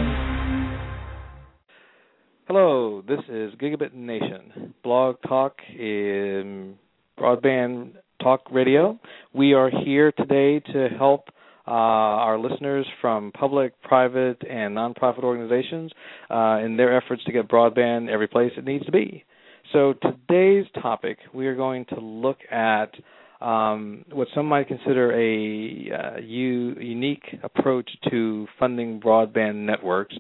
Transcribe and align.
Hello, 2.47 3.03
this 3.09 3.21
is 3.27 3.55
Gigabit 3.55 3.95
Nation, 3.95 4.75
Blog 4.85 5.17
Talk 5.27 5.57
in 5.71 6.75
Broadband 7.19 7.93
Talk 8.23 8.43
Radio. 8.53 9.01
We 9.33 9.55
are 9.55 9.71
here 9.71 10.13
today 10.13 10.61
to 10.75 10.89
help 10.99 11.31
uh, 11.67 11.71
our 11.71 12.39
listeners 12.39 12.87
from 13.01 13.33
public, 13.33 13.81
private, 13.81 14.43
and 14.47 14.77
nonprofit 14.77 15.25
organizations 15.25 15.91
uh, 16.29 16.59
in 16.63 16.77
their 16.77 16.95
efforts 16.95 17.25
to 17.25 17.33
get 17.33 17.49
broadband 17.49 18.11
every 18.11 18.29
place 18.29 18.53
it 18.59 18.67
needs 18.67 18.85
to 18.85 18.93
be. 18.93 19.25
So 19.73 19.95
today's 20.03 20.67
topic, 20.83 21.17
we 21.33 21.47
are 21.47 21.57
going 21.57 21.87
to 21.87 21.99
look 21.99 22.41
at 22.53 22.93
um, 23.41 24.05
what 24.13 24.29
some 24.35 24.47
might 24.47 24.69
consider 24.69 25.13
a 25.13 25.91
uh, 25.91 26.21
u- 26.21 26.77
unique 26.79 27.25
approach 27.43 27.91
to 28.11 28.47
funding 28.59 29.01
broadband 29.01 29.57
networks, 29.67 30.15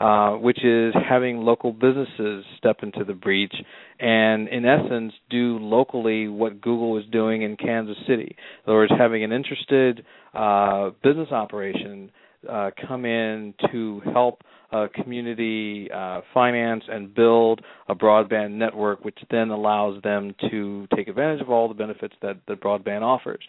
uh, 0.00 0.32
which 0.32 0.64
is 0.64 0.92
having 1.08 1.38
local 1.38 1.72
businesses 1.72 2.44
step 2.58 2.78
into 2.82 3.04
the 3.04 3.12
breach 3.14 3.54
and, 4.00 4.48
in 4.48 4.64
essence, 4.64 5.12
do 5.30 5.58
locally 5.58 6.26
what 6.26 6.60
Google 6.60 6.98
is 6.98 7.04
doing 7.12 7.42
in 7.42 7.56
Kansas 7.56 7.96
City. 8.08 8.34
In 8.66 8.70
other 8.70 8.74
words, 8.78 8.92
having 8.98 9.22
an 9.22 9.32
interested 9.32 10.04
uh, 10.34 10.90
business 11.02 11.30
operation 11.30 12.10
uh, 12.50 12.70
come 12.88 13.04
in 13.04 13.54
to 13.70 14.02
help 14.12 14.42
a 14.74 14.88
community 14.88 15.88
uh, 15.94 16.20
finance 16.32 16.82
and 16.88 17.14
build 17.14 17.60
a 17.88 17.94
broadband 17.94 18.50
network, 18.52 19.04
which 19.04 19.18
then 19.30 19.50
allows 19.50 20.02
them 20.02 20.34
to 20.50 20.88
take 20.96 21.06
advantage 21.06 21.40
of 21.40 21.48
all 21.48 21.68
the 21.68 21.74
benefits 21.74 22.14
that 22.22 22.38
the 22.48 22.54
broadband 22.54 23.02
offers. 23.02 23.42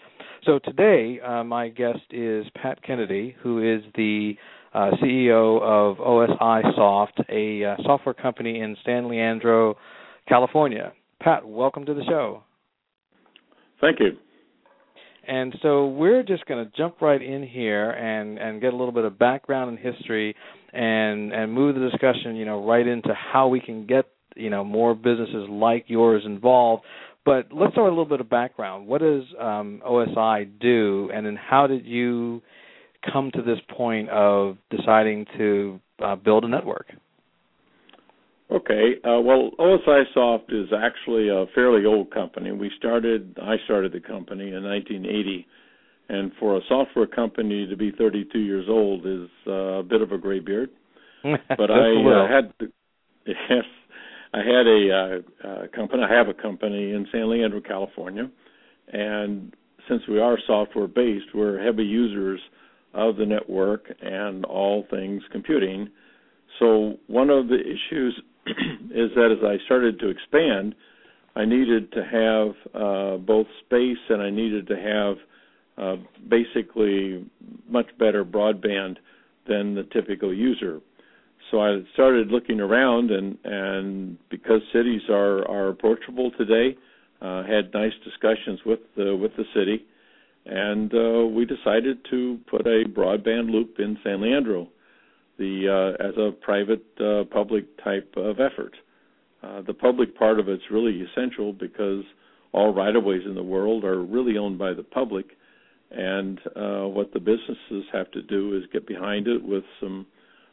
So 0.45 0.59
today, 0.59 1.19
uh, 1.19 1.43
my 1.43 1.69
guest 1.69 2.01
is 2.11 2.45
Pat 2.61 2.81
Kennedy, 2.83 3.35
who 3.41 3.57
is 3.57 3.81
the 3.95 4.33
uh, 4.75 4.91
CEO 5.01 5.59
of 5.61 5.97
OSIsoft, 5.97 7.23
a 7.29 7.71
uh, 7.71 7.75
software 7.83 8.13
company 8.13 8.59
in 8.59 8.77
San 8.85 9.09
Leandro, 9.09 9.77
California. 10.27 10.93
Pat, 11.21 11.47
welcome 11.47 11.87
to 11.87 11.95
the 11.95 12.03
show. 12.03 12.43
Thank 13.81 13.99
you. 13.99 14.11
And 15.27 15.55
so 15.63 15.87
we're 15.87 16.21
just 16.21 16.45
going 16.45 16.63
to 16.63 16.71
jump 16.77 17.01
right 17.01 17.21
in 17.21 17.41
here 17.41 17.89
and 17.91 18.37
and 18.37 18.61
get 18.61 18.73
a 18.73 18.77
little 18.77 18.91
bit 18.91 19.05
of 19.05 19.17
background 19.17 19.71
and 19.71 19.79
history 19.79 20.35
and 20.75 21.31
and 21.33 21.53
move 21.53 21.75
the 21.75 21.89
discussion, 21.89 22.35
you 22.35 22.45
know, 22.45 22.65
right 22.65 22.85
into 22.85 23.13
how 23.13 23.47
we 23.47 23.59
can 23.59 23.85
get, 23.85 24.05
you 24.35 24.49
know, 24.49 24.63
more 24.63 24.93
businesses 24.93 25.47
like 25.49 25.85
yours 25.87 26.23
involved. 26.25 26.83
But 27.23 27.47
let's 27.51 27.73
start 27.73 27.85
with 27.85 27.93
a 27.93 27.97
little 27.97 28.05
bit 28.05 28.19
of 28.19 28.29
background. 28.29 28.87
What 28.87 29.01
does 29.01 29.23
um, 29.39 29.81
OSI 29.85 30.59
do, 30.59 31.09
and 31.13 31.25
then 31.25 31.35
how 31.35 31.65
did 31.65 31.85
you 31.85 32.41
come 33.11 33.31
to 33.31 33.41
this 33.41 33.59
point 33.75 34.09
of 34.09 34.57
deciding 34.69 35.25
to 35.37 35.79
uh, 36.03 36.15
build 36.15 36.43
a 36.43 36.47
network? 36.47 36.87
Okay. 38.51 38.95
Uh, 39.03 39.19
well, 39.21 39.51
OSI 39.59 40.03
Soft 40.13 40.51
is 40.51 40.67
actually 40.75 41.29
a 41.29 41.45
fairly 41.55 41.85
old 41.85 42.11
company. 42.11 42.51
We 42.51 42.69
started, 42.77 43.37
I 43.41 43.55
started 43.65 43.91
the 43.91 43.99
company 43.99 44.49
in 44.49 44.63
1980, 44.63 45.47
and 46.09 46.31
for 46.39 46.57
a 46.57 46.61
software 46.67 47.07
company 47.07 47.67
to 47.67 47.75
be 47.75 47.91
32 47.91 48.39
years 48.39 48.65
old 48.69 49.05
is 49.05 49.29
uh, 49.47 49.79
a 49.79 49.83
bit 49.83 50.01
of 50.01 50.11
a 50.11 50.17
gray 50.17 50.39
beard. 50.39 50.69
but 51.23 51.71
I 51.71 51.91
uh, 51.95 52.27
had, 52.27 52.53
yes, 53.25 53.65
I 54.33 54.39
had 54.39 54.67
a 54.67 54.89
uh, 54.91 55.47
uh, 55.47 55.67
company. 55.75 56.03
I 56.03 56.13
have 56.13 56.27
a 56.27 56.33
company 56.33 56.91
in 56.91 57.07
San 57.11 57.29
Leandro, 57.29 57.61
California, 57.61 58.29
and 58.91 59.53
since 59.89 60.03
we 60.07 60.19
are 60.19 60.37
software 60.45 60.87
based, 60.87 61.27
we're 61.33 61.63
heavy 61.63 61.83
users 61.83 62.39
of 62.93 63.17
the 63.17 63.25
network 63.25 63.91
and 64.01 64.45
all 64.45 64.85
things 64.89 65.21
computing. 65.31 65.89
So 66.59 66.95
one 67.07 67.29
of 67.29 67.47
the 67.47 67.59
issues 67.59 68.21
is 68.91 69.11
that 69.15 69.35
as 69.37 69.43
I 69.43 69.63
started 69.65 69.99
to 69.99 70.09
expand, 70.09 70.75
I 71.35 71.45
needed 71.45 71.91
to 71.91 72.03
have 72.03 72.73
uh, 72.73 73.17
both 73.17 73.47
space 73.65 73.97
and 74.09 74.21
I 74.21 74.29
needed 74.29 74.67
to 74.67 74.75
have 74.75 75.17
uh, 75.77 75.97
basically 76.29 77.25
much 77.67 77.87
better 77.97 78.23
broadband 78.23 78.97
than 79.47 79.75
the 79.75 79.83
typical 79.91 80.33
user. 80.33 80.81
So 81.51 81.61
I 81.61 81.79
started 81.93 82.29
looking 82.29 82.59
around, 82.59 83.11
and 83.11 83.37
and 83.43 84.17
because 84.29 84.61
cities 84.73 85.01
are 85.09 85.47
are 85.47 85.69
approachable 85.69 86.31
today, 86.31 86.77
uh, 87.21 87.43
had 87.43 87.73
nice 87.73 87.93
discussions 88.03 88.59
with 88.65 88.79
the 88.95 89.15
with 89.15 89.31
the 89.37 89.45
city, 89.53 89.85
and 90.45 90.93
uh, 90.93 91.25
we 91.27 91.45
decided 91.45 91.99
to 92.09 92.39
put 92.49 92.65
a 92.65 92.85
broadband 92.85 93.51
loop 93.51 93.75
in 93.79 93.97
San 94.03 94.21
Leandro 94.21 94.69
the 95.37 95.95
uh, 95.99 96.03
as 96.03 96.13
a 96.17 96.31
private 96.31 96.85
uh, 96.99 97.23
public 97.25 97.65
type 97.83 98.11
of 98.15 98.39
effort. 98.39 98.75
Uh, 99.43 99.61
the 99.61 99.73
public 99.73 100.17
part 100.17 100.39
of 100.39 100.49
it's 100.49 100.63
really 100.71 101.01
essential 101.01 101.53
because 101.53 102.03
all 102.51 102.73
right 102.73 102.95
of 102.95 103.03
ways 103.03 103.21
in 103.25 103.35
the 103.35 103.43
world 103.43 103.83
are 103.83 104.01
really 104.01 104.37
owned 104.37 104.57
by 104.57 104.73
the 104.73 104.83
public, 104.83 105.25
and 105.95 106.39
uh, 106.55 106.87
what 106.87 107.13
the 107.13 107.19
businesses 107.19 107.85
have 107.93 108.11
to 108.11 108.21
do 108.21 108.57
is 108.57 108.63
get 108.71 108.87
behind 108.87 109.27
it 109.27 109.43
with 109.43 109.63
some 109.79 110.05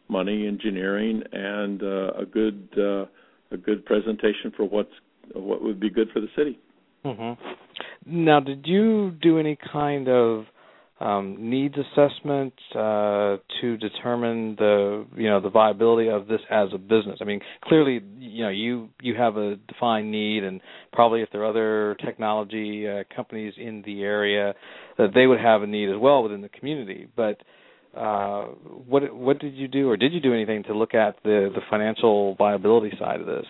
money, 0.09 0.47
engineering, 0.47 1.23
and 1.33 1.83
uh, 1.83 2.13
a 2.13 2.27
good 2.27 2.69
uh, 2.79 3.07
a 3.51 3.57
good 3.57 3.85
presentation 3.85 4.53
for 4.57 4.65
what's 4.65 4.93
what 5.35 5.63
would 5.63 5.81
be 5.81 5.91
good 5.91 6.09
for 6.13 6.21
the 6.21 6.29
city. 6.37 6.59
Mm-hmm. 7.05 8.25
Now, 8.25 8.41
did 8.41 8.67
you 8.67 9.13
do 9.21 9.39
any 9.39 9.59
kind 9.73 10.09
of 10.09 10.45
um, 11.03 11.37
needs 11.51 11.75
assessment 11.75 12.53
uh, 12.77 13.37
to 13.61 13.77
determine 13.77 14.55
the 14.57 15.05
you 15.17 15.29
know 15.29 15.41
the 15.41 15.51
viability 15.51 16.09
of 16.09 16.29
this 16.29 16.41
as 16.49 16.69
a 16.73 16.79
business. 16.79 17.19
I 17.21 17.25
mean, 17.25 17.41
clearly, 17.65 18.01
you 18.19 18.45
know, 18.45 18.51
you 18.51 18.89
you 19.01 19.17
have 19.17 19.37
a 19.37 19.57
defined 19.57 20.13
need, 20.13 20.45
and 20.45 20.61
probably 20.93 21.23
if 21.23 21.31
there 21.33 21.43
are 21.43 21.47
other 21.47 21.97
technology 22.05 22.87
uh, 22.87 23.03
companies 23.15 23.55
in 23.57 23.83
the 23.85 24.03
area, 24.03 24.55
that 25.03 25.15
they 25.15 25.27
would 25.27 25.41
have 25.41 25.63
a 25.63 25.67
need 25.67 25.89
as 25.89 25.99
well 25.99 26.23
within 26.23 26.41
the 26.41 26.49
community. 26.49 27.09
But 27.15 27.41
uh, 27.97 28.45
what 28.87 29.15
what 29.15 29.39
did 29.39 29.55
you 29.55 29.69
do, 29.69 29.89
or 29.89 29.97
did 29.97 30.13
you 30.13 30.21
do 30.21 30.33
anything 30.33 30.63
to 30.65 30.75
look 30.75 30.95
at 30.95 31.17
the 31.25 31.51
the 31.55 31.61
financial 31.69 32.35
viability 32.37 32.97
side 32.99 33.21
of 33.21 33.27
this? 33.27 33.47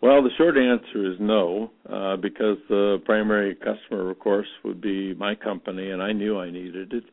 Well, 0.00 0.22
the 0.22 0.30
short 0.36 0.56
answer 0.58 1.10
is 1.10 1.16
no, 1.18 1.70
uh, 1.90 2.16
because 2.16 2.58
the 2.68 3.00
primary 3.06 3.54
customer, 3.54 4.10
of 4.10 4.18
course, 4.18 4.46
would 4.62 4.80
be 4.80 5.14
my 5.14 5.34
company, 5.34 5.90
and 5.92 6.02
I 6.02 6.12
knew 6.12 6.38
I 6.38 6.50
needed 6.50 6.92
it. 6.92 7.04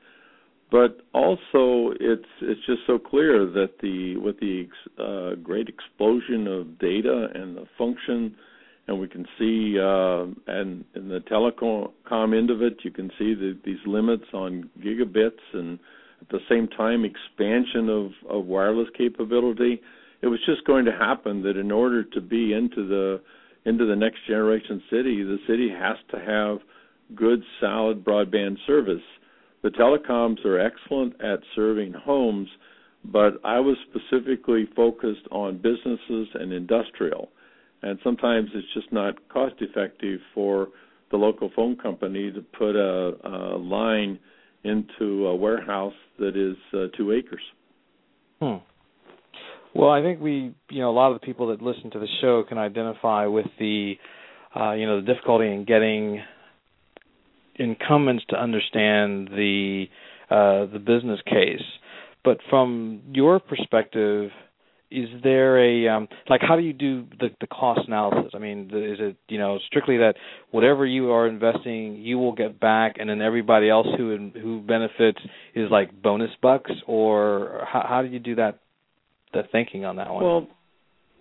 But 0.70 1.00
also, 1.14 1.94
it's 2.00 2.28
it's 2.42 2.66
just 2.66 2.82
so 2.88 3.00
clear 3.00 3.46
that 3.46 3.80
the 3.82 4.18
with 4.18 4.40
the 4.40 4.68
uh, 5.00 5.36
great 5.42 5.70
explosion 5.70 6.48
of 6.48 6.80
data 6.80 7.28
and 7.34 7.56
the 7.56 7.66
function, 7.78 8.36
and 8.92 9.00
we 9.00 9.08
can 9.08 9.26
see, 9.40 9.78
uh, 9.80 10.26
and 10.52 10.86
in 10.96 11.10
the 11.10 11.20
telecom 11.32 12.38
end 12.38 12.50
of 12.50 12.62
it, 12.62 12.78
you 12.84 12.92
can 12.92 13.10
see 13.18 13.34
the, 13.34 13.58
these 13.66 13.80
limits 13.86 14.26
on 14.34 14.70
gigabits, 14.80 15.42
and 15.54 15.80
at 16.22 16.30
the 16.30 16.40
same 16.50 16.68
time, 16.68 17.04
expansion 17.04 17.90
of, 17.90 18.12
of 18.30 18.46
wireless 18.46 18.88
capability 18.98 19.82
it 20.22 20.28
was 20.28 20.40
just 20.46 20.66
going 20.66 20.86
to 20.86 20.92
happen 20.92 21.42
that 21.44 21.58
in 21.58 21.72
order 21.72 22.04
to 22.04 22.22
be 22.22 22.54
into 22.54 22.88
the 22.88 23.22
into 23.64 23.86
the 23.86 23.96
next 23.96 24.18
generation 24.28 24.82
city, 24.90 25.24
the 25.24 25.38
city 25.48 25.70
has 25.70 25.96
to 26.10 26.18
have 26.18 26.58
good, 27.16 27.44
solid 27.60 28.04
broadband 28.04 28.58
service. 28.66 29.04
The 29.62 29.70
telecoms 29.70 30.44
are 30.46 30.60
excellent 30.60 31.14
at 31.22 31.42
serving 31.56 31.94
homes, 31.94 32.48
but 33.06 33.40
I 33.44 33.60
was 33.60 33.78
specifically 33.90 34.68
focused 34.76 35.28
on 35.30 35.58
businesses 35.58 36.30
and 36.34 36.52
industrial. 36.52 37.30
And 37.84 37.98
sometimes 38.04 38.50
it's 38.54 38.68
just 38.74 38.92
not 38.92 39.16
cost 39.30 39.56
effective 39.60 40.20
for 40.34 40.70
the 41.10 41.18
local 41.18 41.52
phone 41.56 41.76
company 41.76 42.32
to 42.32 42.42
put 42.42 42.76
a, 42.76 43.14
a 43.28 43.58
line 43.58 44.20
into 44.64 45.28
a 45.28 45.36
warehouse 45.36 45.94
that 46.20 46.38
is 46.38 46.56
uh, 46.74 46.96
two 46.96 47.12
acres. 47.12 47.42
Hmm. 48.40 48.58
Well, 49.74 49.90
I 49.90 50.02
think 50.02 50.20
we, 50.20 50.54
you 50.70 50.82
know, 50.82 50.90
a 50.90 50.94
lot 50.94 51.12
of 51.12 51.20
the 51.20 51.26
people 51.26 51.48
that 51.48 51.62
listen 51.62 51.92
to 51.92 52.00
the 52.00 52.08
show 52.22 52.44
can 52.48 52.58
identify 52.58 53.26
with 53.26 53.46
the, 53.58 53.94
uh, 54.56 54.74
you 54.74 54.86
know, 54.86 55.02
the 55.02 55.14
difficulty 55.14 55.48
in 55.48 55.66
getting 55.66 56.22
incumbents 57.56 58.24
to 58.30 58.36
understand 58.36 59.30
the 59.30 59.86
uh, 60.30 60.66
the 60.72 60.80
business 60.80 61.20
case. 61.26 61.64
But 62.24 62.38
from 62.50 63.02
your 63.12 63.40
perspective, 63.40 64.30
is 64.92 65.08
there 65.24 65.58
a 65.58 65.88
um, 65.88 66.08
like 66.30 66.42
how 66.42 66.56
do 66.56 66.62
you 66.62 66.74
do 66.74 67.06
the, 67.20 67.30
the 67.40 67.48
cost 67.48 67.82
analysis? 67.88 68.32
I 68.34 68.40
mean, 68.40 68.66
is 68.66 69.00
it 69.00 69.18
you 69.30 69.40
know 69.40 69.58
strictly 69.68 69.98
that 69.98 70.16
whatever 70.52 70.86
you 70.86 71.12
are 71.12 71.28
investing, 71.28 71.96
you 71.96 72.18
will 72.18 72.34
get 72.34 72.60
back, 72.60 72.96
and 73.00 73.10
then 73.10 73.22
everybody 73.22 73.70
else 73.70 73.88
who 73.98 74.32
who 74.34 74.62
benefits 74.62 75.20
is 75.56 75.72
like 75.72 76.02
bonus 76.02 76.32
bucks, 76.42 76.72
or 76.88 77.66
how, 77.72 77.86
how 77.88 78.02
do 78.02 78.10
you 78.10 78.20
do 78.20 78.36
that 78.36 78.60
the 79.34 79.44
thinking 79.52 79.86
on 79.86 79.96
that 79.96 80.14
one? 80.14 80.24
Well, 80.24 80.48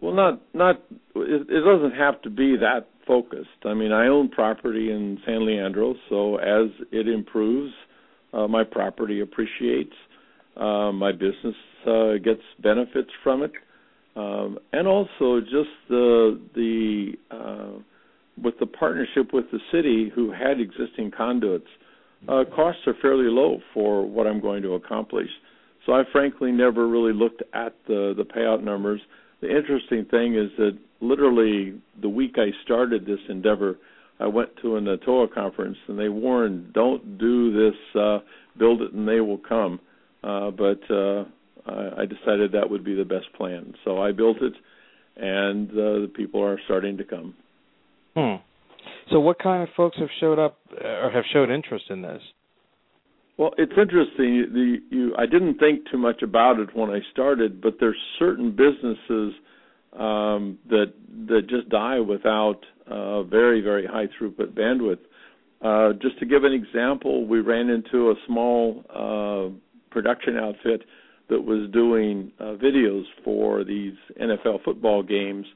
well, 0.03 0.15
not 0.15 0.41
not 0.53 0.77
it, 1.15 1.47
it 1.49 1.65
doesn't 1.65 1.97
have 1.97 2.21
to 2.23 2.31
be 2.31 2.57
that 2.57 2.89
focused. 3.07 3.49
I 3.65 3.75
mean, 3.75 3.93
I 3.93 4.07
own 4.07 4.29
property 4.29 4.91
in 4.91 5.19
San 5.25 5.47
Leandro, 5.47 5.95
so 6.09 6.37
as 6.37 6.71
it 6.91 7.09
improves, 7.09 7.73
uh, 8.33 8.49
my 8.49 8.65
property 8.65 9.21
appreciates. 9.21 9.95
Uh, 10.61 10.93
my 10.93 11.11
business 11.11 11.55
uh, 11.87 12.13
gets 12.23 12.43
benefits 12.63 13.09
from 13.25 13.43
it, 13.43 13.53
um, 14.15 14.59
and 14.75 14.87
also 14.87 15.41
just 15.41 15.71
the 15.89 16.39
the 16.55 17.13
uh, 17.31 17.79
with 18.43 18.59
the 18.61 18.67
partnership 18.67 19.33
with 19.33 19.47
the 19.53 19.59
city 19.73 20.13
who 20.15 20.31
had 20.31 20.61
existing 20.61 21.11
conduits. 21.17 21.67
Uh, 22.29 22.45
costs 22.55 22.83
are 22.87 22.95
fairly 23.01 23.25
low 23.25 23.59
for 23.73 24.07
what 24.07 24.27
I'm 24.27 24.41
going 24.41 24.63
to 24.63 24.75
accomplish. 24.75 25.29
So 25.87 25.93
I 25.93 26.03
frankly 26.13 26.53
never 26.53 26.87
really 26.87 27.15
looked 27.15 27.43
at 27.55 27.75
the 27.87 28.13
the 28.15 28.25
payout 28.25 28.63
numbers. 28.63 29.01
The 29.41 29.49
interesting 29.49 30.05
thing 30.11 30.35
is 30.35 30.51
that 30.59 30.77
literally 31.01 31.81
the 32.03 32.11
week 32.11 32.35
I 32.37 32.51
started 32.65 33.07
this 33.07 33.21
endeavor, 33.31 33.79
I 34.19 34.27
went 34.27 34.51
to 34.61 34.77
an 34.77 34.85
ATOA 34.85 35.33
conference 35.33 35.79
and 35.89 35.99
they 35.99 36.11
warned, 36.11 36.75
"Don't 36.75 37.17
do 37.17 37.51
this. 37.51 37.79
Uh, 37.99 38.19
build 38.59 38.83
it 38.83 38.93
and 38.93 39.09
they 39.09 39.21
will 39.23 39.39
come." 39.39 39.81
Uh, 40.23 40.51
but 40.51 40.81
uh, 40.91 41.25
I, 41.67 42.03
I 42.03 42.07
decided 42.07 42.53
that 42.53 42.69
would 42.69 42.85
be 42.85 42.95
the 42.95 43.05
best 43.05 43.33
plan. 43.37 43.75
So 43.85 44.01
I 44.01 44.13
built 44.13 44.39
it, 44.43 44.53
and 45.17 45.71
uh, 45.71 45.75
the 45.75 46.11
people 46.15 46.43
are 46.43 46.59
starting 46.65 46.97
to 46.99 47.05
come. 47.05 47.35
Hmm. 48.15 48.37
So, 49.11 49.21
what 49.21 49.39
kind 49.39 49.63
of 49.63 49.69
folks 49.77 49.97
have 49.99 50.09
showed 50.21 50.39
up 50.39 50.59
uh, 50.73 50.87
or 50.87 51.11
have 51.11 51.25
showed 51.33 51.51
interest 51.51 51.87
in 51.91 52.03
this? 52.03 52.23
Well, 53.37 53.55
it's 53.57 53.73
interesting. 53.73 54.47
The, 54.53 54.77
you, 54.91 55.15
I 55.17 55.27
didn't 55.27 55.59
think 55.59 55.91
too 55.91 55.99
much 55.99 56.23
about 56.23 56.59
it 56.59 56.77
when 56.77 56.91
I 56.91 57.01
started, 57.11 57.61
but 57.61 57.77
there's 57.81 57.97
certain 58.19 58.51
businesses 58.51 59.35
um, 59.99 60.59
that 60.69 60.93
that 61.29 61.49
just 61.49 61.69
die 61.69 61.99
without 62.01 62.61
uh, 62.87 63.23
very 63.25 63.61
very 63.61 63.87
high 63.87 64.07
throughput 64.07 64.53
bandwidth. 64.53 64.99
Uh, 65.63 65.95
just 66.01 66.19
to 66.19 66.27
give 66.27 66.45
an 66.45 66.53
example, 66.53 67.27
we 67.27 67.41
ran 67.41 67.69
into 67.69 68.11
a 68.11 68.15
small 68.27 68.85
uh, 68.89 69.55
production 69.91 70.37
outfit 70.37 70.83
that 71.29 71.41
was 71.41 71.71
doing 71.73 72.33
uh, 72.41 72.57
videos 72.57 73.05
for 73.25 73.65
these 73.65 73.95
NFL 74.21 74.65
football 74.65 75.03
games, 75.03 75.47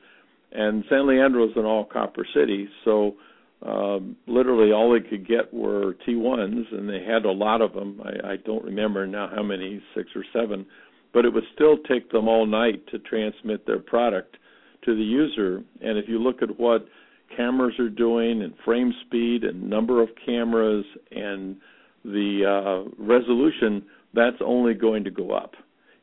and 0.53 0.85
San 0.89 1.07
Leandro 1.07 1.45
is 1.45 1.57
an 1.57 1.65
all 1.65 1.85
copper 1.85 2.27
city, 2.33 2.69
so 2.85 3.17
um, 3.63 4.17
literally 4.27 4.73
all 4.73 4.93
they 4.93 5.09
could 5.09 5.27
get 5.27 5.53
were 5.53 5.97
T1s, 6.07 6.73
and 6.73 6.89
they 6.89 7.03
had 7.03 7.25
a 7.25 7.31
lot 7.31 7.63
of 7.63 7.73
them. 7.73 8.01
I, 8.05 8.33
I 8.33 8.37
don't 8.37 8.65
remember 8.65 9.07
now 9.07 9.31
how 9.35 9.43
many, 9.43 9.83
six 9.95 10.11
or 10.15 10.25
seven, 10.33 10.67
but 11.13 11.25
it 11.25 11.33
would 11.33 11.45
still 11.55 11.79
take 11.89 12.11
them 12.11 12.29
all 12.29 12.47
night 12.47 12.87
to 12.89 12.99
transmit 12.99 13.67
their 13.67 13.79
product 13.79 14.37
to 14.85 14.95
the 14.95 15.03
user. 15.03 15.63
And 15.81 15.97
if 15.97 16.09
you 16.09 16.19
look 16.19 16.43
at 16.43 16.61
what 16.61 16.87
cameras 17.35 17.79
are 17.79 17.89
doing, 17.89 18.43
and 18.43 18.55
frame 18.65 18.93
speed, 19.07 19.45
and 19.45 19.69
number 19.69 20.03
of 20.03 20.11
cameras, 20.27 20.85
and 21.11 21.57
the 22.05 22.45
uh, 22.45 22.91
resolution, 23.03 23.83
that's 24.15 24.37
only 24.45 24.75
going 24.75 25.05
to 25.05 25.11
go 25.11 25.33
up. 25.33 25.53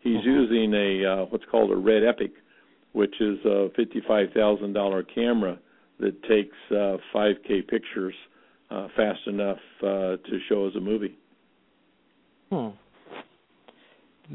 He's 0.01 0.17
uh-huh. 0.17 0.29
using 0.29 0.73
a 0.73 1.05
uh, 1.05 1.25
what's 1.25 1.45
called 1.49 1.71
a 1.71 1.75
Red 1.75 2.03
Epic, 2.03 2.31
which 2.93 3.15
is 3.19 3.37
a 3.45 3.69
fifty-five 3.75 4.29
thousand 4.35 4.73
dollar 4.73 5.03
camera 5.03 5.59
that 5.99 6.21
takes 6.23 6.55
uh, 6.71 6.97
5K 7.13 7.67
pictures 7.67 8.15
uh, 8.71 8.87
fast 8.95 9.19
enough 9.27 9.59
uh, 9.83 9.85
to 10.17 10.39
show 10.49 10.67
as 10.67 10.75
a 10.75 10.79
movie. 10.79 11.15
Hmm. 12.51 12.69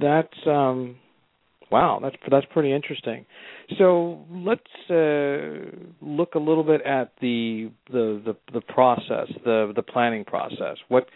That's 0.01 0.47
um, 0.47 0.97
wow. 1.71 1.99
That's 2.03 2.17
that's 2.31 2.47
pretty 2.53 2.73
interesting. 2.73 3.27
So 3.79 4.25
let's 4.31 4.61
uh, 4.91 5.77
look 6.01 6.35
a 6.35 6.39
little 6.39 6.65
bit 6.65 6.83
at 6.83 7.13
the 7.21 7.71
the 7.91 8.23
the, 8.25 8.37
the 8.53 8.61
process, 8.61 9.29
the 9.45 9.73
the 9.75 9.83
planning 9.83 10.25
process. 10.25 10.77
What 10.89 11.09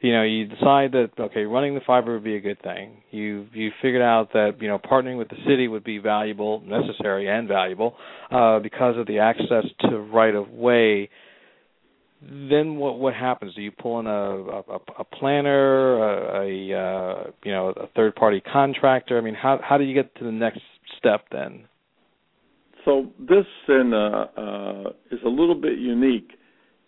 you 0.00 0.12
know 0.12 0.22
you 0.22 0.46
decide 0.46 0.92
that 0.92 1.10
okay 1.18 1.44
running 1.44 1.74
the 1.74 1.80
fiber 1.86 2.14
would 2.14 2.24
be 2.24 2.36
a 2.36 2.40
good 2.40 2.60
thing. 2.62 3.02
You 3.10 3.46
you 3.52 3.70
figured 3.82 4.02
out 4.02 4.32
that 4.32 4.56
you 4.60 4.68
know 4.68 4.78
partnering 4.78 5.18
with 5.18 5.28
the 5.28 5.36
city 5.46 5.68
would 5.68 5.84
be 5.84 5.98
valuable 5.98 6.60
necessary 6.60 7.28
and 7.28 7.46
valuable 7.46 7.94
uh 8.30 8.58
because 8.60 8.96
of 8.96 9.06
the 9.06 9.18
access 9.18 9.64
to 9.82 9.98
right 9.98 10.34
of 10.34 10.48
way. 10.50 11.10
Then 12.22 12.76
what 12.76 12.98
what 12.98 13.14
happens? 13.14 13.54
Do 13.54 13.62
you 13.62 13.72
pull 13.72 14.00
in 14.00 14.06
a 14.06 14.10
a, 14.10 14.78
a 15.00 15.04
planner 15.04 15.98
a, 15.98 16.46
a 16.46 16.78
uh 16.78 17.30
you 17.44 17.52
know 17.52 17.68
a 17.68 17.86
third 17.94 18.14
party 18.14 18.40
contractor? 18.40 19.18
I 19.18 19.20
mean 19.20 19.34
how 19.34 19.60
how 19.62 19.76
do 19.76 19.84
you 19.84 19.94
get 19.94 20.14
to 20.16 20.24
the 20.24 20.32
next 20.32 20.60
step 20.98 21.26
then? 21.30 21.64
So 22.86 23.10
this 23.18 23.44
in 23.68 23.92
uh, 23.92 24.40
uh 24.40 24.90
is 25.10 25.20
a 25.26 25.28
little 25.28 25.54
bit 25.54 25.78
unique 25.78 26.30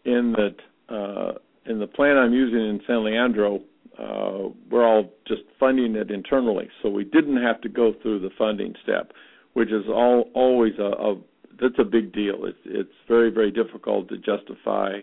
in 0.07 0.35
that 0.37 0.57
uh 0.95 1.33
in 1.67 1.79
the 1.79 1.87
plan 1.87 2.17
I'm 2.17 2.33
using 2.33 2.59
in 2.59 2.81
San 2.87 3.05
Leandro, 3.05 3.61
uh, 3.99 4.49
we're 4.71 4.87
all 4.87 5.13
just 5.27 5.43
funding 5.61 5.95
it 5.97 6.11
internally, 6.11 6.69
so 6.83 6.89
we 6.89 7.05
didn't 7.05 7.43
have 7.43 7.61
to 7.61 7.69
go 7.69 7.95
through 8.03 8.21
the 8.21 8.31
funding 8.39 8.75
step, 8.83 9.13
which 9.53 9.69
is 9.69 9.85
all 9.89 10.31
always 10.35 10.73
a, 10.79 10.83
a 10.83 11.21
that's 11.61 11.79
a 11.79 11.85
big 11.85 12.13
deal. 12.13 12.45
It's 12.45 12.59
it's 12.65 12.95
very 13.07 13.31
very 13.31 13.51
difficult 13.51 14.09
to 14.09 14.17
justify 14.17 15.01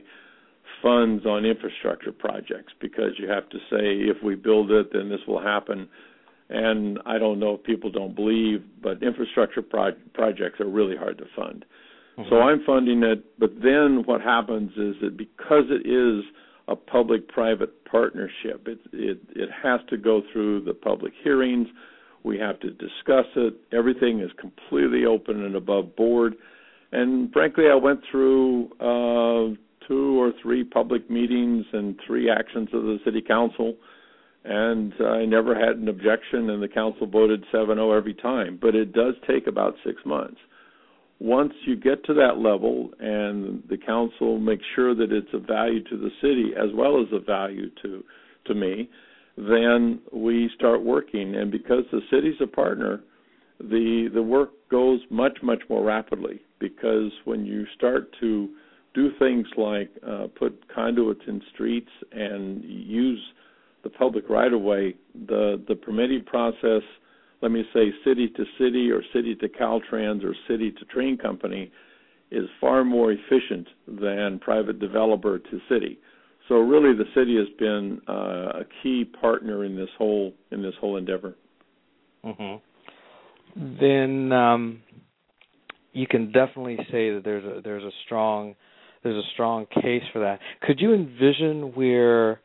funds 0.82 1.26
on 1.26 1.46
infrastructure 1.46 2.12
projects 2.12 2.74
because 2.80 3.12
you 3.18 3.30
have 3.30 3.50
to 3.50 3.58
say 3.70 4.08
if 4.10 4.18
we 4.24 4.36
build 4.36 4.72
it 4.72 4.92
then 4.94 5.10
this 5.10 5.20
will 5.28 5.42
happen 5.42 5.88
and 6.50 7.00
I 7.06 7.18
don't 7.18 7.40
know 7.40 7.56
if 7.56 7.64
people 7.64 7.92
don't 7.92 8.16
believe 8.16 8.64
but 8.82 9.04
infrastructure 9.04 9.62
pro- 9.62 9.94
projects 10.14 10.60
are 10.60 10.70
really 10.70 10.96
hard 10.96 11.18
to 11.18 11.26
fund. 11.36 11.66
Mm-hmm. 12.18 12.30
So 12.30 12.38
I'm 12.38 12.64
funding 12.66 13.04
it 13.04 13.26
but 13.38 13.52
then 13.62 14.04
what 14.06 14.22
happens 14.22 14.72
is 14.78 14.96
that 15.02 15.18
because 15.18 15.66
it 15.70 15.88
is 15.88 16.24
a 16.70 16.76
public-private 16.76 17.84
partnership. 17.86 18.68
It, 18.68 18.80
it 18.94 19.20
it 19.36 19.50
has 19.64 19.80
to 19.90 19.98
go 19.98 20.22
through 20.32 20.64
the 20.64 20.74
public 20.74 21.14
hearings. 21.24 21.68
We 22.24 22.38
have 22.38 22.60
to 22.60 22.70
discuss 22.72 23.26
it. 23.36 23.56
Everything 23.72 24.20
is 24.20 24.30
completely 24.40 25.06
open 25.06 25.44
and 25.44 25.56
above 25.56 25.96
board. 25.96 26.36
And 26.92 27.32
frankly, 27.32 27.66
I 27.72 27.76
went 27.76 28.02
through 28.12 28.66
uh, 28.80 29.56
two 29.88 30.22
or 30.22 30.32
three 30.42 30.64
public 30.64 31.10
meetings 31.10 31.66
and 31.74 32.00
three 32.06 32.30
actions 32.30 32.70
of 32.74 32.84
the 32.84 33.00
city 33.04 33.22
council, 33.22 33.76
and 34.44 34.94
I 35.00 35.26
never 35.26 35.56
had 35.56 35.78
an 35.78 35.88
objection. 35.88 36.50
And 36.50 36.62
the 36.62 36.68
council 36.68 37.08
voted 37.08 37.44
7-0 37.54 37.98
every 37.98 38.14
time. 38.14 38.60
But 38.62 38.76
it 38.76 38.94
does 38.94 39.16
take 39.28 39.48
about 39.48 39.76
six 39.84 39.98
months 40.06 40.40
once 41.20 41.54
you 41.66 41.76
get 41.76 42.04
to 42.06 42.14
that 42.14 42.38
level 42.38 42.92
and 43.00 43.62
the 43.70 43.78
council 43.78 44.40
makes 44.40 44.64
sure 44.76 44.96
that 44.96 45.12
it's 45.12 45.28
a 45.34 45.40
value 45.40 45.84
to 45.84 45.98
the 45.98 46.10
city 46.22 46.52
as 46.58 46.70
well 46.74 47.02
as 47.02 47.08
a 47.12 47.20
value 47.20 47.70
to 47.82 48.04
to 48.46 48.56
me, 48.56 48.90
then 49.38 50.00
we 50.14 50.50
start 50.56 50.84
working. 50.84 51.36
And 51.36 51.52
because 51.52 51.84
the 51.92 52.02
city's 52.10 52.40
a 52.42 52.48
partner, 52.48 53.02
the 53.60 54.10
the 54.14 54.24
work 54.24 54.52
goes 54.72 55.02
much 55.10 55.38
much 55.44 55.62
more 55.70 55.84
rapidly 55.84 56.40
because 56.60 57.12
when 57.26 57.46
you 57.46 57.66
start 57.76 58.10
to 58.22 58.50
do 58.94 59.12
things 59.20 59.46
like 59.58 59.90
uh, 60.08 60.28
put 60.38 60.58
conduits 60.74 61.22
in 61.28 61.42
streets 61.54 61.90
and 62.12 62.64
use 62.64 63.22
the 63.84 63.90
public 63.90 64.30
right 64.30 64.52
of 64.52 64.62
way, 64.62 64.96
the 65.28 65.62
the 65.68 65.76
permitting 65.76 66.24
process 66.24 66.84
let 67.42 67.52
me 67.52 67.64
say 67.74 67.92
city 68.04 68.28
to 68.30 68.44
city 68.58 68.92
or 68.92 69.02
city 69.14 69.36
to 69.36 69.48
Caltrans 69.48 70.24
or 70.24 70.36
city 70.48 70.72
to 70.72 70.86
train 70.86 71.18
company 71.18 71.72
is 72.32 72.46
far 72.62 72.84
more 72.84 73.12
efficient 73.12 73.68
than 73.88 74.40
private 74.40 74.80
developer 74.80 75.40
to 75.40 75.60
city. 75.70 76.00
So 76.48 76.56
really, 76.56 76.96
the 76.96 77.06
city 77.16 77.38
has 77.38 77.48
been 77.58 78.02
uh, 78.08 78.62
a 78.62 78.66
key 78.82 79.06
partner 79.06 79.66
in 79.66 79.76
this 79.76 79.90
whole 79.98 80.34
in 80.52 80.62
this 80.62 80.74
whole 80.80 80.98
endeavor. 80.98 81.36
Mm-hmm. 82.26 83.80
Then 83.80 84.32
um, 84.32 84.82
you 85.94 86.08
can 86.08 86.32
definitely 86.32 86.78
say 86.92 87.14
that 87.14 87.22
there's 87.24 87.46
a 87.46 87.62
there's 87.62 87.84
a 87.84 87.92
strong 88.06 88.56
there's 89.04 89.24
a 89.24 89.28
strong 89.34 89.66
case 89.82 90.04
for 90.12 90.20
that. 90.20 90.40
Could 90.62 90.80
you 90.80 90.94
envision 90.94 91.74
where 91.76 92.42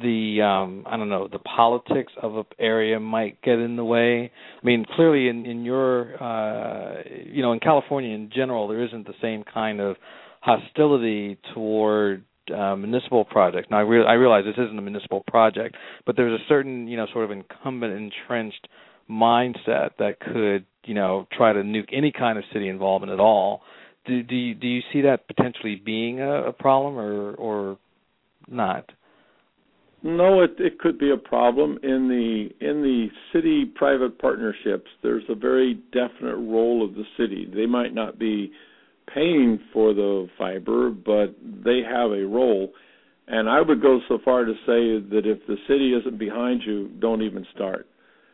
the 0.00 0.40
um 0.42 0.84
I 0.86 0.96
don't 0.96 1.10
know 1.10 1.28
the 1.30 1.38
politics 1.38 2.12
of 2.20 2.36
an 2.36 2.44
area 2.58 2.98
might 2.98 3.42
get 3.42 3.58
in 3.58 3.76
the 3.76 3.84
way. 3.84 4.30
I 4.62 4.66
mean, 4.66 4.84
clearly 4.96 5.28
in 5.28 5.44
in 5.44 5.64
your 5.64 6.22
uh 6.22 7.02
you 7.26 7.42
know 7.42 7.52
in 7.52 7.60
California 7.60 8.14
in 8.14 8.30
general 8.34 8.68
there 8.68 8.82
isn't 8.84 9.06
the 9.06 9.14
same 9.20 9.44
kind 9.44 9.80
of 9.80 9.96
hostility 10.40 11.38
toward 11.54 12.24
uh, 12.54 12.74
municipal 12.74 13.24
projects. 13.24 13.68
Now 13.70 13.78
I, 13.78 13.82
re- 13.82 14.04
I 14.06 14.14
realize 14.14 14.44
this 14.44 14.54
isn't 14.64 14.76
a 14.78 14.82
municipal 14.82 15.22
project, 15.28 15.76
but 16.06 16.16
there's 16.16 16.40
a 16.40 16.44
certain 16.48 16.88
you 16.88 16.96
know 16.96 17.06
sort 17.12 17.24
of 17.24 17.30
incumbent 17.30 17.92
entrenched 17.92 18.68
mindset 19.10 19.90
that 19.98 20.20
could 20.20 20.64
you 20.84 20.94
know 20.94 21.26
try 21.36 21.52
to 21.52 21.60
nuke 21.60 21.90
any 21.92 22.12
kind 22.12 22.38
of 22.38 22.44
city 22.52 22.68
involvement 22.68 23.12
at 23.12 23.20
all. 23.20 23.60
Do 24.06 24.22
do 24.22 24.34
you, 24.34 24.54
do 24.54 24.66
you 24.66 24.80
see 24.92 25.02
that 25.02 25.26
potentially 25.26 25.76
being 25.76 26.20
a, 26.20 26.44
a 26.48 26.52
problem 26.52 26.96
or 26.96 27.34
or 27.34 27.78
not? 28.48 28.90
No, 30.04 30.42
it 30.42 30.56
it 30.58 30.78
could 30.80 30.98
be 30.98 31.10
a 31.10 31.16
problem 31.16 31.78
in 31.82 32.08
the 32.08 32.48
in 32.66 32.82
the 32.82 33.08
city 33.32 33.64
private 33.64 34.18
partnerships. 34.18 34.90
There's 35.02 35.22
a 35.28 35.34
very 35.34 35.74
definite 35.92 36.36
role 36.36 36.84
of 36.84 36.94
the 36.94 37.04
city. 37.16 37.48
They 37.54 37.66
might 37.66 37.94
not 37.94 38.18
be 38.18 38.52
paying 39.12 39.60
for 39.72 39.94
the 39.94 40.28
fiber, 40.36 40.90
but 40.90 41.36
they 41.64 41.82
have 41.88 42.10
a 42.10 42.26
role. 42.26 42.72
And 43.28 43.48
I 43.48 43.60
would 43.60 43.80
go 43.80 44.00
so 44.08 44.18
far 44.24 44.44
to 44.44 44.52
say 44.66 44.98
that 45.10 45.22
if 45.24 45.46
the 45.46 45.56
city 45.68 45.94
isn't 45.94 46.18
behind 46.18 46.62
you, 46.66 46.88
don't 46.98 47.22
even 47.22 47.46
start. 47.54 47.86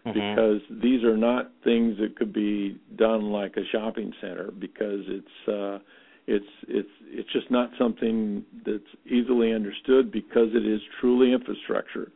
mm-hmm. 0.07 0.13
because 0.13 0.83
these 0.83 1.05
are 1.05 1.17
not 1.17 1.51
things 1.65 1.97
that 1.99 2.17
could 2.17 2.33
be 2.33 2.79
done 2.97 3.31
like 3.31 3.57
a 3.57 3.65
shopping 3.73 4.13
center 4.21 4.51
because 4.59 5.01
it's 5.07 5.49
uh 5.49 5.79
it's 6.29 6.45
it's 6.69 6.89
it's 7.07 7.33
just 7.33 7.51
not 7.51 7.71
something 7.79 8.45
that's 8.67 8.85
easily 9.07 9.53
understood 9.53 10.13
because 10.13 10.49
it 10.53 10.67
is 10.67 10.81
truly 11.01 11.33
infrastructure. 11.33 12.13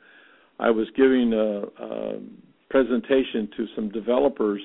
I 0.60 0.70
was 0.70 0.86
giving 0.94 1.32
a, 1.32 1.82
a 1.82 2.20
presentation 2.68 3.48
to 3.56 3.66
some 3.74 3.88
developers 3.90 4.60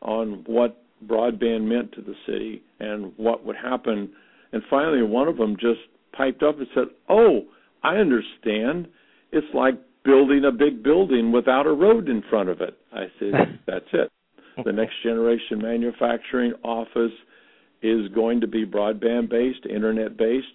on 0.00 0.42
what 0.46 0.82
broadband 1.06 1.68
meant 1.68 1.92
to 1.92 2.00
the 2.00 2.14
city 2.26 2.62
and 2.80 3.12
what 3.18 3.44
would 3.44 3.56
happen 3.56 4.10
and 4.52 4.62
finally 4.70 5.02
one 5.02 5.28
of 5.28 5.36
them 5.36 5.54
just 5.60 5.80
piped 6.16 6.42
up 6.42 6.58
and 6.58 6.66
said, 6.74 6.86
"Oh, 7.10 7.42
I 7.82 7.96
understand. 7.96 8.88
It's 9.32 9.46
like 9.52 9.74
building 10.02 10.46
a 10.46 10.50
big 10.50 10.82
building 10.82 11.30
without 11.30 11.66
a 11.66 11.72
road 11.72 12.08
in 12.08 12.22
front 12.30 12.48
of 12.48 12.62
it." 12.62 12.78
I 12.90 13.04
said, 13.18 13.60
"That's 13.66 13.92
it. 13.92 14.10
The 14.64 14.72
next 14.72 14.94
generation 15.02 15.60
manufacturing 15.60 16.54
office 16.64 17.12
is 17.82 18.08
going 18.14 18.40
to 18.40 18.46
be 18.46 18.66
broadband 18.66 19.30
based, 19.30 19.66
internet 19.66 20.16
based, 20.16 20.46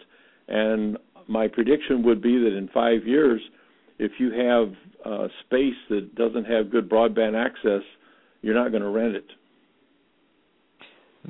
and 0.47 0.97
my 1.27 1.47
prediction 1.47 2.03
would 2.03 2.21
be 2.21 2.37
that 2.37 2.55
in 2.57 2.69
5 2.73 3.07
years 3.07 3.41
if 3.99 4.11
you 4.19 4.31
have 4.31 4.73
uh, 5.05 5.27
space 5.45 5.75
that 5.89 6.15
doesn't 6.15 6.45
have 6.45 6.71
good 6.71 6.89
broadband 6.89 7.35
access, 7.35 7.81
you're 8.41 8.55
not 8.55 8.71
going 8.71 8.83
to 8.83 8.89
rent 8.89 9.15
it. 9.15 9.25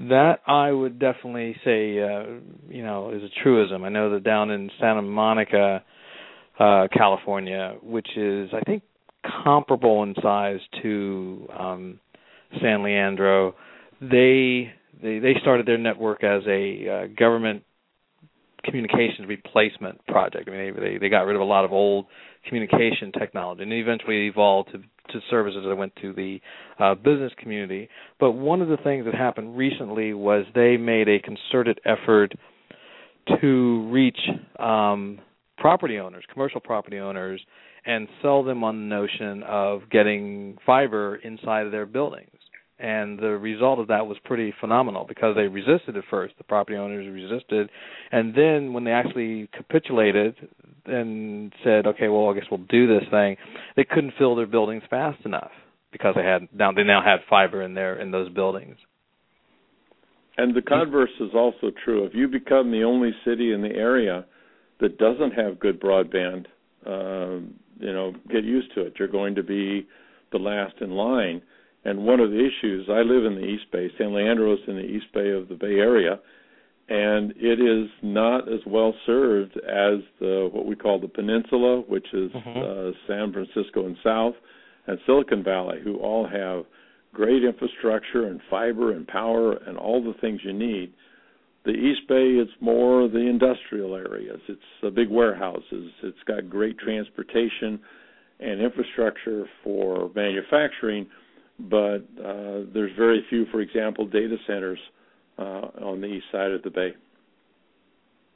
That 0.09 0.39
I 0.47 0.71
would 0.71 0.97
definitely 0.97 1.55
say, 1.63 1.99
uh, 1.99 2.39
you 2.67 2.83
know, 2.83 3.11
is 3.11 3.21
a 3.21 3.29
truism. 3.43 3.83
I 3.83 3.89
know 3.89 4.11
that 4.11 4.23
down 4.23 4.49
in 4.49 4.71
Santa 4.79 5.03
Monica, 5.03 5.83
uh, 6.59 6.87
California, 6.91 7.75
which 7.83 8.07
is 8.17 8.49
I 8.53 8.61
think 8.61 8.81
comparable 9.43 10.01
in 10.01 10.15
size 10.21 10.59
to 10.81 11.47
um, 11.57 11.99
San 12.59 12.83
Leandro, 12.83 13.53
they 14.01 14.73
they 15.03 15.19
they 15.19 15.33
started 15.41 15.65
their 15.65 15.77
network 15.77 16.23
as 16.23 16.41
a 16.47 16.87
uh, 16.87 17.07
government 17.17 17.63
communications 18.63 19.27
replacement 19.27 20.05
project. 20.07 20.47
I 20.47 20.51
mean, 20.51 20.73
they, 20.73 20.79
they 20.79 20.97
they 20.97 21.09
got 21.09 21.21
rid 21.21 21.35
of 21.35 21.41
a 21.41 21.45
lot 21.45 21.65
of 21.65 21.71
old 21.71 22.05
communication 22.47 23.11
technology, 23.17 23.63
and 23.63 23.73
eventually 23.73 24.27
evolved 24.27 24.71
to 24.71 24.79
to 25.11 25.19
services 25.29 25.63
that 25.67 25.75
went 25.75 25.93
to 26.01 26.13
the 26.13 26.39
uh, 26.79 26.95
business 26.95 27.31
community. 27.37 27.89
But 28.19 28.31
one 28.31 28.61
of 28.61 28.69
the 28.69 28.77
things 28.77 29.05
that 29.05 29.13
happened 29.13 29.57
recently 29.57 30.13
was 30.13 30.45
they 30.55 30.77
made 30.77 31.09
a 31.09 31.19
concerted 31.19 31.79
effort 31.85 32.33
to 33.41 33.89
reach 33.91 34.17
um, 34.59 35.19
property 35.57 35.99
owners, 35.99 36.23
commercial 36.31 36.61
property 36.61 36.99
owners, 36.99 37.41
and 37.85 38.07
sell 38.21 38.43
them 38.43 38.63
on 38.63 38.77
the 38.77 38.95
notion 38.95 39.43
of 39.43 39.89
getting 39.91 40.57
fiber 40.65 41.17
inside 41.17 41.65
of 41.65 41.71
their 41.71 41.85
buildings. 41.85 42.29
And 42.79 43.19
the 43.19 43.37
result 43.37 43.79
of 43.79 43.87
that 43.87 44.07
was 44.07 44.17
pretty 44.25 44.53
phenomenal 44.59 45.05
because 45.07 45.35
they 45.35 45.43
resisted 45.43 45.95
at 45.95 46.03
first. 46.09 46.33
The 46.37 46.43
property 46.43 46.75
owners 46.75 47.07
resisted, 47.07 47.69
and 48.11 48.33
then 48.35 48.73
when 48.73 48.83
they 48.83 48.91
actually 48.91 49.47
capitulated, 49.55 50.35
and 50.85 51.53
said, 51.63 51.87
okay, 51.87 52.07
well, 52.07 52.29
I 52.29 52.33
guess 52.33 52.45
we'll 52.51 52.65
do 52.69 52.87
this 52.87 53.07
thing. 53.09 53.37
They 53.75 53.85
couldn't 53.85 54.13
fill 54.17 54.35
their 54.35 54.47
buildings 54.47 54.83
fast 54.89 55.25
enough 55.25 55.51
because 55.91 56.15
they 56.15 56.23
had 56.23 56.47
now 56.53 56.71
they 56.71 56.83
now 56.83 57.01
had 57.03 57.19
fiber 57.29 57.61
in 57.61 57.73
there 57.73 57.99
in 57.99 58.11
those 58.11 58.29
buildings. 58.29 58.77
And 60.37 60.55
the 60.55 60.61
converse 60.61 61.11
is 61.19 61.29
also 61.35 61.71
true. 61.85 62.05
If 62.05 62.13
you 62.15 62.27
become 62.27 62.71
the 62.71 62.83
only 62.83 63.11
city 63.23 63.53
in 63.53 63.61
the 63.61 63.69
area 63.69 64.25
that 64.79 64.97
doesn't 64.97 65.31
have 65.31 65.59
good 65.59 65.79
broadband, 65.79 66.47
uh, 66.85 67.39
you 67.79 67.93
know, 67.93 68.13
get 68.31 68.43
used 68.43 68.73
to 68.73 68.81
it. 68.81 68.93
You're 68.97 69.07
going 69.07 69.35
to 69.35 69.43
be 69.43 69.87
the 70.31 70.39
last 70.39 70.73
in 70.81 70.91
line. 70.91 71.41
And 71.85 72.05
one 72.05 72.19
of 72.19 72.31
the 72.31 72.39
issues, 72.39 72.87
I 72.89 73.01
live 73.01 73.25
in 73.25 73.35
the 73.35 73.45
East 73.45 73.65
Bay. 73.71 73.89
San 73.97 74.13
Leandro 74.13 74.53
is 74.53 74.59
in 74.67 74.75
the 74.75 74.85
East 74.85 75.07
Bay 75.13 75.31
of 75.31 75.49
the 75.49 75.55
Bay 75.55 75.75
Area, 75.75 76.19
and 76.87 77.33
it 77.35 77.59
is 77.59 77.89
not 78.01 78.51
as 78.51 78.59
well 78.65 78.93
served 79.05 79.57
as 79.57 79.99
the 80.19 80.49
what 80.51 80.65
we 80.65 80.75
call 80.75 80.99
the 80.99 81.07
peninsula, 81.07 81.81
which 81.81 82.07
is 82.13 82.31
mm-hmm. 82.31 82.49
uh, 82.49 82.91
San 83.07 83.33
Francisco 83.33 83.85
and 83.85 83.97
South, 84.03 84.35
and 84.87 84.97
Silicon 85.05 85.43
Valley, 85.43 85.79
who 85.83 85.97
all 85.97 86.27
have 86.27 86.65
great 87.13 87.43
infrastructure 87.43 88.27
and 88.27 88.41
fiber 88.49 88.91
and 88.91 89.07
power 89.07 89.53
and 89.67 89.77
all 89.77 90.03
the 90.03 90.19
things 90.19 90.41
you 90.43 90.53
need. 90.53 90.93
The 91.65 91.71
East 91.71 92.01
Bay 92.09 92.31
is 92.31 92.49
more 92.59 93.07
the 93.07 93.19
industrial 93.19 93.95
areas. 93.95 94.39
It's 94.49 94.61
the 94.81 94.91
big 94.91 95.09
warehouses. 95.09 95.91
It's 96.01 96.17
got 96.27 96.49
great 96.49 96.77
transportation 96.77 97.79
and 98.39 98.61
infrastructure 98.61 99.45
for 99.63 100.11
manufacturing, 100.13 101.07
but 101.59 101.99
uh, 102.23 102.61
there's 102.73 102.95
very 102.97 103.23
few, 103.29 103.45
for 103.51 103.61
example, 103.61 104.05
data 104.05 104.37
centers 104.47 104.79
uh, 105.37 105.69
on 105.81 106.01
the 106.01 106.07
east 106.07 106.25
side 106.31 106.51
of 106.51 106.63
the 106.63 106.69
bay. 106.69 106.93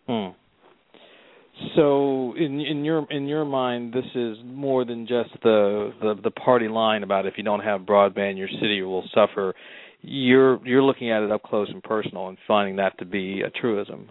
Hmm. 0.08 0.30
So, 1.76 2.36
in 2.38 2.60
in 2.62 2.86
your 2.86 3.08
in 3.10 3.28
your 3.28 3.44
mind, 3.44 3.92
this 3.92 4.06
is 4.14 4.38
more 4.46 4.86
than 4.86 5.08
just 5.08 5.32
the, 5.42 5.92
the 6.02 6.16
the 6.26 6.32
party 6.32 6.68
line 6.68 7.02
about 7.02 7.26
if 7.26 7.34
you 7.38 7.44
don't 7.44 7.62
have 7.62 7.82
broadband, 7.82 8.38
your 8.38 8.48
city 8.48 8.82
will 8.84 9.04
suffer. 9.14 9.56
You're 10.02 10.66
you're 10.66 10.84
looking 10.84 11.12
at 11.12 11.24
it 11.24 11.32
up 11.32 11.42
close 11.42 11.68
and 11.72 11.82
personal 11.82 12.28
and 12.28 12.38
finding 12.48 12.76
that 12.76 12.98
to 13.00 13.06
be 13.06 13.42
a 13.42 13.50
truism. 13.50 14.10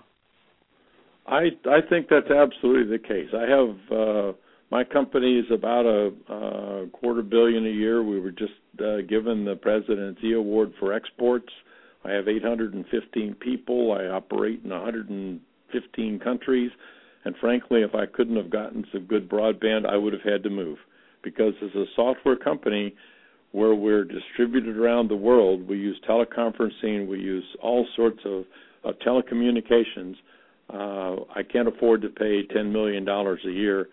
I 1.26 1.50
I 1.70 1.80
think 1.88 2.08
that's 2.10 2.30
absolutely 2.30 2.96
the 2.96 3.02
case. 3.02 3.28
I 3.32 3.48
have 3.48 3.76
uh, 3.92 4.32
my 4.70 4.84
company 4.84 5.38
is 5.38 5.46
about 5.52 5.86
a, 5.86 6.12
a 6.32 6.86
quarter 6.88 7.22
billion 7.22 7.66
a 7.66 7.70
year. 7.70 8.02
We 8.02 8.20
were 8.20 8.32
just 8.32 8.52
uh, 8.80 9.02
given 9.08 9.44
the 9.44 9.56
President's 9.56 10.20
E 10.24 10.32
Award 10.32 10.72
for 10.78 10.92
exports 10.92 11.50
I 12.06 12.12
have 12.12 12.28
815 12.28 13.34
people. 13.34 13.92
I 13.92 14.06
operate 14.06 14.60
in 14.62 14.70
115 14.70 16.18
countries. 16.20 16.70
And 17.24 17.34
frankly, 17.40 17.82
if 17.82 17.94
I 17.94 18.06
couldn't 18.06 18.36
have 18.36 18.50
gotten 18.50 18.84
some 18.92 19.06
good 19.06 19.28
broadband, 19.28 19.86
I 19.86 19.96
would 19.96 20.12
have 20.12 20.22
had 20.22 20.42
to 20.44 20.50
move. 20.50 20.78
Because 21.22 21.54
as 21.62 21.74
a 21.74 21.84
software 21.96 22.36
company 22.36 22.94
where 23.50 23.74
we're 23.74 24.04
distributed 24.04 24.76
around 24.76 25.08
the 25.08 25.16
world, 25.16 25.66
we 25.68 25.78
use 25.78 26.00
teleconferencing, 26.08 27.08
we 27.08 27.18
use 27.18 27.44
all 27.60 27.86
sorts 27.96 28.20
of, 28.24 28.44
of 28.84 28.94
telecommunications. 29.00 30.14
Uh, 30.72 31.24
I 31.34 31.42
can't 31.42 31.66
afford 31.66 32.02
to 32.02 32.08
pay 32.08 32.46
$10 32.46 32.70
million 32.70 33.08
a 33.08 33.50
year 33.50 33.88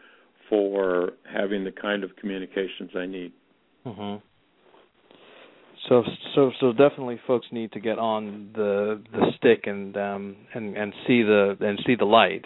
for 0.54 1.14
having 1.32 1.64
the 1.64 1.72
kind 1.72 2.04
of 2.04 2.16
communications 2.16 2.92
I 2.96 3.08
need. 3.08 3.32
Mm-hmm. 3.88 4.18
So 5.90 6.04
so 6.36 6.52
so 6.60 6.72
definitely 6.72 7.20
folks 7.26 7.48
need 7.52 7.72
to 7.72 7.80
get 7.80 7.98
on 7.98 8.52
the 8.54 9.02
the 9.12 9.32
stick 9.38 9.64
and 9.66 9.98
um 9.98 10.36
and 10.54 10.78
and 10.78 10.94
see 11.08 11.24
the 11.24 11.58
and 11.60 11.80
see 11.86 11.96
the 11.96 12.06
light. 12.06 12.46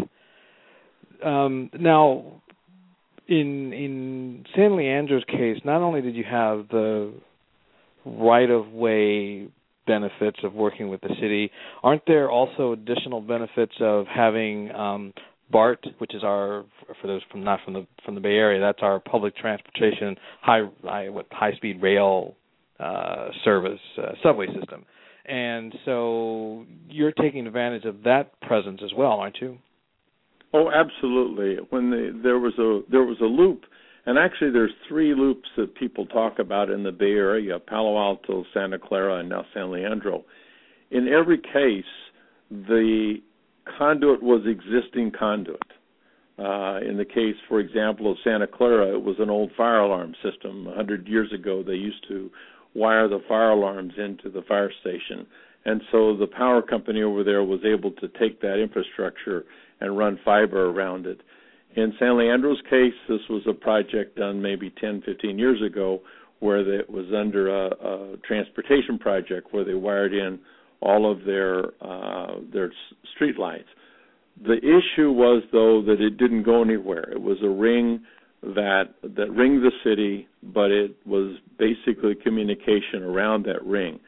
Um 1.23 1.69
now 1.77 2.41
in 3.27 3.73
in 3.73 4.45
San 4.55 4.77
Leandro's 4.77 5.25
case, 5.25 5.59
not 5.65 5.81
only 5.81 6.01
did 6.01 6.15
you 6.15 6.23
have 6.23 6.69
the 6.69 7.13
right 8.05 8.49
of 8.49 8.71
way 8.71 9.49
benefits 9.85 10.39
of 10.43 10.53
working 10.53 10.87
with 10.87 11.01
the 11.01 11.13
city, 11.21 11.51
aren't 11.83 12.05
there 12.07 12.31
also 12.31 12.71
additional 12.71 13.19
benefits 13.19 13.73
of 13.81 14.05
having 14.07 14.71
um 14.71 15.13
BART, 15.49 15.85
which 15.99 16.13
is 16.13 16.23
our 16.23 16.65
for 17.01 17.07
those 17.07 17.21
from 17.31 17.43
not 17.43 17.59
from 17.63 17.73
the 17.73 17.87
from 18.03 18.15
the 18.15 18.21
Bay 18.21 18.35
Area, 18.35 18.59
that's 18.59 18.79
our 18.81 18.99
public 18.99 19.35
transportation 19.35 20.15
high 20.41 20.61
high 20.83 21.09
what 21.09 21.27
high 21.31 21.53
speed 21.53 21.81
rail 21.81 22.35
uh, 22.79 23.29
service 23.43 23.79
uh, 23.97 24.11
subway 24.21 24.47
system, 24.47 24.85
and 25.25 25.73
so 25.85 26.65
you're 26.89 27.11
taking 27.13 27.47
advantage 27.47 27.85
of 27.85 28.03
that 28.03 28.39
presence 28.41 28.81
as 28.83 28.91
well, 28.95 29.13
aren't 29.13 29.37
you? 29.41 29.57
Oh, 30.53 30.69
absolutely. 30.71 31.57
When 31.69 31.89
the, 31.89 32.19
there 32.23 32.39
was 32.39 32.53
a 32.57 32.89
there 32.91 33.03
was 33.03 33.17
a 33.21 33.25
loop, 33.25 33.63
and 34.05 34.17
actually 34.17 34.51
there's 34.51 34.71
three 34.87 35.13
loops 35.15 35.47
that 35.57 35.75
people 35.75 36.05
talk 36.05 36.39
about 36.39 36.69
in 36.69 36.83
the 36.83 36.91
Bay 36.91 37.11
Area: 37.11 37.59
Palo 37.59 37.97
Alto, 37.97 38.43
Santa 38.53 38.79
Clara, 38.79 39.19
and 39.19 39.29
now 39.29 39.45
San 39.53 39.71
Leandro. 39.71 40.23
In 40.91 41.07
every 41.07 41.37
case, 41.37 41.83
the 42.49 43.15
conduit 43.77 44.21
was 44.21 44.41
existing 44.45 45.11
conduit. 45.17 45.61
Uh, 46.39 46.79
in 46.87 46.97
the 46.97 47.05
case, 47.05 47.35
for 47.47 47.59
example, 47.59 48.11
of 48.11 48.17
Santa 48.23 48.45
Clara, 48.45 48.93
it 48.93 49.01
was 49.01 49.15
an 49.19 49.29
old 49.29 49.51
fire 49.57 49.79
alarm 49.79 50.13
system. 50.23 50.67
A 50.67 50.75
hundred 50.75 51.07
years 51.07 51.31
ago, 51.33 51.63
they 51.63 51.73
used 51.73 52.05
to 52.09 52.29
wire 52.75 53.07
the 53.07 53.21
fire 53.27 53.51
alarms 53.51 53.93
into 53.97 54.29
the 54.29 54.43
fire 54.43 54.71
station. 54.81 55.25
And 55.65 55.81
so 55.91 56.15
the 56.15 56.27
power 56.27 56.61
company 56.61 57.01
over 57.01 57.23
there 57.23 57.43
was 57.43 57.59
able 57.65 57.91
to 57.91 58.07
take 58.19 58.39
that 58.41 58.61
infrastructure 58.61 59.45
and 59.81 59.97
run 59.97 60.19
fiber 60.23 60.69
around 60.69 61.07
it. 61.07 61.21
In 61.75 61.93
San 61.99 62.17
Leandro's 62.17 62.61
case, 62.69 62.93
this 63.09 63.21
was 63.29 63.41
a 63.47 63.53
project 63.53 64.17
done 64.17 64.41
maybe 64.41 64.71
10, 64.79 65.03
15 65.05 65.37
years 65.37 65.61
ago 65.61 66.01
where 66.39 66.59
it 66.59 66.89
was 66.89 67.05
under 67.15 67.49
a, 67.49 67.67
a 68.13 68.17
transportation 68.17 68.99
project 68.99 69.53
where 69.53 69.65
they 69.65 69.73
wired 69.73 70.13
in 70.13 70.39
all 70.81 71.11
of 71.11 71.25
their 71.25 71.65
uh, 71.81 72.35
their 72.51 72.71
street 73.15 73.37
lights. 73.37 73.69
The 74.45 74.57
issue 74.57 75.11
was 75.11 75.43
though 75.51 75.81
that 75.83 75.99
it 75.99 76.17
didn't 76.17 76.43
go 76.43 76.61
anywhere. 76.61 77.09
It 77.11 77.21
was 77.21 77.37
a 77.43 77.49
ring 77.49 78.01
that 78.43 78.93
that 79.01 79.31
ring 79.31 79.61
the 79.61 79.71
city, 79.83 80.27
but 80.43 80.71
it 80.71 80.95
was 81.05 81.37
basically 81.57 82.15
communication 82.15 83.03
around 83.03 83.45
that 83.45 83.63
ring. 83.65 83.99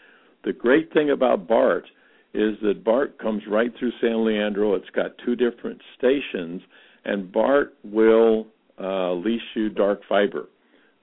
The 0.44 0.54
great 0.54 0.94
thing 0.94 1.10
about 1.10 1.48
BART 1.48 1.86
is 2.34 2.56
that 2.62 2.84
BART 2.84 3.18
comes 3.18 3.42
right 3.50 3.72
through 3.78 3.92
San 4.00 4.24
Leandro. 4.24 4.76
It's 4.76 4.90
got 4.92 5.12
two 5.26 5.36
different 5.36 5.82
stations, 5.98 6.62
and 7.06 7.32
BART 7.32 7.74
will 7.84 8.48
uh, 8.80 9.14
lease 9.14 9.42
you 9.56 9.70
dark 9.70 10.02
fiber. 10.08 10.48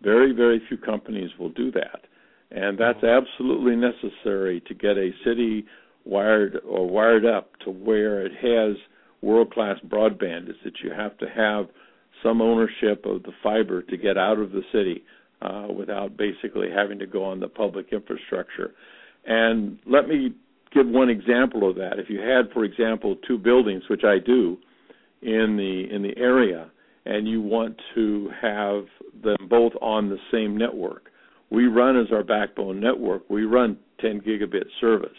Very, 0.02 0.32
very 0.32 0.62
few 0.68 0.76
companies 0.76 1.30
will 1.38 1.50
do 1.50 1.70
that, 1.72 2.02
and 2.50 2.78
that's 2.78 3.02
absolutely 3.02 3.76
necessary 3.76 4.62
to 4.66 4.74
get 4.74 4.96
a 4.96 5.10
city 5.24 5.64
wired 6.04 6.60
or 6.66 6.88
wired 6.88 7.26
up 7.26 7.50
to 7.64 7.70
where 7.70 8.24
it 8.24 8.32
has 8.40 8.76
world-class 9.22 9.78
broadband. 9.88 10.48
Is 10.48 10.56
that 10.64 10.74
you 10.82 10.90
have 10.90 11.18
to 11.18 11.26
have 11.28 11.66
some 12.22 12.40
ownership 12.40 13.04
of 13.04 13.22
the 13.24 13.32
fiber 13.42 13.82
to 13.82 13.96
get 13.96 14.16
out 14.16 14.38
of 14.38 14.52
the 14.52 14.62
city 14.72 15.02
uh, 15.42 15.66
without 15.76 16.16
basically 16.16 16.68
having 16.74 16.98
to 16.98 17.06
go 17.06 17.24
on 17.24 17.40
the 17.40 17.48
public 17.48 17.88
infrastructure. 17.92 18.72
And 19.26 19.78
let 19.86 20.08
me 20.08 20.34
give 20.72 20.86
one 20.86 21.10
example 21.10 21.68
of 21.68 21.76
that. 21.76 21.98
If 21.98 22.08
you 22.08 22.20
had, 22.20 22.52
for 22.52 22.64
example, 22.64 23.16
two 23.26 23.38
buildings, 23.38 23.82
which 23.90 24.04
I 24.04 24.18
do, 24.24 24.56
in 25.22 25.56
the 25.56 25.94
in 25.94 26.02
the 26.02 26.16
area, 26.16 26.70
and 27.04 27.26
you 27.26 27.40
want 27.40 27.80
to 27.94 28.30
have 28.40 28.84
them 29.22 29.48
both 29.48 29.72
on 29.80 30.08
the 30.08 30.18
same 30.30 30.56
network, 30.56 31.10
we 31.50 31.66
run 31.66 31.98
as 31.98 32.06
our 32.12 32.24
backbone 32.24 32.80
network. 32.80 33.28
We 33.30 33.44
run 33.44 33.78
10 34.00 34.20
gigabit 34.20 34.66
service. 34.80 35.10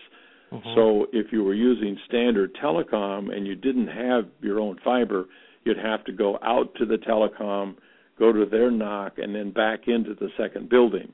Mm-hmm. 0.51 0.69
So 0.75 1.07
if 1.11 1.31
you 1.31 1.43
were 1.43 1.53
using 1.53 1.97
standard 2.07 2.55
telecom 2.61 3.35
and 3.35 3.45
you 3.45 3.55
didn't 3.55 3.87
have 3.87 4.25
your 4.41 4.59
own 4.59 4.79
fiber, 4.83 5.25
you'd 5.63 5.77
have 5.77 6.03
to 6.05 6.11
go 6.11 6.39
out 6.41 6.73
to 6.75 6.85
the 6.85 6.97
telecom, 6.97 7.75
go 8.17 8.31
to 8.31 8.45
their 8.45 8.71
NOC, 8.71 9.21
and 9.21 9.35
then 9.35 9.51
back 9.51 9.87
into 9.87 10.13
the 10.15 10.29
second 10.37 10.69
building. 10.69 11.11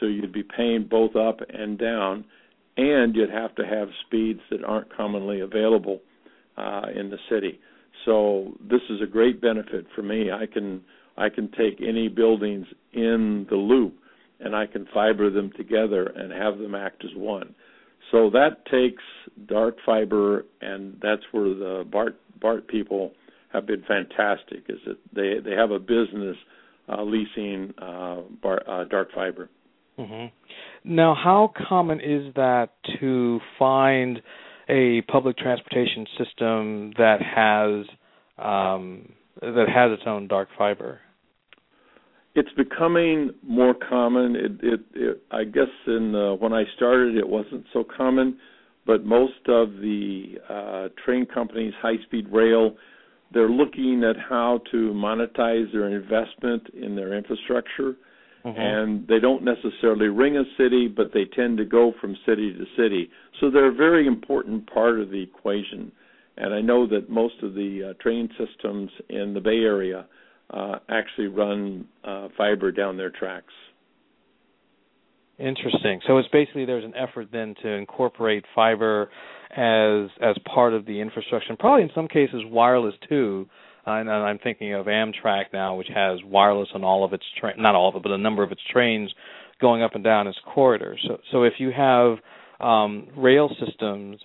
So 0.00 0.06
you'd 0.06 0.32
be 0.32 0.42
paying 0.42 0.86
both 0.88 1.16
up 1.16 1.40
and 1.48 1.78
down, 1.78 2.24
and 2.76 3.14
you'd 3.14 3.30
have 3.30 3.54
to 3.56 3.64
have 3.64 3.88
speeds 4.06 4.40
that 4.50 4.64
aren't 4.64 4.94
commonly 4.94 5.40
available 5.40 6.00
uh, 6.56 6.86
in 6.94 7.10
the 7.10 7.18
city. 7.30 7.60
So 8.04 8.52
this 8.60 8.80
is 8.90 9.00
a 9.02 9.06
great 9.06 9.40
benefit 9.40 9.86
for 9.94 10.02
me. 10.02 10.30
I 10.30 10.46
can 10.46 10.82
I 11.16 11.28
can 11.28 11.48
take 11.52 11.80
any 11.80 12.08
buildings 12.08 12.66
in 12.92 13.46
the 13.48 13.56
loop 13.56 13.96
and 14.40 14.54
I 14.54 14.66
can 14.66 14.86
fiber 14.92 15.30
them 15.30 15.52
together 15.56 16.06
and 16.06 16.32
have 16.32 16.58
them 16.58 16.74
act 16.74 17.04
as 17.04 17.10
one. 17.16 17.54
So 18.10 18.30
that 18.30 18.66
takes 18.66 19.02
dark 19.46 19.76
fiber, 19.84 20.44
and 20.60 20.98
that's 21.02 21.22
where 21.32 21.54
the 21.54 21.84
BART 21.90 22.16
BART 22.40 22.68
people 22.68 23.12
have 23.52 23.66
been 23.66 23.82
fantastic. 23.86 24.64
Is 24.68 24.78
that 24.86 24.98
they 25.12 25.40
they 25.48 25.56
have 25.56 25.70
a 25.70 25.78
business 25.78 26.36
uh, 26.88 27.02
leasing 27.02 27.72
uh, 27.78 28.20
bar, 28.42 28.62
uh, 28.68 28.84
dark 28.84 29.08
fiber. 29.14 29.48
Mm-hmm. 29.98 30.26
Now, 30.84 31.14
how 31.14 31.52
common 31.68 32.00
is 32.00 32.34
that 32.34 32.70
to 33.00 33.40
find 33.58 34.20
a 34.68 35.02
public 35.02 35.36
transportation 35.38 36.06
system 36.18 36.92
that 36.98 37.20
has 37.22 37.86
um, 38.38 39.12
that 39.40 39.66
has 39.72 39.92
its 39.92 40.02
own 40.06 40.28
dark 40.28 40.48
fiber? 40.58 41.00
It's 42.34 42.52
becoming 42.56 43.30
more 43.46 43.74
common. 43.74 44.34
It, 44.34 44.52
it, 44.62 44.80
it 44.94 45.22
I 45.30 45.44
guess 45.44 45.68
in 45.86 46.14
uh, 46.14 46.34
when 46.34 46.52
I 46.52 46.64
started, 46.76 47.16
it 47.16 47.28
wasn't 47.28 47.64
so 47.72 47.84
common, 47.84 48.38
but 48.86 49.04
most 49.04 49.48
of 49.48 49.74
the 49.76 50.34
uh, 50.48 50.88
train 51.04 51.26
companies, 51.26 51.72
high 51.80 52.02
speed 52.04 52.26
rail, 52.30 52.76
they're 53.32 53.48
looking 53.48 54.04
at 54.04 54.16
how 54.16 54.60
to 54.72 54.92
monetize 54.92 55.72
their 55.72 55.88
investment 55.88 56.68
in 56.74 56.94
their 56.96 57.14
infrastructure. 57.14 57.96
Mm-hmm. 58.44 58.60
And 58.60 59.08
they 59.08 59.20
don't 59.20 59.42
necessarily 59.42 60.08
ring 60.08 60.36
a 60.36 60.44
city, 60.58 60.86
but 60.86 61.12
they 61.14 61.24
tend 61.24 61.56
to 61.58 61.64
go 61.64 61.94
from 61.98 62.14
city 62.26 62.52
to 62.52 62.64
city. 62.76 63.10
So 63.40 63.50
they're 63.50 63.72
a 63.72 63.74
very 63.74 64.06
important 64.06 64.70
part 64.70 65.00
of 65.00 65.10
the 65.10 65.22
equation. 65.22 65.90
And 66.36 66.52
I 66.52 66.60
know 66.60 66.86
that 66.88 67.08
most 67.08 67.36
of 67.42 67.54
the 67.54 67.90
uh, 67.90 68.02
train 68.02 68.28
systems 68.36 68.90
in 69.08 69.32
the 69.32 69.40
Bay 69.40 69.60
Area 69.60 70.04
uh, 70.50 70.76
actually 70.88 71.28
run 71.28 71.86
uh, 72.04 72.28
fiber 72.36 72.70
down 72.70 72.96
their 72.96 73.10
tracks. 73.10 73.52
Interesting. 75.38 76.00
So 76.06 76.18
it's 76.18 76.28
basically 76.28 76.64
there's 76.64 76.84
an 76.84 76.94
effort 76.94 77.28
then 77.32 77.54
to 77.62 77.68
incorporate 77.68 78.44
fiber 78.54 79.10
as 79.50 80.08
as 80.20 80.36
part 80.52 80.74
of 80.74 80.86
the 80.86 81.00
infrastructure, 81.00 81.48
and 81.48 81.58
probably 81.58 81.82
in 81.82 81.90
some 81.94 82.06
cases 82.06 82.42
wireless 82.46 82.94
too. 83.08 83.48
And 83.86 84.10
I'm 84.10 84.38
thinking 84.38 84.72
of 84.74 84.86
Amtrak 84.86 85.46
now, 85.52 85.74
which 85.74 85.88
has 85.94 86.18
wireless 86.24 86.68
on 86.74 86.84
all 86.84 87.04
of 87.04 87.12
its 87.12 87.24
train, 87.38 87.54
not 87.58 87.74
all 87.74 87.90
of 87.90 87.96
it, 87.96 88.02
but 88.02 88.12
a 88.12 88.18
number 88.18 88.42
of 88.42 88.50
its 88.50 88.62
trains 88.72 89.12
going 89.60 89.82
up 89.82 89.94
and 89.94 90.02
down 90.02 90.26
its 90.26 90.38
corridors. 90.54 91.04
So, 91.06 91.18
so 91.30 91.42
if 91.42 91.54
you 91.58 91.70
have 91.70 92.16
um, 92.60 93.08
rail 93.16 93.50
systems 93.64 94.20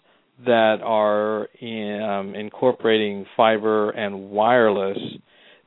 that 0.45 0.77
are 0.82 1.49
in, 1.60 2.01
um, 2.01 2.36
incorporating 2.36 3.25
fiber 3.36 3.89
and 3.91 4.29
wireless, 4.29 4.97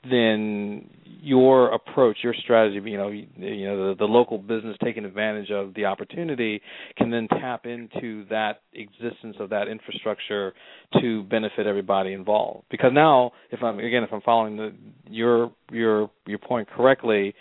then 0.09 0.89
your 1.23 1.73
approach, 1.73 2.19
your 2.23 2.35
strategy, 2.43 2.81
you 2.85 2.97
know, 2.97 3.09
you, 3.09 3.27
you 3.37 3.65
know, 3.67 3.91
the, 3.91 3.99
the 3.99 4.05
local 4.05 4.39
business 4.39 4.77
taking 4.83 5.05
advantage 5.05 5.51
of 5.51 5.73
the 5.75 5.85
opportunity 5.85 6.61
can 6.99 7.11
then 7.11 7.29
tap 7.29 7.65
into 7.65 8.25
that 8.29 8.63
existence 8.73 9.37
of 9.39 9.51
that 9.51 9.69
infrastructure 9.69 10.53
to 11.01 11.23
benefit 11.25 11.67
everybody 11.67 12.13
involved. 12.13 12.65
Because 12.71 12.91
now, 12.93 13.31
if 13.53 13.63
I'm 13.63 13.79
again, 13.79 14.03
if 14.03 14.13
I'm 14.13 14.21
following 14.23 14.57
the, 14.57 14.73
your 15.09 15.53
your 15.71 16.11
your 16.27 16.39
point 16.39 16.69
correctly, 16.69 17.35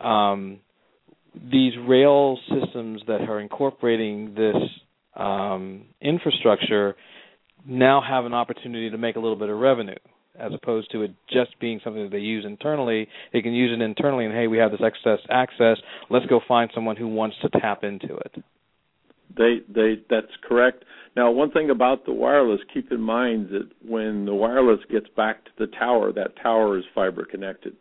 um, 0.00 0.58
these 1.34 1.74
rail 1.86 2.36
systems 2.48 3.02
that 3.06 3.20
are 3.20 3.38
incorporating 3.38 4.34
this 4.34 4.56
um, 5.14 5.84
infrastructure 6.00 6.96
now 7.64 8.02
have 8.06 8.24
an 8.24 8.34
opportunity 8.34 8.90
to 8.90 8.98
make 8.98 9.14
a 9.14 9.20
little 9.20 9.36
bit 9.36 9.48
of 9.48 9.56
revenue 9.58 9.94
as 10.38 10.52
opposed 10.54 10.90
to 10.92 11.02
it 11.02 11.14
just 11.30 11.58
being 11.60 11.80
something 11.84 12.02
that 12.02 12.10
they 12.10 12.18
use 12.18 12.44
internally. 12.46 13.08
They 13.32 13.42
can 13.42 13.52
use 13.52 13.70
it 13.76 13.82
internally, 13.82 14.24
and 14.24 14.34
hey, 14.34 14.46
we 14.46 14.58
have 14.58 14.70
this 14.70 14.80
excess 14.84 15.18
access. 15.30 15.78
Let's 16.10 16.26
go 16.26 16.40
find 16.46 16.70
someone 16.74 16.96
who 16.96 17.08
wants 17.08 17.36
to 17.42 17.60
tap 17.60 17.84
into 17.84 18.16
it. 18.16 18.42
They, 19.36 19.60
they, 19.68 20.02
that's 20.10 20.32
correct. 20.46 20.84
Now, 21.16 21.30
one 21.30 21.50
thing 21.50 21.70
about 21.70 22.04
the 22.04 22.12
wireless, 22.12 22.60
keep 22.72 22.92
in 22.92 23.00
mind 23.00 23.48
that 23.50 23.68
when 23.86 24.24
the 24.24 24.34
wireless 24.34 24.80
gets 24.90 25.06
back 25.16 25.44
to 25.44 25.50
the 25.58 25.66
tower, 25.78 26.12
that 26.12 26.32
tower 26.42 26.78
is 26.78 26.84
fiber 26.94 27.24
connected. 27.24 27.74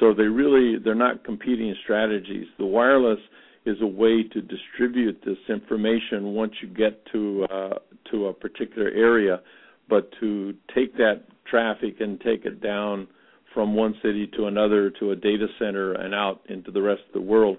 So 0.00 0.12
they 0.12 0.24
really, 0.24 0.78
they're 0.78 0.94
not 0.94 1.24
competing 1.24 1.74
strategies. 1.82 2.46
The 2.58 2.66
wireless 2.66 3.18
is 3.64 3.76
a 3.80 3.86
way 3.86 4.22
to 4.22 4.40
distribute 4.40 5.22
this 5.24 5.38
information 5.48 6.34
once 6.34 6.52
you 6.62 6.68
get 6.68 7.04
to 7.12 7.46
uh, 7.50 7.78
to 8.10 8.26
a 8.26 8.32
particular 8.32 8.88
area, 8.90 9.40
but 9.88 10.08
to 10.20 10.54
take 10.74 10.96
that 10.96 11.22
traffic 11.46 11.96
and 12.00 12.20
take 12.20 12.44
it 12.44 12.60
down 12.62 13.08
from 13.54 13.74
one 13.74 13.94
city 14.02 14.30
to 14.36 14.46
another 14.46 14.90
to 14.90 15.12
a 15.12 15.16
data 15.16 15.46
center 15.58 15.92
and 15.92 16.14
out 16.14 16.42
into 16.48 16.70
the 16.70 16.82
rest 16.82 17.00
of 17.06 17.14
the 17.14 17.20
world. 17.20 17.56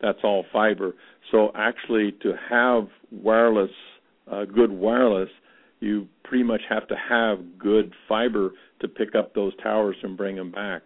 That's 0.00 0.18
all 0.22 0.44
fiber. 0.52 0.94
So 1.30 1.50
actually, 1.54 2.12
to 2.22 2.34
have 2.48 2.88
wireless, 3.10 3.70
uh, 4.30 4.44
good 4.44 4.70
wireless, 4.70 5.28
you 5.80 6.06
pretty 6.24 6.44
much 6.44 6.60
have 6.68 6.86
to 6.88 6.94
have 7.08 7.58
good 7.58 7.92
fiber 8.08 8.52
to 8.80 8.88
pick 8.88 9.14
up 9.14 9.34
those 9.34 9.52
towers 9.62 9.96
and 10.02 10.16
bring 10.16 10.36
them 10.36 10.52
back. 10.52 10.82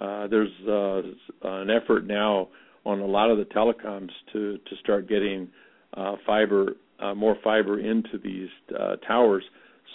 Uh, 0.00 0.26
there's 0.26 0.50
uh, 0.68 1.48
an 1.48 1.70
effort 1.70 2.06
now 2.06 2.48
on 2.84 3.00
a 3.00 3.06
lot 3.06 3.30
of 3.30 3.38
the 3.38 3.44
telecoms 3.44 4.10
to 4.32 4.58
to 4.58 4.76
start 4.82 5.08
getting 5.08 5.48
uh, 5.96 6.16
fiber, 6.26 6.74
uh, 7.00 7.14
more 7.14 7.36
fiber 7.42 7.78
into 7.78 8.18
these 8.22 8.48
uh, 8.78 8.96
towers, 9.06 9.44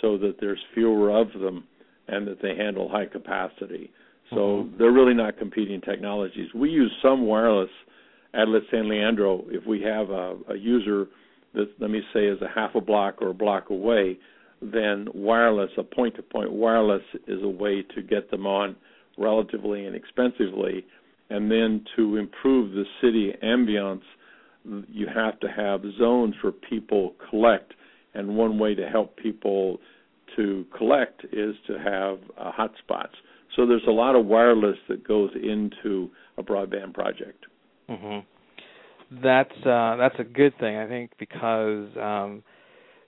so 0.02 0.18
that 0.18 0.36
there's 0.40 0.60
fewer 0.74 1.10
of 1.10 1.28
them 1.34 1.66
and 2.08 2.28
that 2.28 2.42
they 2.42 2.56
handle 2.56 2.90
high 2.90 3.06
capacity. 3.06 3.92
So 4.30 4.36
mm-hmm. 4.36 4.78
they're 4.78 4.92
really 4.92 5.14
not 5.14 5.38
competing 5.38 5.82
technologies. 5.82 6.50
We 6.54 6.70
use 6.70 6.92
some 7.02 7.26
wireless 7.26 7.70
at 8.34 8.48
Lit 8.48 8.64
San 8.72 8.90
Leandro 8.90 9.46
if 9.50 9.66
we 9.66 9.82
have 9.82 10.10
a, 10.10 10.36
a 10.50 10.56
user 10.56 11.08
that 11.54 11.70
let 11.80 11.90
me 11.90 12.02
say 12.14 12.26
is 12.26 12.42
a 12.42 12.48
half 12.54 12.76
a 12.76 12.82
block 12.82 13.22
or 13.22 13.30
a 13.30 13.34
block 13.34 13.70
away, 13.70 14.18
then 14.62 15.08
wireless, 15.14 15.72
a 15.78 15.84
point 15.84 16.16
to 16.16 16.22
point 16.22 16.52
wireless 16.52 17.04
is 17.28 17.42
a 17.44 17.48
way 17.48 17.84
to 17.96 18.02
get 18.02 18.30
them 18.32 18.46
on 18.46 18.76
relatively 19.18 19.86
inexpensively. 19.86 20.86
And 21.30 21.52
then 21.52 21.86
to 21.96 22.18
improve 22.18 22.72
the 22.72 22.86
city 23.02 23.34
ambience, 23.44 24.02
you 24.90 25.08
have 25.14 25.40
to 25.42 25.48
have 25.48 25.82
zones 25.98 26.36
where 26.42 26.54
people 26.54 27.16
collect. 27.30 27.74
And 28.14 28.36
one 28.36 28.58
way 28.58 28.74
to 28.76 28.88
help 28.88 29.16
people 29.18 29.80
to 30.36 30.66
collect 30.78 31.24
is 31.32 31.56
to 31.68 31.78
have 31.78 32.20
uh, 32.38 32.52
hotspots. 32.52 33.16
So 33.56 33.66
there's 33.66 33.86
a 33.88 33.92
lot 33.92 34.16
of 34.16 34.26
wireless 34.26 34.78
that 34.88 35.08
goes 35.08 35.32
into 35.36 36.10
a 36.38 36.44
broadband 36.44 36.94
project. 36.94 37.46
Mm-hmm. 37.90 39.22
That's 39.24 39.66
uh, 39.66 39.96
that's 39.98 40.20
a 40.20 40.24
good 40.24 40.54
thing, 40.60 40.76
I 40.78 40.88
think, 40.88 41.12
because 41.18 41.88
um, 41.98 42.44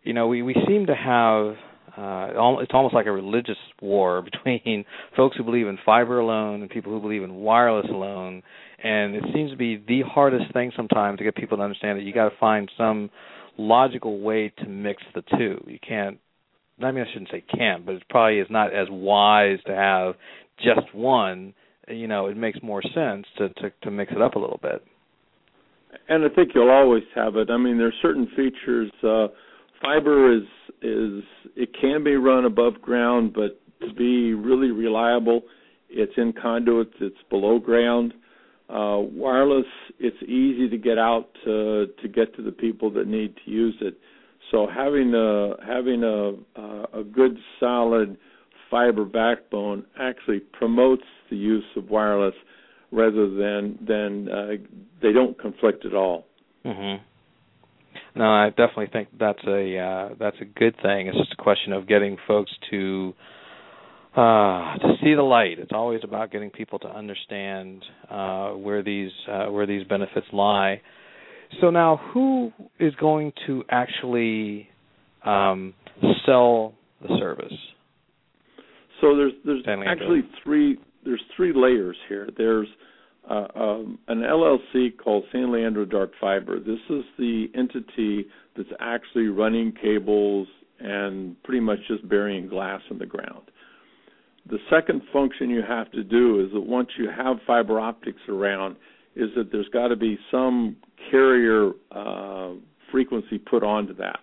you 0.04 0.14
know 0.14 0.28
we 0.28 0.42
we 0.42 0.56
seem 0.68 0.86
to 0.86 0.96
have 0.96 1.56
uh, 1.98 2.60
it's 2.62 2.72
almost 2.74 2.94
like 2.94 3.08
a 3.08 3.12
religious 3.12 3.58
war 3.82 4.22
between 4.46 4.86
folks 5.16 5.38
who 5.38 5.44
believe 5.44 5.68
in 5.68 5.78
fiber 5.86 6.20
alone 6.20 6.62
and 6.62 6.70
people 6.70 6.92
who 6.92 7.02
believe 7.02 7.24
in 7.24 7.36
wireless 7.36 7.88
alone. 7.90 8.44
And 8.82 9.16
it 9.16 9.24
seems 9.34 9.52
to 9.52 9.58
be 9.58 9.84
the 9.88 10.02
hardest 10.08 10.54
thing 10.54 10.72
sometimes 10.76 11.18
to 11.18 11.24
get 11.24 11.36
people 11.36 11.58
to 11.58 11.64
understand 11.64 12.00
that 12.00 12.04
you 12.04 12.14
got 12.14 12.30
to 12.30 12.36
find 12.40 12.72
some 12.78 13.10
logical 13.58 14.22
way 14.22 14.54
to 14.60 14.66
mix 14.68 15.04
the 15.14 15.24
two. 15.38 15.64
You 15.68 15.80
can't. 15.86 16.18
I 16.82 16.92
mean, 16.92 17.06
I 17.08 17.12
shouldn't 17.12 17.32
say 17.32 17.44
can't, 17.56 17.86
but 17.86 17.96
it 17.96 18.04
probably 18.10 18.40
is 18.40 18.48
not 18.50 18.74
as 18.74 18.88
wise 18.90 19.60
to 19.66 19.76
have 19.76 20.16
just 20.58 20.94
one. 20.94 21.54
You 21.88 22.08
know, 22.08 22.28
it 22.28 22.38
makes 22.38 22.60
more 22.62 22.82
sense 22.82 23.26
to 23.38 23.50
to, 23.50 23.72
to 23.84 23.92
mix 23.92 24.12
it 24.12 24.22
up 24.22 24.36
a 24.36 24.40
little 24.40 24.60
bit. 24.62 24.84
And 26.08 26.24
I 26.24 26.30
think 26.30 26.52
you'll 26.54 26.70
always 26.70 27.04
have 27.16 27.36
it. 27.36 27.50
I 27.50 27.58
mean, 27.58 27.78
there's 27.78 27.96
certain 28.02 28.28
features. 28.36 28.92
Uh, 29.04 29.28
fiber 29.82 30.34
is 30.34 30.44
is 30.82 31.24
it 31.56 31.70
can 31.80 32.04
be 32.04 32.16
run 32.16 32.46
above 32.46 32.82
ground, 32.82 33.34
but 33.34 33.60
to 33.86 33.94
be 33.94 34.34
really 34.34 34.72
reliable, 34.72 35.42
it's 35.90 36.14
in 36.18 36.34
conduits. 36.34 36.94
It's 37.00 37.16
below 37.30 37.60
ground. 37.60 38.14
Uh, 38.70 39.00
wireless, 39.00 39.66
it's 39.98 40.22
easy 40.24 40.70
to 40.70 40.78
get 40.78 41.00
out 41.00 41.30
to 41.46 41.88
to 42.02 42.08
get 42.08 42.36
to 42.36 42.44
the 42.44 42.52
people 42.52 42.92
that 42.92 43.08
need 43.08 43.34
to 43.44 43.52
use 43.52 43.76
it. 43.82 43.98
So 44.52 44.68
having 44.68 45.14
a 45.14 45.56
having 45.66 46.04
a 46.04 47.00
a 47.00 47.04
good 47.04 47.38
solid 47.60 48.18
fiber 48.70 49.06
backbone 49.06 49.86
actually 50.00 50.40
promotes 50.40 51.04
the 51.30 51.38
use 51.38 51.66
of 51.76 51.90
wireless 51.90 52.36
rather 52.92 53.30
than 53.30 53.78
than 53.86 54.30
uh, 54.30 54.48
they 55.02 55.12
don't 55.12 55.40
conflict 55.40 55.86
at 55.86 55.94
all. 55.94 56.26
Mm-hmm. 56.66 57.04
No, 58.16 58.26
I 58.26 58.50
definitely 58.50 58.90
think 58.92 59.10
that's 59.20 59.44
a 59.48 59.78
uh, 59.78 60.16
that's 60.20 60.38
a 60.42 60.46
good 60.46 60.76
thing. 60.82 61.08
It's 61.08 61.18
just 61.18 61.34
a 61.38 61.42
question 61.42 61.74
of 61.74 61.88
getting 61.88 62.18
folks 62.28 62.52
to 62.72 63.14
uh, 64.16 64.78
to 64.78 64.94
see 65.04 65.14
the 65.14 65.22
light. 65.24 65.60
It's 65.60 65.72
always 65.74 66.02
about 66.04 66.32
getting 66.32 66.50
people 66.50 66.80
to 66.80 66.88
understand 66.88 67.84
uh, 68.10 68.52
where 68.52 68.82
these 68.82 69.12
uh, 69.32 69.46
where 69.46 69.68
these 69.68 69.86
benefits 69.88 70.28
lie. 70.34 70.82
So 71.62 71.70
now, 71.70 72.00
who 72.14 72.52
is 72.80 72.94
going 72.96 73.34
to 73.48 73.64
actually 73.70 74.70
um, 75.26 75.74
sell 76.26 76.74
the 77.02 77.18
service? 77.20 77.54
So 79.02 79.16
there's 79.16 79.34
there's 79.46 79.64
actually 79.88 80.22
three 80.44 80.78
there's 81.04 81.22
three 81.36 81.54
layers 81.56 81.98
here. 82.08 82.30
There's 82.38 82.68
uh, 83.30 83.48
um, 83.56 84.00
an 84.08 84.20
LLC 84.20 84.98
called 84.98 85.24
San 85.32 85.52
Leandro 85.52 85.86
Dark 85.86 86.12
Fiber. 86.20 86.60
This 86.60 86.80
is 86.90 87.04
the 87.18 87.48
entity 87.56 88.26
that's 88.56 88.70
actually 88.80 89.28
running 89.28 89.72
cables 89.72 90.48
and 90.80 91.42
pretty 91.44 91.60
much 91.60 91.80
just 91.88 92.08
burying 92.08 92.48
glass 92.48 92.82
in 92.90 92.98
the 92.98 93.06
ground. 93.06 93.52
The 94.50 94.58
second 94.70 95.02
function 95.14 95.50
you 95.50 95.62
have 95.68 95.92
to 95.92 96.04
do 96.04 96.44
is 96.44 96.52
that 96.54 96.62
once 96.62 96.90
you 96.98 97.10
have 97.16 97.38
fiber 97.46 97.80
optics 97.80 98.22
around, 98.28 98.78
is 99.20 99.30
that 99.36 99.52
there's 99.52 99.70
got 99.70 99.90
to 99.90 99.96
be 99.96 100.18
some 100.32 100.76
carrier 101.12 101.72
uh, 101.92 102.52
frequency 102.92 103.38
put 103.38 103.64
onto 103.64 103.96
that. 103.96 104.20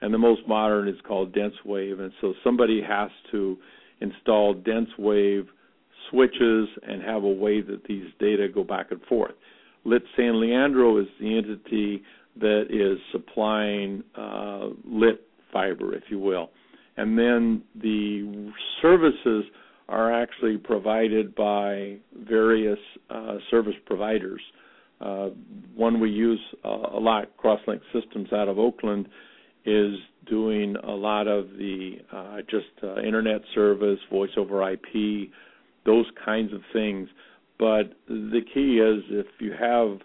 And 0.00 0.12
the 0.12 0.18
most 0.18 0.42
modern 0.46 0.88
is 0.88 0.96
called 1.06 1.34
dense 1.34 1.54
wave. 1.64 2.00
And 2.00 2.12
so 2.20 2.34
somebody 2.44 2.82
has 2.86 3.10
to 3.32 3.56
install 4.00 4.54
dense 4.54 4.90
wave 4.98 5.46
switches 6.10 6.68
and 6.82 7.02
have 7.02 7.24
a 7.24 7.28
way 7.28 7.60
that 7.60 7.84
these 7.88 8.06
data 8.20 8.48
go 8.48 8.62
back 8.62 8.90
and 8.90 9.00
forth. 9.02 9.34
Lit 9.84 10.02
San 10.16 10.40
Leandro 10.40 10.98
is 10.98 11.06
the 11.20 11.36
entity 11.36 12.02
that 12.38 12.66
is 12.70 12.98
supplying 13.12 14.02
uh, 14.16 14.68
lit 14.84 15.22
fiber, 15.52 15.94
if 15.94 16.04
you 16.10 16.18
will. 16.18 16.50
And 16.96 17.18
then 17.18 17.62
the 17.74 18.52
services 18.82 19.44
are 19.88 20.12
actually 20.12 20.56
provided 20.56 21.34
by 21.34 21.96
various 22.14 22.78
uh, 23.10 23.36
service 23.50 23.76
providers. 23.86 24.40
Uh, 25.00 25.28
one 25.74 26.00
we 26.00 26.10
use 26.10 26.40
a 26.64 26.98
lot, 26.98 27.28
Crosslink 27.36 27.80
Systems 27.92 28.32
out 28.32 28.48
of 28.48 28.58
Oakland, 28.58 29.08
is 29.64 29.94
doing 30.28 30.76
a 30.76 30.90
lot 30.90 31.28
of 31.28 31.50
the 31.50 31.98
uh, 32.12 32.38
just 32.50 32.66
internet 33.04 33.42
service, 33.54 33.98
voice 34.10 34.30
over 34.36 34.72
IP, 34.72 35.30
those 35.84 36.06
kinds 36.24 36.52
of 36.52 36.60
things. 36.72 37.08
But 37.58 37.94
the 38.08 38.40
key 38.52 38.78
is 38.78 39.04
if 39.10 39.26
you 39.40 39.52
have 39.52 40.00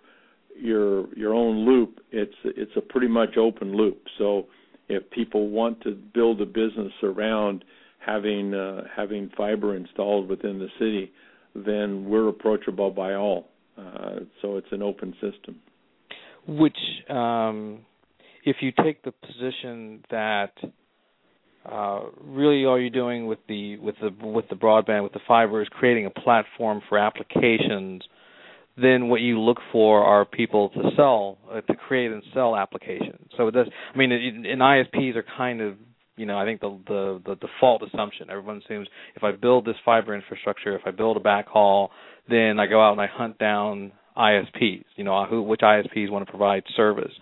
your 0.59 1.13
your 1.15 1.33
own 1.33 1.65
loop, 1.65 1.99
it's 2.11 2.35
it's 2.43 2.71
a 2.75 2.81
pretty 2.81 3.07
much 3.07 3.37
open 3.37 3.75
loop. 3.75 4.01
So 4.17 4.47
if 4.89 5.09
people 5.11 5.49
want 5.49 5.81
to 5.81 5.91
build 5.91 6.41
a 6.41 6.45
business 6.45 6.93
around 7.03 7.63
having 8.05 8.53
uh, 8.53 8.83
having 8.95 9.29
fiber 9.37 9.75
installed 9.75 10.27
within 10.29 10.59
the 10.59 10.67
city, 10.79 11.11
then 11.55 12.09
we're 12.09 12.27
approachable 12.27 12.91
by 12.91 13.13
all. 13.13 13.49
Uh, 13.77 14.19
so 14.41 14.57
it's 14.57 14.67
an 14.71 14.81
open 14.81 15.13
system. 15.13 15.59
Which, 16.47 16.77
um, 17.09 17.79
if 18.43 18.57
you 18.61 18.71
take 18.83 19.03
the 19.03 19.11
position 19.11 20.03
that 20.09 20.53
uh, 21.65 22.01
really 22.23 22.65
all 22.65 22.79
you're 22.79 22.89
doing 22.89 23.27
with 23.27 23.39
the 23.47 23.77
with 23.77 23.95
the 24.01 24.09
with 24.25 24.49
the 24.49 24.55
broadband 24.55 25.03
with 25.03 25.13
the 25.13 25.19
fiber 25.27 25.61
is 25.61 25.67
creating 25.69 26.07
a 26.07 26.09
platform 26.09 26.81
for 26.89 26.97
applications 26.97 28.01
then 28.77 29.09
what 29.09 29.21
you 29.21 29.39
look 29.39 29.59
for 29.71 30.03
are 30.03 30.25
people 30.25 30.69
to 30.69 30.81
sell 30.95 31.37
uh, 31.51 31.61
to 31.61 31.75
create 31.75 32.11
and 32.11 32.23
sell 32.33 32.55
applications 32.55 33.29
so 33.37 33.47
it 33.47 33.51
does 33.51 33.67
i 33.93 33.97
mean 33.97 34.11
and 34.11 34.45
isps 34.45 35.15
are 35.15 35.25
kind 35.37 35.61
of 35.61 35.75
you 36.17 36.25
know 36.25 36.37
i 36.37 36.45
think 36.45 36.59
the, 36.61 36.77
the 36.87 37.21
the 37.25 37.35
default 37.35 37.81
assumption 37.83 38.29
everyone 38.29 38.61
assumes 38.65 38.87
if 39.15 39.23
i 39.23 39.31
build 39.31 39.65
this 39.65 39.75
fiber 39.85 40.13
infrastructure 40.15 40.75
if 40.75 40.81
i 40.85 40.91
build 40.91 41.17
a 41.17 41.19
backhaul 41.19 41.89
then 42.29 42.59
i 42.59 42.65
go 42.67 42.81
out 42.81 42.91
and 42.91 43.01
i 43.01 43.07
hunt 43.07 43.37
down 43.37 43.91
isps 44.17 44.83
you 44.95 45.03
know 45.03 45.25
who 45.25 45.41
which 45.41 45.61
isps 45.61 46.09
want 46.09 46.25
to 46.25 46.29
provide 46.31 46.63
service 46.75 47.13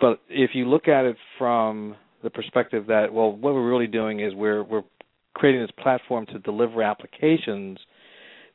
but 0.00 0.20
if 0.28 0.50
you 0.54 0.68
look 0.68 0.88
at 0.88 1.04
it 1.04 1.16
from 1.38 1.96
the 2.22 2.30
perspective 2.30 2.86
that 2.88 3.12
well, 3.12 3.30
what 3.32 3.54
we're 3.54 3.68
really 3.68 3.86
doing 3.86 4.20
is 4.20 4.34
we're 4.34 4.62
we're 4.62 4.82
creating 5.34 5.60
this 5.62 5.70
platform 5.82 6.26
to 6.26 6.38
deliver 6.38 6.82
applications. 6.82 7.78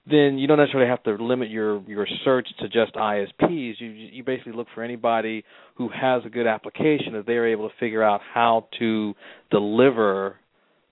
Then 0.10 0.40
you 0.40 0.48
don't 0.48 0.58
necessarily 0.58 0.90
have 0.90 1.04
to 1.04 1.24
limit 1.24 1.52
your 1.52 1.82
your 1.84 2.08
search 2.26 2.48
to 2.60 2.68
just 2.68 2.96
ISPs. 2.96 3.74
You 3.80 3.90
you 3.90 4.24
basically 4.24 4.54
look 4.54 4.68
for 4.74 4.84
anybody 4.84 5.44
who 5.76 5.90
has 5.90 6.24
a 6.26 6.30
good 6.30 6.48
application 6.48 7.14
that 7.14 7.26
they're 7.28 7.48
able 7.48 7.70
to 7.70 7.76
figure 7.80 8.04
out 8.04 8.22
how 8.34 8.68
to 8.80 9.14
deliver 9.52 10.38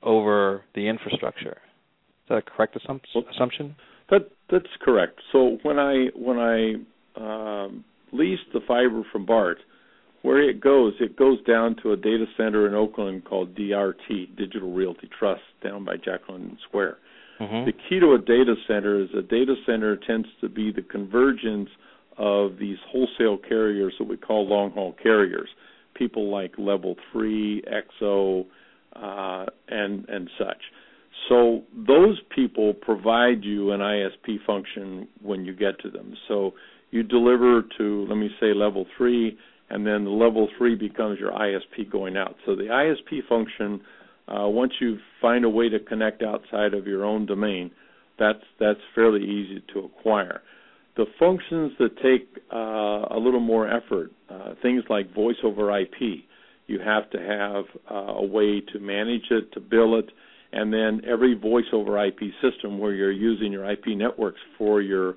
over 0.03 0.63
the 0.75 0.87
infrastructure. 0.87 1.57
Is 1.57 2.29
that 2.29 2.37
a 2.37 2.41
correct 2.41 2.75
assumption? 2.75 3.75
That 4.11 4.29
that's 4.51 4.67
correct. 4.81 5.19
So 5.31 5.57
when 5.63 5.79
I 5.79 6.07
when 6.15 6.37
I 6.37 6.75
um, 7.15 7.83
leased 8.11 8.53
the 8.53 8.61
fiber 8.67 9.03
from 9.11 9.25
Bart, 9.25 9.57
where 10.21 10.41
it 10.47 10.61
goes, 10.61 10.93
it 10.99 11.15
goes 11.17 11.43
down 11.45 11.75
to 11.83 11.93
a 11.93 11.97
data 11.97 12.25
center 12.37 12.67
in 12.67 12.73
Oakland 12.73 13.25
called 13.25 13.55
DRT, 13.55 14.35
Digital 14.37 14.71
Realty 14.73 15.09
Trust, 15.17 15.41
down 15.63 15.85
by 15.85 15.95
Jack 15.97 16.21
London 16.29 16.57
Square. 16.67 16.97
Mm-hmm. 17.39 17.65
The 17.65 17.73
key 17.73 17.99
to 17.99 18.13
a 18.13 18.17
data 18.17 18.55
center 18.67 19.01
is 19.01 19.09
a 19.17 19.21
data 19.21 19.55
center 19.65 19.95
tends 19.95 20.27
to 20.41 20.49
be 20.49 20.71
the 20.71 20.81
convergence 20.81 21.69
of 22.17 22.57
these 22.59 22.77
wholesale 22.91 23.37
carriers 23.37 23.93
that 23.97 24.05
we 24.05 24.17
call 24.17 24.47
long 24.47 24.71
haul 24.71 24.95
carriers, 25.01 25.49
people 25.95 26.29
like 26.29 26.51
Level 26.57 26.95
Three, 27.11 27.63
XO, 28.01 28.45
uh, 28.95 29.45
and 29.69 30.07
and 30.09 30.29
such. 30.37 30.61
So 31.29 31.63
those 31.73 32.19
people 32.33 32.73
provide 32.73 33.43
you 33.43 33.71
an 33.71 33.79
ISP 33.79 34.43
function 34.45 35.07
when 35.21 35.45
you 35.45 35.53
get 35.55 35.79
to 35.81 35.89
them. 35.89 36.15
So 36.27 36.53
you 36.91 37.03
deliver 37.03 37.63
to, 37.77 38.05
let 38.09 38.15
me 38.15 38.29
say, 38.39 38.53
Level 38.53 38.85
Three 38.97 39.37
and 39.69 39.85
then 39.85 40.03
the 40.03 40.09
level 40.09 40.47
three 40.57 40.75
becomes 40.75 41.19
your 41.19 41.31
ISP 41.31 41.89
going 41.91 42.17
out. 42.17 42.35
So 42.45 42.55
the 42.55 42.63
ISP 42.63 43.27
function, 43.27 43.81
uh, 44.29 44.47
once 44.47 44.73
you 44.79 44.97
find 45.21 45.43
a 45.43 45.49
way 45.49 45.69
to 45.69 45.79
connect 45.79 46.21
outside 46.21 46.73
of 46.73 46.85
your 46.87 47.03
own 47.03 47.25
domain, 47.25 47.71
that's 48.17 48.43
that's 48.59 48.79
fairly 48.93 49.23
easy 49.23 49.63
to 49.73 49.79
acquire. 49.79 50.41
The 50.97 51.05
functions 51.17 51.71
that 51.79 51.95
take 52.03 52.27
uh, 52.53 53.15
a 53.15 53.19
little 53.19 53.39
more 53.39 53.67
effort, 53.67 54.11
uh, 54.29 54.53
things 54.61 54.83
like 54.89 55.13
voice 55.13 55.37
over 55.43 55.77
IP, 55.79 56.25
you 56.67 56.79
have 56.79 57.09
to 57.11 57.19
have 57.19 57.65
uh, 57.89 58.13
a 58.13 58.25
way 58.25 58.61
to 58.73 58.79
manage 58.79 59.31
it, 59.31 59.51
to 59.53 59.59
bill 59.59 59.97
it, 59.97 60.11
and 60.51 60.73
then 60.73 61.01
every 61.09 61.35
voice 61.35 61.65
over 61.73 62.03
IP 62.05 62.19
system 62.41 62.79
where 62.79 62.93
you're 62.93 63.11
using 63.11 63.51
your 63.51 63.69
IP 63.69 63.87
networks 63.87 64.39
for 64.57 64.81
your 64.81 65.15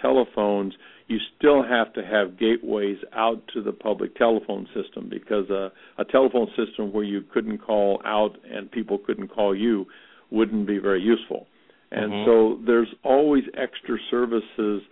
telephones, 0.00 0.74
you 1.08 1.18
still 1.36 1.62
have 1.62 1.92
to 1.94 2.04
have 2.04 2.38
gateways 2.38 2.98
out 3.12 3.42
to 3.52 3.62
the 3.62 3.72
public 3.72 4.14
telephone 4.16 4.66
system 4.74 5.08
because 5.08 5.50
a, 5.50 5.72
a 5.98 6.04
telephone 6.04 6.48
system 6.56 6.92
where 6.92 7.04
you 7.04 7.22
couldn't 7.32 7.58
call 7.58 8.00
out 8.04 8.36
and 8.48 8.70
people 8.70 8.98
couldn't 8.98 9.28
call 9.28 9.54
you 9.54 9.86
wouldn't 10.30 10.66
be 10.66 10.78
very 10.78 11.02
useful. 11.02 11.46
And 11.90 12.12
mm-hmm. 12.12 12.30
so 12.30 12.64
there's 12.64 12.94
always 13.02 13.44
extra 13.56 13.96
services 14.10 14.82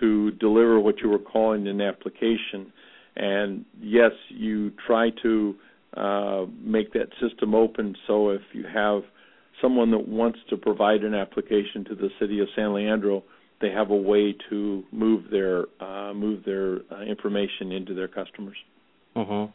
to 0.00 0.32
deliver 0.32 0.80
what 0.80 0.98
you 0.98 1.08
were 1.08 1.18
calling 1.18 1.68
an 1.68 1.80
application. 1.80 2.72
And 3.16 3.64
yes, 3.80 4.12
you 4.28 4.72
try 4.86 5.10
to 5.22 5.54
uh, 5.96 6.46
make 6.62 6.92
that 6.92 7.08
system 7.20 7.54
open 7.54 7.96
so 8.06 8.30
if 8.30 8.42
you 8.52 8.64
have 8.72 9.02
someone 9.60 9.90
that 9.90 10.08
wants 10.08 10.38
to 10.48 10.56
provide 10.56 11.02
an 11.02 11.14
application 11.14 11.84
to 11.84 11.94
the 11.94 12.08
city 12.18 12.40
of 12.40 12.48
San 12.56 12.72
Leandro, 12.72 13.22
they 13.60 13.70
have 13.70 13.90
a 13.90 13.96
way 13.96 14.34
to 14.48 14.84
move 14.90 15.24
their 15.30 15.64
uh, 15.80 16.14
move 16.14 16.44
their 16.44 16.78
uh, 16.90 17.02
information 17.02 17.72
into 17.72 17.94
their 17.94 18.08
customers. 18.08 18.56
Mm-hmm. 19.16 19.52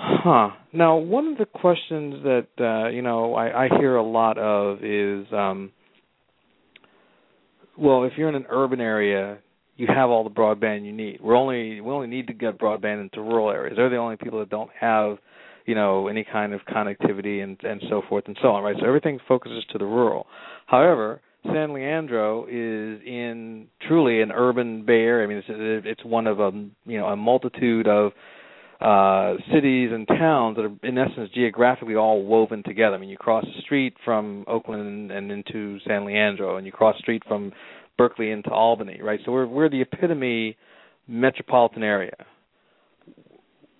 Huh. 0.00 0.50
Now, 0.72 0.96
one 0.96 1.28
of 1.28 1.38
the 1.38 1.46
questions 1.46 2.22
that 2.24 2.48
uh, 2.60 2.88
you 2.88 3.02
know 3.02 3.34
I, 3.34 3.64
I 3.64 3.68
hear 3.78 3.96
a 3.96 4.02
lot 4.02 4.38
of 4.38 4.84
is, 4.84 5.26
um, 5.32 5.72
well, 7.76 8.04
if 8.04 8.12
you're 8.16 8.28
in 8.28 8.34
an 8.34 8.46
urban 8.50 8.80
area, 8.80 9.38
you 9.76 9.86
have 9.86 10.10
all 10.10 10.24
the 10.24 10.30
broadband 10.30 10.84
you 10.84 10.92
need. 10.92 11.20
We're 11.22 11.36
only 11.36 11.80
we 11.80 11.90
only 11.90 12.08
need 12.08 12.26
to 12.26 12.34
get 12.34 12.58
broadband 12.58 13.00
into 13.00 13.22
rural 13.22 13.50
areas. 13.50 13.76
They're 13.76 13.90
the 13.90 13.96
only 13.96 14.16
people 14.16 14.40
that 14.40 14.50
don't 14.50 14.70
have, 14.78 15.18
you 15.66 15.74
know, 15.74 16.08
any 16.08 16.24
kind 16.30 16.52
of 16.52 16.60
connectivity 16.62 17.42
and 17.42 17.58
and 17.62 17.80
so 17.88 18.02
forth 18.08 18.24
and 18.26 18.36
so 18.42 18.48
on, 18.48 18.62
right? 18.62 18.76
So 18.78 18.86
everything 18.86 19.18
focuses 19.26 19.64
to 19.72 19.78
the 19.78 19.86
rural. 19.86 20.26
However, 20.66 21.20
San 21.44 21.72
Leandro 21.72 22.44
is 22.44 23.00
in 23.06 23.68
truly 23.86 24.20
an 24.20 24.32
urban 24.32 24.84
Bay 24.84 25.00
Area. 25.00 25.24
I 25.24 25.28
mean, 25.28 25.42
it's 25.46 25.86
it's 25.86 26.04
one 26.04 26.26
of 26.26 26.40
a 26.40 26.50
you 26.86 26.98
know 26.98 27.06
a 27.06 27.16
multitude 27.16 27.86
of 27.86 28.12
uh 28.80 29.34
cities 29.52 29.90
and 29.92 30.06
towns 30.06 30.56
that 30.56 30.64
are 30.64 30.88
in 30.88 30.98
essence 30.98 31.30
geographically 31.34 31.96
all 31.96 32.24
woven 32.24 32.62
together. 32.62 32.96
I 32.96 32.98
mean, 32.98 33.08
you 33.08 33.16
cross 33.16 33.44
the 33.44 33.62
street 33.62 33.94
from 34.04 34.44
Oakland 34.46 35.10
and 35.10 35.30
into 35.30 35.78
San 35.86 36.04
Leandro, 36.04 36.56
and 36.56 36.66
you 36.66 36.72
cross 36.72 36.96
the 36.96 37.02
street 37.02 37.22
from 37.26 37.52
Berkeley 37.96 38.30
into 38.30 38.50
Albany, 38.50 39.00
right? 39.02 39.20
So 39.24 39.32
we're 39.32 39.46
we're 39.46 39.68
the 39.68 39.82
epitome 39.82 40.56
metropolitan 41.06 41.82
area. 41.82 42.14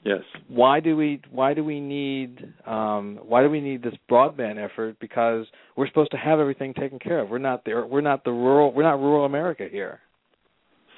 Yes. 0.04 0.22
Why 0.48 0.80
do 0.80 0.96
we 0.96 1.20
why 1.30 1.54
do 1.54 1.64
we 1.64 1.80
need 1.80 2.52
um, 2.66 3.18
why 3.22 3.42
do 3.42 3.50
we 3.50 3.60
need 3.60 3.82
this 3.82 3.94
broadband 4.10 4.62
effort? 4.62 4.98
Because 5.00 5.46
we're 5.76 5.88
supposed 5.88 6.12
to 6.12 6.16
have 6.16 6.38
everything 6.38 6.72
taken 6.72 6.98
care 6.98 7.20
of. 7.20 7.30
We're 7.30 7.38
not 7.38 7.64
there. 7.64 7.84
We're 7.84 8.00
not 8.00 8.24
the 8.24 8.30
rural. 8.30 8.72
We're 8.72 8.84
not 8.84 9.00
rural 9.00 9.24
America 9.24 9.66
here. 9.70 10.00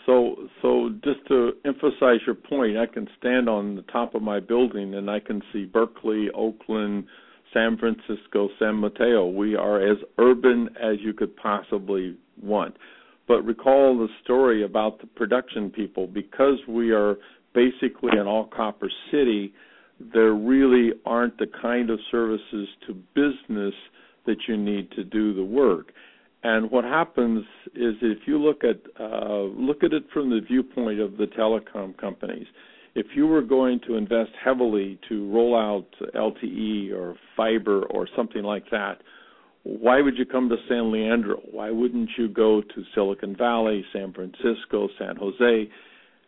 So 0.06 0.36
so 0.60 0.90
just 1.02 1.26
to 1.28 1.52
emphasize 1.64 2.20
your 2.26 2.34
point, 2.34 2.76
I 2.76 2.86
can 2.86 3.08
stand 3.18 3.48
on 3.48 3.74
the 3.74 3.82
top 3.82 4.14
of 4.14 4.22
my 4.22 4.38
building 4.38 4.94
and 4.94 5.10
I 5.10 5.20
can 5.20 5.42
see 5.52 5.64
Berkeley, 5.64 6.28
Oakland, 6.34 7.04
San 7.54 7.78
Francisco, 7.78 8.48
San 8.58 8.76
Mateo. 8.76 9.28
We 9.28 9.56
are 9.56 9.80
as 9.80 9.98
urban 10.18 10.68
as 10.80 10.96
you 11.00 11.14
could 11.14 11.34
possibly 11.36 12.16
want. 12.42 12.76
But 13.26 13.42
recall 13.44 13.96
the 13.96 14.08
story 14.24 14.64
about 14.64 15.00
the 15.00 15.06
production 15.06 15.70
people. 15.70 16.06
Because 16.06 16.58
we 16.68 16.90
are 16.90 17.16
basically 17.54 18.12
an 18.12 18.26
all 18.26 18.46
copper 18.46 18.90
city, 19.10 19.52
there 20.12 20.32
really 20.32 20.92
aren't 21.04 21.38
the 21.38 21.46
kind 21.60 21.90
of 21.90 21.98
services 22.10 22.68
to 22.86 22.94
business 23.14 23.74
that 24.26 24.36
you 24.48 24.56
need 24.56 24.90
to 24.92 25.04
do 25.04 25.34
the 25.34 25.44
work. 25.44 25.92
And 26.42 26.70
what 26.70 26.84
happens 26.84 27.44
is 27.74 27.94
if 28.00 28.26
you 28.26 28.38
look 28.38 28.62
at 28.64 28.80
uh, 28.98 29.42
look 29.42 29.84
at 29.84 29.92
it 29.92 30.04
from 30.12 30.30
the 30.30 30.40
viewpoint 30.40 30.98
of 30.98 31.18
the 31.18 31.26
telecom 31.26 31.96
companies, 31.98 32.46
if 32.94 33.06
you 33.14 33.26
were 33.26 33.42
going 33.42 33.80
to 33.86 33.96
invest 33.96 34.30
heavily 34.42 34.98
to 35.08 35.30
roll 35.30 35.54
out 35.56 35.86
LTE 36.14 36.92
or 36.92 37.16
fiber 37.36 37.82
or 37.84 38.08
something 38.16 38.42
like 38.42 38.64
that, 38.70 39.02
why 39.62 40.00
would 40.00 40.16
you 40.16 40.24
come 40.24 40.48
to 40.48 40.56
San 40.68 40.90
Leandro? 40.90 41.40
Why 41.50 41.70
wouldn't 41.70 42.10
you 42.16 42.28
go 42.28 42.62
to 42.62 42.82
Silicon 42.94 43.36
Valley, 43.36 43.84
San 43.92 44.12
Francisco, 44.12 44.88
San 44.98 45.16
Jose? 45.16 45.68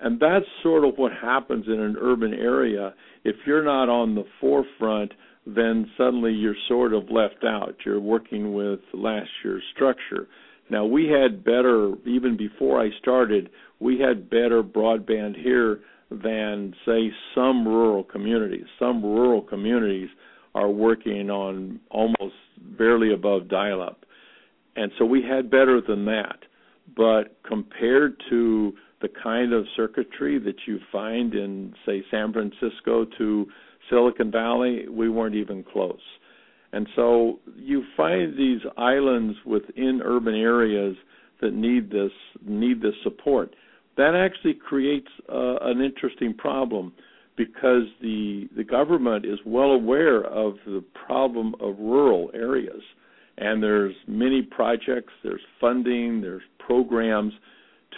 And 0.02 0.18
that's 0.18 0.44
sort 0.64 0.84
of 0.84 0.94
what 0.96 1.12
happens 1.12 1.66
in 1.68 1.80
an 1.80 1.96
urban 1.98 2.34
area. 2.34 2.92
If 3.24 3.36
you're 3.46 3.64
not 3.64 3.88
on 3.88 4.16
the 4.16 4.24
forefront, 4.40 5.12
then 5.46 5.90
suddenly 5.96 6.32
you're 6.32 6.56
sort 6.68 6.92
of 6.92 7.04
left 7.08 7.44
out. 7.44 7.76
You're 7.86 8.00
working 8.00 8.52
with 8.52 8.80
last 8.92 9.30
year's 9.44 9.62
structure. 9.74 10.26
Now, 10.70 10.84
we 10.84 11.06
had 11.06 11.44
better, 11.44 11.92
even 12.04 12.36
before 12.36 12.80
I 12.82 12.90
started, 13.00 13.50
we 13.78 14.00
had 14.00 14.28
better 14.28 14.62
broadband 14.62 15.40
here 15.40 15.80
than, 16.10 16.74
say, 16.84 17.10
some 17.34 17.66
rural 17.66 18.02
communities. 18.02 18.66
Some 18.80 19.04
rural 19.04 19.42
communities 19.42 20.08
are 20.54 20.70
working 20.70 21.30
on 21.30 21.78
almost 21.90 22.34
barely 22.78 23.12
above 23.12 23.48
dial 23.48 23.82
up. 23.82 24.04
And 24.74 24.90
so 24.98 25.04
we 25.04 25.22
had 25.22 25.50
better 25.50 25.80
than 25.80 26.04
that. 26.06 26.38
But 26.96 27.36
compared 27.46 28.20
to 28.30 28.72
the 29.02 29.08
kind 29.22 29.52
of 29.52 29.66
circuitry 29.76 30.38
that 30.38 30.54
you 30.66 30.78
find 30.90 31.34
in, 31.34 31.74
say, 31.84 32.02
San 32.10 32.32
Francisco 32.32 33.04
to 33.18 33.46
Silicon 33.90 34.30
Valley, 34.30 34.88
we 34.88 35.08
weren't 35.08 35.34
even 35.34 35.64
close. 35.64 36.00
And 36.72 36.88
so 36.96 37.40
you 37.56 37.84
find 37.96 38.38
these 38.38 38.60
islands 38.78 39.36
within 39.44 40.00
urban 40.02 40.34
areas 40.34 40.96
that 41.42 41.52
need 41.52 41.90
this 41.90 42.12
need 42.46 42.80
this 42.80 42.94
support. 43.02 43.54
That 43.96 44.14
actually 44.14 44.54
creates 44.54 45.08
uh, 45.28 45.56
an 45.60 45.82
interesting 45.82 46.32
problem 46.32 46.94
because 47.36 47.84
the 48.00 48.48
the 48.56 48.64
government 48.64 49.26
is 49.26 49.38
well 49.44 49.72
aware 49.72 50.24
of 50.24 50.54
the 50.64 50.82
problem 51.06 51.54
of 51.60 51.78
rural 51.78 52.30
areas 52.32 52.82
and 53.38 53.62
there's 53.62 53.94
many 54.06 54.42
projects 54.42 55.12
there's 55.22 55.40
funding 55.60 56.20
there's 56.20 56.42
programs 56.58 57.32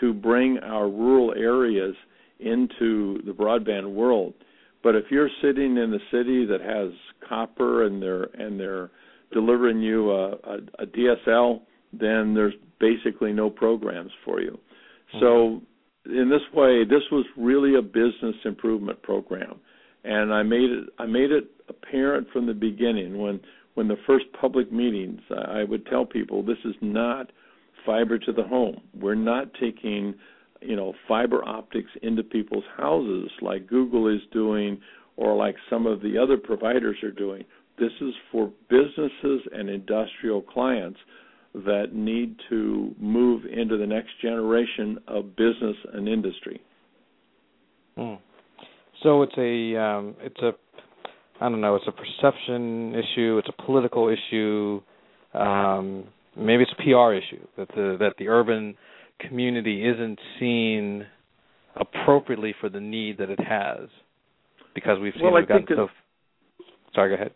to 0.01 0.13
bring 0.13 0.59
our 0.59 0.89
rural 0.89 1.35
areas 1.37 1.95
into 2.41 3.23
the 3.25 3.33
broadband 3.33 3.93
world. 3.93 4.35
But 4.83 4.95
if 4.95 5.05
you're 5.11 5.31
sitting 5.41 5.77
in 5.77 5.95
a 5.95 5.99
city 6.11 6.45
that 6.47 6.61
has 6.61 6.93
copper 7.27 7.87
and 7.87 8.03
they're 8.03 8.25
and 8.25 8.61
they're 8.61 8.91
delivering 9.33 9.81
you 9.81 10.11
a, 10.11 10.33
a, 10.33 10.59
a 10.81 10.87
DSL 10.87 11.61
then 11.93 12.35
there's 12.35 12.55
basically 12.81 13.33
no 13.33 13.49
programs 13.49 14.11
for 14.25 14.41
you. 14.41 14.59
Mm-hmm. 15.15 15.21
so 15.21 15.63
in 16.07 16.29
this 16.29 16.43
way, 16.53 16.85
this 16.85 17.03
was 17.11 17.25
really 17.37 17.77
a 17.77 17.83
business 17.83 18.37
improvement 18.45 19.03
program, 19.03 19.59
and 20.05 20.33
I 20.35 20.43
made 20.43 20.71
it 20.71 20.89
I 20.99 21.07
made 21.07 21.31
it 21.31 21.51
apparent 21.69 22.29
from 22.33 22.47
the 22.47 22.55
beginning 22.55 23.19
when 23.19 23.41
when 23.75 23.89
the 23.89 23.97
first 24.07 24.27
public 24.39 24.71
meetings 24.71 25.21
I 25.31 25.65
would 25.65 25.87
tell 25.87 26.05
people 26.05 26.43
this 26.43 26.59
is 26.65 26.75
not 26.81 27.31
fiber 27.85 28.19
to 28.19 28.33
the 28.33 28.43
home. 28.43 28.81
We're 28.99 29.15
not 29.15 29.53
taking 29.61 30.15
you 30.61 30.77
know 30.77 30.95
fiber 31.07 31.47
optics 31.47 31.91
into 32.03 32.23
people's 32.23 32.65
houses 32.77 33.31
like 33.43 33.67
Google 33.67 34.09
is 34.09 34.21
doing 34.33 34.81
or 35.17 35.37
like 35.37 35.57
some 35.71 35.87
of 35.87 36.01
the 36.01 36.19
other 36.19 36.37
providers 36.37 36.97
are 37.03 37.11
doing. 37.11 37.45
This 37.79 37.93
is 38.01 38.15
for 38.31 38.51
businesses 38.69 39.43
and 39.53 39.69
industrial 39.69 40.43
clients 40.43 40.99
that 41.55 41.93
need 41.93 42.37
to 42.51 42.95
move 42.99 43.45
into 43.45 43.77
the 43.77 43.87
next 43.87 44.11
generation 44.21 44.99
of 45.07 45.37
business 45.37 45.77
and 45.93 46.09
industry. 46.09 46.61
Hmm. 47.97 48.15
So 49.03 49.23
it's 49.23 49.37
a 49.39 49.81
um, 49.81 50.17
it's 50.21 50.41
a 50.41 50.53
I 51.41 51.49
don't 51.49 51.61
know 51.61 51.77
it's 51.77 51.87
a 51.87 51.93
perception 51.93 52.95
issue 52.95 53.39
it's 53.39 53.49
a 53.49 53.63
political 53.63 54.09
issue 54.09 54.81
um, 55.35 56.05
maybe 56.37 56.63
it's 56.63 56.73
a 56.73 56.83
PR 56.83 57.13
issue 57.15 57.47
that 57.57 57.69
the 57.69 57.97
that 58.01 58.15
the 58.19 58.29
urban 58.29 58.77
community 59.21 59.87
isn't 59.87 60.19
seen 60.39 61.07
appropriately 61.77 62.55
for 62.61 62.69
the 62.69 62.81
need 62.81 63.19
that 63.19 63.31
it 63.31 63.41
has 63.41 63.89
because 64.75 64.99
we've 65.01 65.13
seen 65.15 65.25
well, 65.25 65.35
we've 65.35 65.49
gotten 65.49 65.67
so. 65.69 65.89
Sorry, 66.95 67.11
go 67.11 67.15
ahead. 67.15 67.33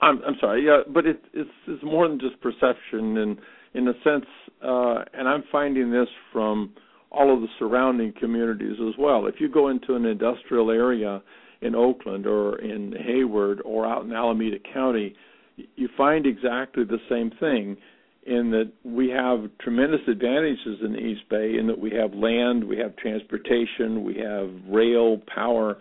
I'm 0.00 0.22
I'm 0.26 0.36
sorry, 0.40 0.64
yeah, 0.64 0.80
but 0.92 1.06
it, 1.06 1.22
it's 1.32 1.50
it's 1.66 1.82
more 1.82 2.08
than 2.08 2.18
just 2.18 2.40
perception, 2.40 3.18
and 3.18 3.38
in 3.74 3.88
a 3.88 3.92
sense, 4.04 4.26
uh, 4.62 5.04
and 5.14 5.28
I'm 5.28 5.44
finding 5.52 5.90
this 5.90 6.08
from 6.32 6.72
all 7.10 7.34
of 7.34 7.40
the 7.40 7.48
surrounding 7.58 8.12
communities 8.18 8.76
as 8.80 8.94
well. 8.98 9.26
If 9.26 9.36
you 9.38 9.48
go 9.48 9.68
into 9.68 9.94
an 9.94 10.04
industrial 10.04 10.70
area 10.70 11.22
in 11.60 11.74
Oakland 11.74 12.26
or 12.26 12.58
in 12.60 12.94
Hayward 13.04 13.60
or 13.64 13.86
out 13.86 14.04
in 14.04 14.12
Alameda 14.12 14.56
County, 14.72 15.14
you 15.76 15.88
find 15.96 16.26
exactly 16.26 16.84
the 16.84 16.98
same 17.08 17.30
thing 17.40 17.76
in 18.24 18.50
that 18.50 18.70
we 18.84 19.08
have 19.08 19.50
tremendous 19.60 20.00
advantages 20.06 20.78
in 20.84 20.92
the 20.92 20.98
East 20.98 21.22
Bay 21.30 21.56
in 21.58 21.66
that 21.66 21.78
we 21.78 21.90
have 21.90 22.12
land, 22.12 22.62
we 22.62 22.76
have 22.78 22.94
transportation, 22.96 24.04
we 24.04 24.14
have 24.16 24.50
rail, 24.68 25.20
power, 25.34 25.78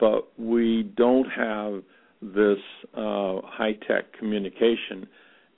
but 0.00 0.28
we 0.38 0.90
don't 0.96 1.28
have 1.30 1.82
this 2.22 2.58
uh, 2.94 3.40
high 3.44 3.76
tech 3.86 4.12
communication. 4.18 5.06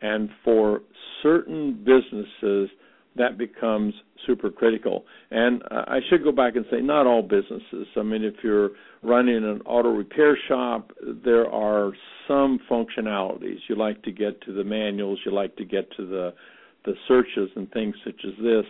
And 0.03 0.29
for 0.45 0.83
certain 1.23 1.85
businesses, 1.85 2.71
that 3.17 3.39
becomes 3.39 3.95
super 4.27 4.51
critical. 4.51 5.05
And 5.31 5.63
I 5.71 5.99
should 6.09 6.23
go 6.25 6.33
back 6.33 6.57
and 6.57 6.65
say, 6.71 6.81
not 6.81 7.07
all 7.07 7.23
businesses. 7.23 7.87
I 7.97 8.03
mean, 8.03 8.25
if 8.25 8.35
you're 8.43 8.71
running 9.03 9.37
an 9.45 9.61
auto 9.67 9.91
repair 9.91 10.37
shop, 10.49 10.93
there 11.25 11.51
are 11.51 11.93
some 12.27 12.59
functionalities. 12.71 13.59
You 13.69 13.77
like 13.77 14.03
to 14.03 14.13
get 14.13 14.41
to 14.43 14.53
the 14.53 14.65
manuals, 14.65 15.19
you 15.25 15.33
like 15.33 15.57
to 15.57 15.65
get 15.65 15.91
to 15.97 16.07
the 16.07 16.35
the 16.85 16.95
searches 17.09 17.51
and 17.57 17.71
things 17.73 17.97
such 18.05 18.21
as 18.25 18.35
this. 18.41 18.65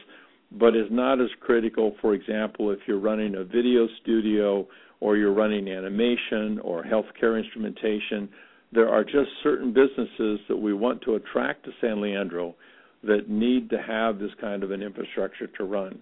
but 0.53 0.77
is 0.77 0.87
not 0.91 1.21
as 1.21 1.29
critical, 1.41 1.95
for 2.01 2.15
example, 2.15 2.71
if 2.71 2.79
you're 2.87 3.01
running 3.01 3.37
a 3.37 3.45
video 3.45 3.89
studio 4.03 4.67
or 5.01 5.17
you're 5.17 5.33
running 5.33 5.69
animation 5.69 6.59
or 6.61 6.85
healthcare 6.85 7.39
instrumentation. 7.39 8.29
There 8.73 8.89
are 8.89 9.05
just 9.05 9.29
certain 9.43 9.73
businesses 9.73 10.41
that 10.49 10.57
we 10.57 10.73
want 10.73 11.03
to 11.03 11.15
attract 11.17 11.65
to 11.65 11.71
San 11.81 12.01
Leandro 12.01 12.55
that 13.03 13.29
need 13.29 13.71
to 13.71 13.79
have 13.81 14.19
this 14.19 14.31
kind 14.41 14.63
of 14.63 14.71
an 14.71 14.83
infrastructure 14.83 15.47
to 15.47 15.65
run. 15.65 15.99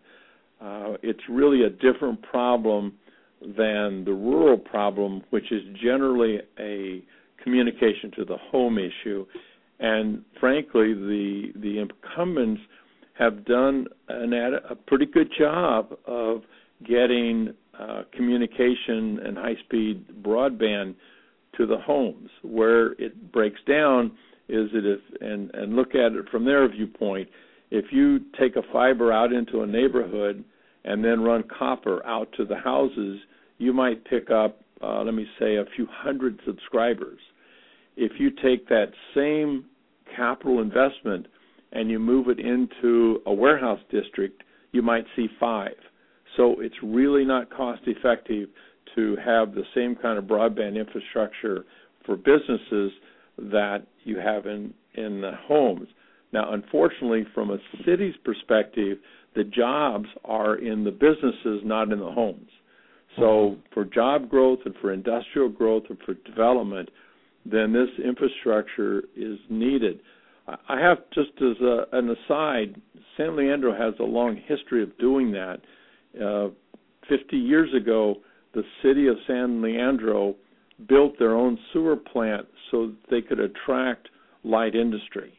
Uh, 0.61 0.95
it's 1.03 1.21
really 1.29 1.65
a 1.65 1.71
different 1.71 2.23
problem 2.23 2.95
than 3.41 4.05
the 4.05 4.13
rural 4.13 4.57
problem, 4.57 5.23
which 5.31 5.53
is 5.53 5.63
generally 5.83 6.39
a 6.59 7.03
communication 7.43 8.11
to 8.17 8.25
the 8.25 8.37
home 8.51 8.79
issue. 8.79 9.27
And 9.81 10.25
frankly, 10.41 10.95
the 10.95 11.53
the 11.57 11.79
incumbents 11.81 12.63
have 13.19 13.45
done 13.45 13.87
an 14.09 14.33
ad, 14.33 14.55
a 14.69 14.75
pretty 14.75 15.07
good 15.07 15.31
job 15.39 15.97
of 16.07 16.43
getting 16.87 17.55
uh, 17.79 18.03
communication 18.13 19.21
and 19.25 19.37
high-speed 19.37 20.23
broadband 20.23 20.95
to 21.57 21.67
the 21.67 21.79
homes. 21.79 22.31
Where 22.43 22.93
it 22.93 23.33
breaks 23.33 23.61
down 23.69 24.13
is 24.49 24.71
that 24.73 24.85
if 24.85 25.01
and 25.21 25.51
and 25.55 25.75
look 25.75 25.95
at 25.95 26.13
it 26.13 26.29
from 26.31 26.45
their 26.45 26.69
viewpoint, 26.69 27.29
if 27.71 27.87
you 27.91 28.21
take 28.39 28.57
a 28.57 28.63
fiber 28.73 29.13
out 29.13 29.33
into 29.33 29.63
a 29.63 29.67
neighborhood 29.67 30.45
and 30.85 31.05
then 31.05 31.23
run 31.23 31.45
copper 31.59 32.05
out 32.07 32.29
to 32.37 32.45
the 32.45 32.57
houses, 32.57 33.19
you 33.59 33.73
might 33.73 34.05
pick 34.05 34.31
up, 34.31 34.61
uh, 34.83 35.03
let 35.03 35.15
me 35.15 35.27
say, 35.39 35.57
a 35.57 35.65
few 35.75 35.87
hundred 35.91 36.39
subscribers. 36.45 37.19
If 37.97 38.13
you 38.19 38.31
take 38.31 38.69
that 38.69 38.93
same 39.15 39.65
capital 40.15 40.61
investment 40.61 41.27
and 41.73 41.91
you 41.91 41.99
move 41.99 42.29
it 42.29 42.39
into 42.39 43.23
a 43.27 43.33
warehouse 43.33 43.81
district, 43.91 44.43
you 44.73 44.83
might 44.83 45.07
see 45.17 45.29
five. 45.41 45.75
So 46.37 46.61
it's 46.61 46.75
really 46.83 47.25
not 47.25 47.51
cost 47.51 47.83
effective 47.87 48.49
to 48.95 49.17
have 49.25 49.55
the 49.55 49.65
same 49.75 49.97
kind 49.97 50.19
of 50.19 50.25
broadband 50.25 50.77
infrastructure 50.77 51.65
for 52.05 52.17
businesses 52.17 52.93
that 53.39 53.87
you 54.05 54.19
have 54.19 54.47
in 54.47 54.75
in 54.95 55.21
the 55.21 55.33
homes. 55.47 55.89
Now, 56.33 56.53
unfortunately, 56.53 57.25
from 57.35 57.51
a 57.51 57.59
city's 57.87 58.15
perspective, 58.25 58.99
the 59.35 59.45
jobs 59.45 60.09
are 60.25 60.57
in 60.57 60.85
the 60.85 60.91
businesses, 60.91 61.63
not 61.65 61.93
in 61.93 61.99
the 61.99 62.11
homes. 62.11 62.51
So, 63.17 63.23
mm-hmm. 63.23 63.61
for 63.73 63.85
job 63.85 64.29
growth 64.29 64.61
and 64.65 64.75
for 64.81 64.93
industrial 64.93 65.49
growth 65.49 65.85
and 65.89 65.99
for 66.05 66.15
development, 66.15 66.91
then 67.47 67.73
this 67.73 67.89
infrastructure 68.05 69.05
is 69.17 69.39
needed. 69.49 70.01
I 70.47 70.81
have 70.81 70.99
just 71.15 71.31
as 71.41 71.61
a, 71.61 71.85
an 71.93 72.11
aside, 72.11 72.81
San 73.17 73.37
Leandro 73.37 73.73
has 73.73 73.95
a 73.99 74.05
long 74.05 74.37
history 74.47 74.83
of 74.83 74.97
doing 74.99 75.33
that. 75.33 75.61
Uh, 76.21 76.49
50 77.09 77.37
years 77.37 77.71
ago, 77.75 78.17
the 78.53 78.63
city 78.83 79.09
of 79.09 79.17
San 79.27 79.63
Leandro 79.63 80.35
built 80.89 81.19
their 81.19 81.35
own 81.35 81.59
sewer 81.73 81.97
plant 81.97 82.47
so 82.71 82.93
they 83.11 83.21
could 83.21 83.41
attract 83.41 84.09
light 84.43 84.75
industry. 84.75 85.35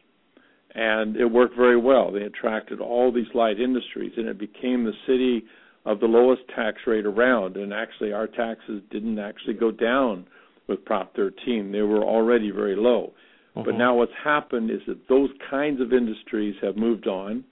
And 0.74 1.16
it 1.16 1.26
worked 1.26 1.56
very 1.56 1.76
well. 1.76 2.12
They 2.12 2.22
attracted 2.22 2.80
all 2.80 3.10
these 3.12 3.32
light 3.34 3.58
industries, 3.60 4.12
and 4.16 4.28
it 4.28 4.38
became 4.38 4.84
the 4.84 4.92
city 5.06 5.44
of 5.84 6.00
the 6.00 6.06
lowest 6.06 6.42
tax 6.54 6.78
rate 6.86 7.06
around. 7.06 7.56
And 7.56 7.72
actually, 7.72 8.12
our 8.12 8.26
taxes 8.26 8.82
didn't 8.90 9.18
actually 9.18 9.54
go 9.54 9.70
down 9.70 10.26
with 10.68 10.84
Prop 10.84 11.14
13, 11.14 11.72
they 11.72 11.82
were 11.82 12.02
already 12.02 12.50
very 12.50 12.76
low. 12.76 13.12
Uh-huh. 13.54 13.62
But 13.64 13.76
now 13.76 13.94
what's 13.94 14.12
happened 14.22 14.70
is 14.70 14.80
that 14.86 15.08
those 15.08 15.30
kinds 15.50 15.80
of 15.80 15.92
industries 15.92 16.56
have 16.62 16.76
moved 16.76 17.06
on, 17.06 17.44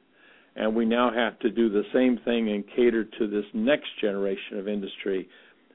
and 0.57 0.75
we 0.75 0.85
now 0.85 1.13
have 1.13 1.39
to 1.41 1.51
do 1.51 1.69
the 1.69 1.85
same 1.93 2.19
thing 2.25 2.51
and 2.51 2.65
cater 2.75 3.05
to 3.05 3.27
this 3.27 3.45
next 3.53 3.89
generation 4.01 4.59
of 4.59 4.69
industry 4.69 5.29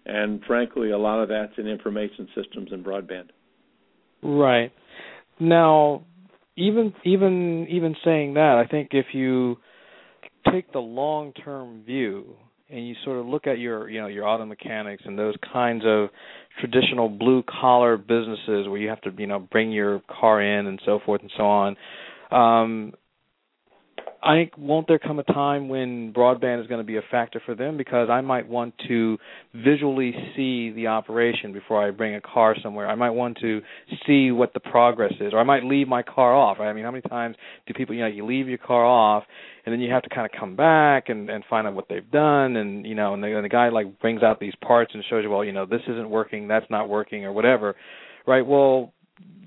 and 0.10 0.42
frankly, 0.46 0.92
a 0.92 0.98
lot 0.98 1.22
of 1.22 1.30
that's 1.30 1.54
in 1.58 1.68
information 1.68 2.28
systems 2.36 2.70
and 2.72 2.84
broadband. 2.84 3.30
Right. 4.22 4.72
Now, 5.40 6.06
even 6.58 6.94
even 7.06 7.68
even 7.70 7.96
saying 8.04 8.34
that, 8.34 8.64
I 8.64 8.70
think 8.70 8.90
if 8.92 9.08
you 9.14 9.58
take 10.52 10.72
the 10.72 10.80
long-term 10.80 11.84
view 11.84 12.36
and 12.70 12.88
you 12.88 12.96
sort 13.04 13.20
of 13.20 13.26
look 13.26 13.48
at 13.48 13.60
your 13.60 13.90
you 13.90 14.02
know 14.02 14.08
your 14.08 14.28
auto 14.28 14.46
mechanics 14.46 15.04
and 15.06 15.18
those 15.18 15.36
kinds 15.52 15.84
of 15.86 16.10
traditional 16.60 17.10
blue 17.10 17.44
collar 17.44 17.98
businesses 17.98 18.68
where 18.68 18.78
you 18.78 18.90
have 18.90 19.02
to 19.02 19.12
you 19.18 19.28
know 19.28 19.40
bring 19.40 19.72
your 19.72 20.02
car 20.20 20.42
in 20.42 20.68
and 20.68 20.82
so 20.86 21.00
forth 21.06 21.22
and 21.22 21.32
so 21.38 21.44
on 21.44 21.76
um 22.32 22.94
I 24.22 24.36
think 24.36 24.58
won't 24.58 24.88
there 24.88 25.00
come 25.00 25.20
a 25.20 25.24
time 25.24 25.70
when 25.70 26.12
broadband 26.12 26.62
is 26.62 26.68
going 26.68 26.80
to 26.80 26.86
be 26.86 26.98
a 26.98 27.02
factor 27.10 27.42
for 27.46 27.56
them 27.56 27.78
because 27.78 28.10
I 28.10 28.20
might 28.22 28.48
want 28.48 28.74
to 28.88 29.18
visually 29.54 30.14
see 30.36 30.72
the 30.72 30.88
operation 30.88 31.54
before 31.54 31.86
I 31.86 31.92
bring 31.92 32.16
a 32.16 32.22
car 32.22 32.56
somewhere. 32.62 32.90
I 32.90 32.96
might 32.96 33.12
want 33.12 33.38
to 33.40 33.62
see 34.06 34.32
what 34.32 34.54
the 34.54 34.60
progress 34.60 35.14
is, 35.22 35.34
or 35.34 35.40
I 35.40 35.44
might 35.44 35.64
leave 35.64 35.88
my 35.88 36.04
car 36.04 36.36
off. 36.36 36.60
I 36.60 36.74
mean, 36.74 36.84
how 36.84 36.92
many 36.92 37.02
times 37.04 37.38
do 37.66 37.74
people, 37.74 37.96
you 37.96 38.02
know, 38.02 38.08
you 38.08 38.26
leave 38.26 38.50
your 38.50 38.58
car 38.58 38.86
off 38.86 39.24
and 39.66 39.74
then 39.74 39.80
you 39.80 39.92
have 39.92 40.04
to 40.04 40.10
kind 40.10 40.26
of 40.26 40.38
come 40.38 40.56
back 40.56 41.10
and 41.10 41.30
and 41.30 41.44
find 41.50 41.68
out 41.68 41.76
what 41.76 41.88
they've 41.90 42.10
done, 42.12 42.56
and 42.56 42.86
you 42.86 42.96
know, 42.96 43.14
and 43.14 43.24
the, 43.24 43.36
and 43.36 43.46
the 43.46 43.50
guy 43.50 43.70
like 43.70 44.00
brings 44.00 44.24
out 44.24 44.40
these 44.40 44.56
parts 44.62 44.92
and 44.94 45.04
shows 45.10 45.24
you, 45.24 45.30
well, 45.30 45.44
you 45.44 45.52
know, 45.52 45.66
this 45.66 45.82
isn't 45.88 46.10
working, 46.10 46.48
that's 46.48 46.66
not 46.70 46.90
working, 46.90 47.24
or 47.24 47.32
whatever, 47.32 47.76
right? 48.26 48.46
Well, 48.46 48.94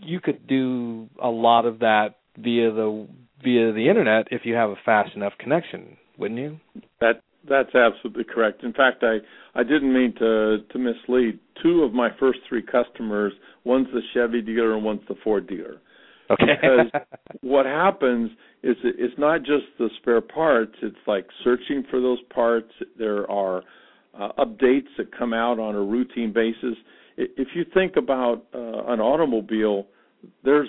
you 0.00 0.20
could 0.20 0.46
do 0.46 1.08
a 1.20 1.28
lot 1.28 1.66
of 1.66 1.80
that 1.80 2.16
via 2.38 2.70
the 2.72 3.06
via 3.42 3.72
the 3.72 3.88
internet 3.88 4.28
if 4.30 4.42
you 4.44 4.54
have 4.54 4.70
a 4.70 4.76
fast 4.84 5.14
enough 5.14 5.32
connection, 5.38 5.96
wouldn't 6.18 6.40
you? 6.40 6.58
That 7.00 7.22
that's 7.48 7.74
absolutely 7.74 8.24
correct. 8.24 8.62
In 8.62 8.72
fact, 8.72 9.02
I 9.02 9.18
I 9.58 9.62
didn't 9.62 9.92
mean 9.92 10.14
to 10.18 10.58
to 10.70 10.78
mislead. 10.78 11.38
Two 11.62 11.82
of 11.82 11.92
my 11.92 12.08
first 12.18 12.40
three 12.48 12.62
customers, 12.62 13.32
one's 13.64 13.88
the 13.92 14.00
Chevy 14.14 14.42
dealer 14.42 14.74
and 14.74 14.84
one's 14.84 15.02
the 15.08 15.16
Ford 15.22 15.46
dealer. 15.46 15.80
Okay. 16.30 16.44
because 16.60 17.02
what 17.42 17.66
happens 17.66 18.30
is 18.62 18.76
it's 18.84 19.18
not 19.18 19.40
just 19.40 19.64
the 19.78 19.88
spare 20.00 20.20
parts. 20.20 20.74
It's 20.82 20.96
like 21.06 21.26
searching 21.44 21.84
for 21.90 22.00
those 22.00 22.20
parts. 22.32 22.72
There 22.98 23.30
are 23.30 23.62
uh, 24.18 24.28
updates 24.38 24.88
that 24.98 25.16
come 25.16 25.34
out 25.34 25.58
on 25.58 25.74
a 25.74 25.82
routine 25.82 26.32
basis. 26.32 26.76
If 27.16 27.48
you 27.54 27.64
think 27.74 27.96
about 27.96 28.46
uh, 28.54 28.92
an 28.92 29.00
automobile, 29.00 29.86
there's 30.44 30.68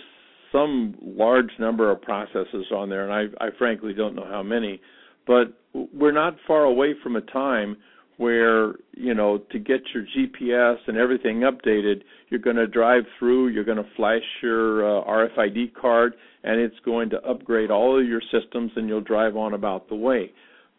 some 0.53 0.95
large 1.01 1.49
number 1.59 1.91
of 1.91 2.01
processes 2.01 2.65
on 2.73 2.87
there, 2.87 3.09
and 3.09 3.33
I, 3.41 3.45
I 3.45 3.49
frankly 3.57 3.93
don't 3.93 4.15
know 4.15 4.25
how 4.25 4.43
many, 4.43 4.79
but 5.27 5.57
we're 5.73 6.13
not 6.13 6.37
far 6.47 6.63
away 6.63 6.93
from 7.03 7.17
a 7.17 7.21
time 7.21 7.75
where 8.17 8.73
you 8.93 9.13
know 9.13 9.39
to 9.51 9.59
get 9.59 9.81
your 9.93 10.05
GPS 10.15 10.77
and 10.87 10.95
everything 10.95 11.41
updated, 11.41 12.03
you're 12.29 12.39
going 12.39 12.55
to 12.55 12.67
drive 12.67 13.03
through, 13.17 13.47
you're 13.47 13.63
going 13.63 13.77
to 13.77 13.89
flash 13.95 14.21
your 14.41 14.85
uh, 14.85 15.03
RFID 15.03 15.73
card, 15.73 16.13
and 16.43 16.61
it's 16.61 16.79
going 16.85 17.09
to 17.09 17.17
upgrade 17.23 17.71
all 17.71 17.99
of 17.99 18.07
your 18.07 18.21
systems, 18.31 18.71
and 18.75 18.87
you'll 18.87 19.01
drive 19.01 19.35
on 19.35 19.55
about 19.55 19.89
the 19.89 19.95
way. 19.95 20.31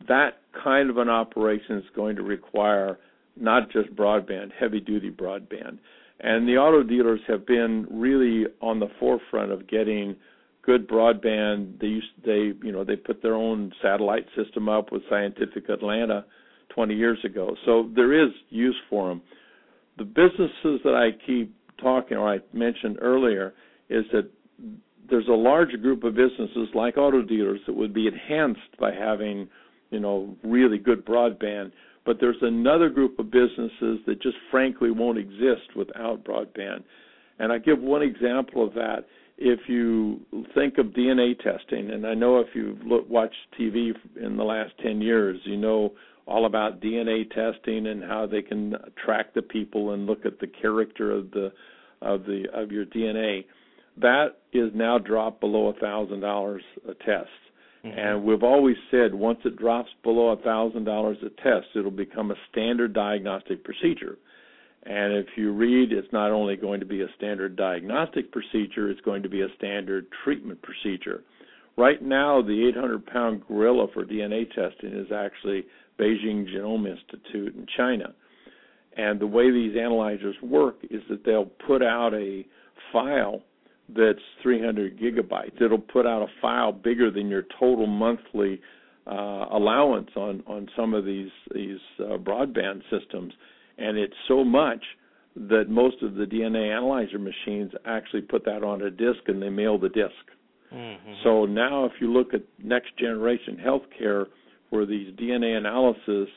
That 0.08 0.38
kind 0.62 0.90
of 0.90 0.98
an 0.98 1.08
operation 1.08 1.78
is 1.78 1.84
going 1.96 2.16
to 2.16 2.22
require 2.22 2.98
not 3.36 3.70
just 3.72 3.94
broadband, 3.96 4.52
heavy 4.58 4.80
duty 4.80 5.10
broadband. 5.10 5.78
And 6.20 6.48
the 6.48 6.56
auto 6.56 6.82
dealers 6.82 7.20
have 7.26 7.46
been 7.46 7.86
really 7.90 8.46
on 8.60 8.80
the 8.80 8.88
forefront 8.98 9.52
of 9.52 9.66
getting 9.68 10.16
good 10.62 10.88
broadband. 10.88 11.80
They 11.80 11.88
used 11.88 12.06
they 12.24 12.52
you 12.62 12.72
know 12.72 12.84
they 12.84 12.96
put 12.96 13.22
their 13.22 13.34
own 13.34 13.72
satellite 13.82 14.26
system 14.36 14.68
up 14.68 14.92
with 14.92 15.02
Scientific 15.10 15.68
Atlanta 15.68 16.24
20 16.74 16.94
years 16.94 17.18
ago. 17.24 17.56
So 17.64 17.90
there 17.94 18.12
is 18.12 18.30
use 18.50 18.76
for 18.88 19.08
them. 19.08 19.22
The 19.98 20.04
businesses 20.04 20.80
that 20.84 20.94
I 20.94 21.10
keep 21.26 21.54
talking 21.80 22.16
or 22.16 22.32
I 22.32 22.38
mentioned 22.52 22.98
earlier 23.00 23.54
is 23.88 24.04
that 24.12 24.30
there's 25.10 25.28
a 25.28 25.32
large 25.32 25.70
group 25.82 26.04
of 26.04 26.14
businesses 26.14 26.68
like 26.74 26.96
auto 26.96 27.22
dealers 27.22 27.60
that 27.66 27.74
would 27.74 27.92
be 27.92 28.06
enhanced 28.06 28.78
by 28.78 28.92
having 28.92 29.48
you 29.90 30.00
know 30.00 30.36
really 30.42 30.78
good 30.78 31.04
broadband 31.04 31.72
but 32.04 32.18
there's 32.20 32.36
another 32.42 32.88
group 32.88 33.18
of 33.18 33.30
businesses 33.30 33.98
that 34.06 34.20
just 34.22 34.36
frankly 34.50 34.90
won't 34.90 35.18
exist 35.18 35.74
without 35.76 36.24
broadband. 36.24 36.84
And 37.38 37.52
I 37.52 37.58
give 37.58 37.80
one 37.80 38.02
example 38.02 38.64
of 38.66 38.74
that. 38.74 39.06
If 39.36 39.60
you 39.68 40.20
think 40.54 40.78
of 40.78 40.86
DNA 40.86 41.36
testing, 41.38 41.90
and 41.90 42.06
I 42.06 42.14
know 42.14 42.38
if 42.38 42.48
you've 42.54 42.80
look, 42.84 43.08
watched 43.08 43.34
TV 43.58 43.92
in 44.22 44.36
the 44.36 44.44
last 44.44 44.72
10 44.82 45.00
years, 45.00 45.40
you 45.44 45.56
know 45.56 45.92
all 46.26 46.46
about 46.46 46.80
DNA 46.80 47.28
testing 47.30 47.86
and 47.86 48.02
how 48.02 48.26
they 48.26 48.42
can 48.42 48.74
track 49.04 49.34
the 49.34 49.42
people 49.42 49.92
and 49.92 50.06
look 50.06 50.24
at 50.24 50.38
the 50.40 50.46
character 50.46 51.10
of 51.10 51.30
the 51.32 51.52
of 52.00 52.24
the 52.24 52.44
of 52.54 52.70
your 52.70 52.86
DNA. 52.86 53.44
That 54.00 54.38
is 54.52 54.70
now 54.74 54.98
dropped 54.98 55.40
below 55.40 55.68
a 55.68 55.74
thousand 55.74 56.20
dollars 56.20 56.62
a 56.88 56.94
test. 56.94 57.28
Mm-hmm. 57.84 57.98
And 57.98 58.24
we've 58.24 58.42
always 58.42 58.76
said 58.90 59.14
once 59.14 59.40
it 59.44 59.56
drops 59.56 59.90
below 60.02 60.28
a 60.28 60.36
thousand 60.36 60.84
dollars 60.84 61.18
a 61.22 61.30
test, 61.42 61.66
it'll 61.76 61.90
become 61.90 62.30
a 62.30 62.36
standard 62.50 62.94
diagnostic 62.94 63.62
procedure. 63.62 64.18
And 64.86 65.14
if 65.14 65.26
you 65.36 65.52
read, 65.52 65.92
it's 65.92 66.12
not 66.12 66.30
only 66.30 66.56
going 66.56 66.80
to 66.80 66.86
be 66.86 67.02
a 67.02 67.06
standard 67.16 67.56
diagnostic 67.56 68.30
procedure, 68.32 68.90
it's 68.90 69.00
going 69.00 69.22
to 69.22 69.28
be 69.28 69.42
a 69.42 69.48
standard 69.56 70.06
treatment 70.24 70.60
procedure. 70.62 71.22
Right 71.76 72.02
now, 72.02 72.40
the 72.42 72.68
800 72.68 73.06
pound 73.06 73.42
gorilla 73.48 73.86
for 73.92 74.04
DNA 74.04 74.46
testing 74.48 74.92
is 74.92 75.10
actually 75.12 75.64
Beijing 75.98 76.46
Genome 76.46 76.88
Institute 76.88 77.54
in 77.54 77.66
China. 77.76 78.14
And 78.96 79.20
the 79.20 79.26
way 79.26 79.50
these 79.50 79.76
analyzers 79.76 80.36
work 80.42 80.76
is 80.90 81.02
that 81.10 81.24
they'll 81.24 81.50
put 81.66 81.82
out 81.82 82.14
a 82.14 82.46
file 82.92 83.42
that's 83.88 84.18
300 84.42 84.98
gigabytes. 84.98 85.60
It'll 85.60 85.78
put 85.78 86.06
out 86.06 86.22
a 86.22 86.26
file 86.40 86.72
bigger 86.72 87.10
than 87.10 87.28
your 87.28 87.44
total 87.58 87.86
monthly 87.86 88.60
uh, 89.06 89.46
allowance 89.52 90.08
on 90.16 90.42
on 90.46 90.68
some 90.76 90.94
of 90.94 91.04
these 91.04 91.30
these 91.54 91.78
uh, 92.00 92.16
broadband 92.16 92.82
systems, 92.90 93.32
and 93.76 93.98
it's 93.98 94.14
so 94.28 94.44
much 94.44 94.82
that 95.36 95.68
most 95.68 96.02
of 96.02 96.14
the 96.14 96.24
DNA 96.24 96.74
analyzer 96.74 97.18
machines 97.18 97.72
actually 97.86 98.22
put 98.22 98.44
that 98.44 98.62
on 98.62 98.82
a 98.82 98.90
disk 98.90 99.18
and 99.26 99.42
they 99.42 99.50
mail 99.50 99.78
the 99.78 99.88
disk. 99.88 100.14
Mm-hmm. 100.72 101.12
So 101.24 101.44
now, 101.44 101.84
if 101.84 101.92
you 102.00 102.12
look 102.12 102.34
at 102.34 102.42
next 102.62 102.96
generation 102.98 103.58
healthcare, 103.64 104.26
where 104.70 104.86
these 104.86 105.12
DNA 105.14 105.56
analysis 105.56 106.28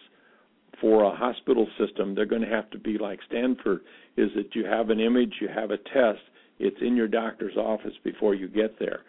for 0.81 1.03
a 1.03 1.15
hospital 1.15 1.67
system, 1.79 2.13
they're 2.13 2.25
going 2.25 2.41
to 2.41 2.47
have 2.47 2.69
to 2.71 2.79
be 2.79 2.97
like 2.97 3.19
Stanford. 3.27 3.81
Is 4.15 4.29
that 4.35 4.55
you 4.55 4.65
have 4.65 4.89
an 4.89 4.99
image, 4.99 5.33
you 5.41 5.47
have 5.47 5.71
a 5.71 5.77
test, 5.77 6.21
it's 6.59 6.77
in 6.81 6.95
your 6.95 7.07
doctor's 7.07 7.57
office 7.57 7.93
before 8.03 8.33
you 8.35 8.47
get 8.47 8.79
there. 8.79 9.01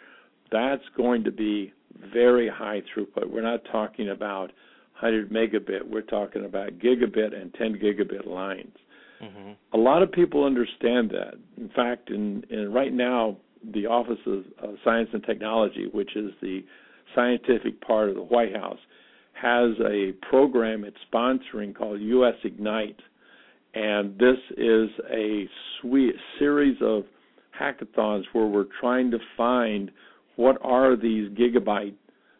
That's 0.50 0.82
going 0.96 1.24
to 1.24 1.32
be 1.32 1.72
very 2.12 2.48
high 2.48 2.82
throughput. 2.94 3.30
We're 3.30 3.42
not 3.42 3.60
talking 3.70 4.10
about 4.10 4.52
100 5.00 5.30
megabit. 5.30 5.88
We're 5.88 6.02
talking 6.02 6.44
about 6.44 6.78
gigabit 6.78 7.40
and 7.40 7.52
10 7.54 7.74
gigabit 7.74 8.26
lines. 8.26 8.74
Mm-hmm. 9.22 9.52
A 9.72 9.76
lot 9.76 10.02
of 10.02 10.12
people 10.12 10.44
understand 10.44 11.10
that. 11.10 11.34
In 11.56 11.68
fact, 11.70 12.10
in, 12.10 12.44
in 12.50 12.72
right 12.72 12.92
now, 12.92 13.36
the 13.72 13.86
Office 13.86 14.18
of, 14.26 14.44
of 14.62 14.76
Science 14.84 15.08
and 15.12 15.24
Technology, 15.24 15.88
which 15.92 16.16
is 16.16 16.30
the 16.40 16.64
scientific 17.14 17.80
part 17.80 18.08
of 18.08 18.14
the 18.14 18.22
White 18.22 18.54
House, 18.54 18.78
has 19.32 19.70
a 19.84 20.12
program 20.28 20.84
it's 20.84 20.96
sponsoring 21.12 21.74
called 21.74 22.00
US 22.00 22.34
Ignite, 22.44 22.98
and 23.74 24.18
this 24.18 24.38
is 24.56 24.88
a 25.12 25.48
sweet 25.80 26.14
series 26.38 26.76
of 26.80 27.04
hackathons 27.58 28.24
where 28.32 28.46
we're 28.46 28.66
trying 28.80 29.10
to 29.10 29.18
find 29.36 29.90
what 30.36 30.56
are 30.62 30.96
these 30.96 31.30
gigabyte 31.30 31.94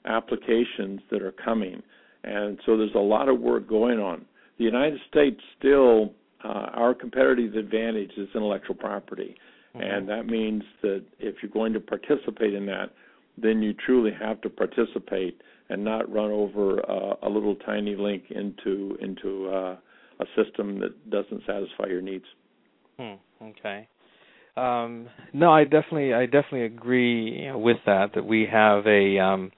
applications 0.05 1.01
that 1.11 1.23
are 1.23 1.33
coming. 1.33 1.83
And 2.25 2.59
so 2.65 2.77
there's 2.77 2.95
a 2.95 2.99
lot 2.99 3.29
of 3.29 3.41
work 3.41 3.69
going 3.69 3.99
on. 3.99 4.25
The 4.59 4.65
United 4.65 5.01
States 5.09 5.41
still, 5.59 6.13
uh, 6.45 6.71
our 6.75 6.95
competitive 6.95 7.55
advantage 7.55 8.13
is 8.17 8.29
intellectual 8.35 8.75
property. 8.75 9.37
Mm-hmm. 9.75 9.83
And 9.83 10.09
that 10.09 10.27
means 10.27 10.63
that 10.83 11.05
if 11.19 11.37
you're 11.43 11.51
going 11.51 11.73
to 11.75 11.81
participate 11.81 12.55
in 12.55 12.67
that, 12.67 12.91
then 13.37 13.63
you 13.63 13.73
truly 13.73 14.11
have 14.19 14.41
to 14.43 14.51
participate 14.51 15.41
and 15.69 15.85
not 15.85 16.11
run 16.11 16.31
over 16.31 16.81
uh, 16.91 17.15
a 17.23 17.29
little 17.29 17.55
tiny 17.57 17.95
link 17.95 18.25
into 18.31 18.97
into 19.01 19.49
uh, 19.51 19.77
a 20.21 20.25
system 20.35 20.81
that 20.81 21.11
doesn't 21.11 21.43
satisfy 21.47 21.87
your 21.87 22.01
needs. 22.01 22.25
Hmm, 22.99 23.15
okay. 23.43 23.89
Um, 24.59 25.09
no, 25.33 25.53
I 25.53 25.65
definitely, 25.65 26.13
I 26.15 26.25
definitely 26.27 26.65
agree 26.65 27.51
with 27.53 27.77
that. 27.87 28.13
That 28.15 28.25
we 28.25 28.47
have 28.51 28.87
a, 28.87 29.19
um, 29.19 29.53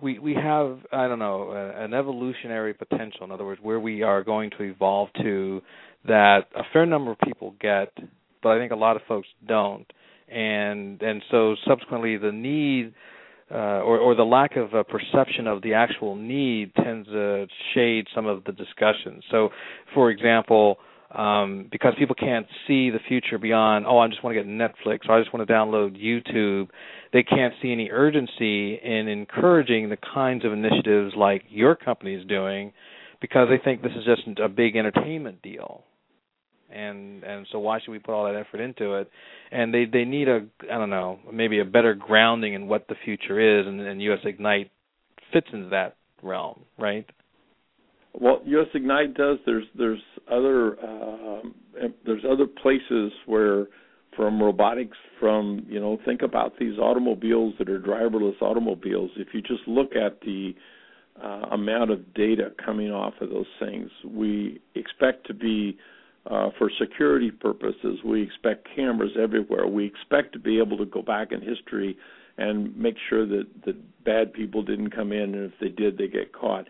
we 0.00 0.18
we 0.18 0.34
have, 0.34 0.78
I 0.92 1.06
don't 1.08 1.18
know, 1.18 1.50
a, 1.50 1.84
an 1.84 1.92
evolutionary 1.92 2.74
potential. 2.74 3.24
In 3.24 3.30
other 3.30 3.44
words, 3.44 3.60
where 3.62 3.78
we 3.80 4.02
are 4.02 4.24
going 4.24 4.50
to 4.58 4.62
evolve 4.62 5.08
to, 5.22 5.60
that 6.06 6.40
a 6.56 6.62
fair 6.72 6.86
number 6.86 7.12
of 7.12 7.18
people 7.20 7.54
get, 7.60 7.92
but 8.42 8.50
I 8.50 8.58
think 8.58 8.72
a 8.72 8.76
lot 8.76 8.96
of 8.96 9.02
folks 9.06 9.28
don't, 9.46 9.86
and 10.28 11.02
and 11.02 11.22
so 11.30 11.54
subsequently 11.66 12.16
the 12.16 12.32
need. 12.32 12.94
Uh, 13.50 13.82
or, 13.82 13.98
or 13.98 14.14
the 14.14 14.22
lack 14.22 14.56
of 14.56 14.72
a 14.72 14.82
perception 14.82 15.46
of 15.46 15.60
the 15.60 15.74
actual 15.74 16.16
need 16.16 16.72
tends 16.74 17.06
to 17.06 17.46
shade 17.74 18.06
some 18.14 18.24
of 18.24 18.42
the 18.44 18.52
discussions. 18.52 19.22
So, 19.30 19.50
for 19.92 20.10
example, 20.10 20.78
um, 21.14 21.68
because 21.70 21.94
people 21.98 22.14
can't 22.14 22.46
see 22.66 22.90
the 22.90 22.98
future 23.06 23.38
beyond, 23.38 23.86
oh, 23.86 23.98
I 23.98 24.08
just 24.08 24.24
want 24.24 24.36
to 24.36 24.42
get 24.42 24.48
Netflix 24.48 25.08
or 25.08 25.16
I 25.16 25.20
just 25.20 25.32
want 25.32 25.46
to 25.46 25.52
download 25.52 26.00
YouTube. 26.02 26.68
They 27.12 27.22
can't 27.22 27.54
see 27.60 27.72
any 27.72 27.90
urgency 27.90 28.76
in 28.82 29.08
encouraging 29.08 29.90
the 29.90 29.98
kinds 29.98 30.44
of 30.44 30.52
initiatives 30.52 31.14
like 31.16 31.42
your 31.50 31.76
company 31.76 32.14
is 32.14 32.26
doing 32.26 32.72
because 33.20 33.48
they 33.50 33.62
think 33.62 33.82
this 33.82 33.92
is 33.92 34.04
just 34.04 34.22
a 34.40 34.48
big 34.48 34.76
entertainment 34.76 35.42
deal. 35.42 35.84
And 36.74 37.22
and 37.22 37.46
so 37.52 37.58
why 37.58 37.80
should 37.80 37.90
we 37.90 37.98
put 37.98 38.14
all 38.14 38.24
that 38.24 38.34
effort 38.34 38.60
into 38.60 38.94
it? 38.94 39.10
And 39.50 39.74
they 39.74 39.84
they 39.84 40.06
need 40.06 40.28
a 40.28 40.46
I 40.70 40.78
don't 40.78 40.88
know 40.88 41.18
maybe 41.30 41.60
a 41.60 41.66
better 41.66 41.94
grounding 41.94 42.54
in 42.54 42.66
what 42.66 42.88
the 42.88 42.94
future 43.04 43.60
is, 43.60 43.66
and, 43.66 43.78
and 43.78 44.00
US 44.00 44.20
Ignite 44.24 44.70
fits 45.34 45.48
into 45.52 45.68
that 45.68 45.96
realm, 46.22 46.60
right? 46.78 47.06
Well, 48.14 48.42
US 48.44 48.68
Ignite 48.74 49.14
does. 49.14 49.38
There's 49.46 49.64
there's 49.76 50.02
other 50.30 50.78
um, 50.84 51.54
there's 52.04 52.24
other 52.30 52.46
places 52.46 53.12
where 53.26 53.66
from 54.16 54.42
robotics 54.42 54.96
from 55.18 55.64
you 55.68 55.80
know 55.80 55.98
think 56.04 56.22
about 56.22 56.58
these 56.58 56.78
automobiles 56.78 57.54
that 57.58 57.68
are 57.68 57.80
driverless 57.80 58.40
automobiles. 58.42 59.10
If 59.16 59.28
you 59.32 59.40
just 59.40 59.66
look 59.66 59.96
at 59.96 60.20
the 60.20 60.54
uh, 61.22 61.46
amount 61.52 61.90
of 61.90 62.14
data 62.14 62.52
coming 62.64 62.90
off 62.90 63.14
of 63.20 63.30
those 63.30 63.46
things, 63.58 63.90
we 64.06 64.60
expect 64.74 65.26
to 65.28 65.34
be 65.34 65.78
uh, 66.30 66.50
for 66.58 66.70
security 66.78 67.30
purposes. 67.30 67.98
We 68.04 68.22
expect 68.22 68.68
cameras 68.76 69.12
everywhere. 69.20 69.66
We 69.66 69.86
expect 69.86 70.32
to 70.34 70.38
be 70.38 70.58
able 70.58 70.76
to 70.78 70.86
go 70.86 71.02
back 71.02 71.32
in 71.32 71.40
history 71.40 71.96
and 72.38 72.76
make 72.76 72.94
sure 73.08 73.26
that 73.26 73.46
that 73.64 74.04
bad 74.04 74.32
people 74.32 74.62
didn't 74.62 74.90
come 74.90 75.12
in, 75.12 75.34
and 75.34 75.52
if 75.52 75.52
they 75.60 75.68
did, 75.68 75.98
they 75.98 76.08
get 76.08 76.32
caught. 76.32 76.66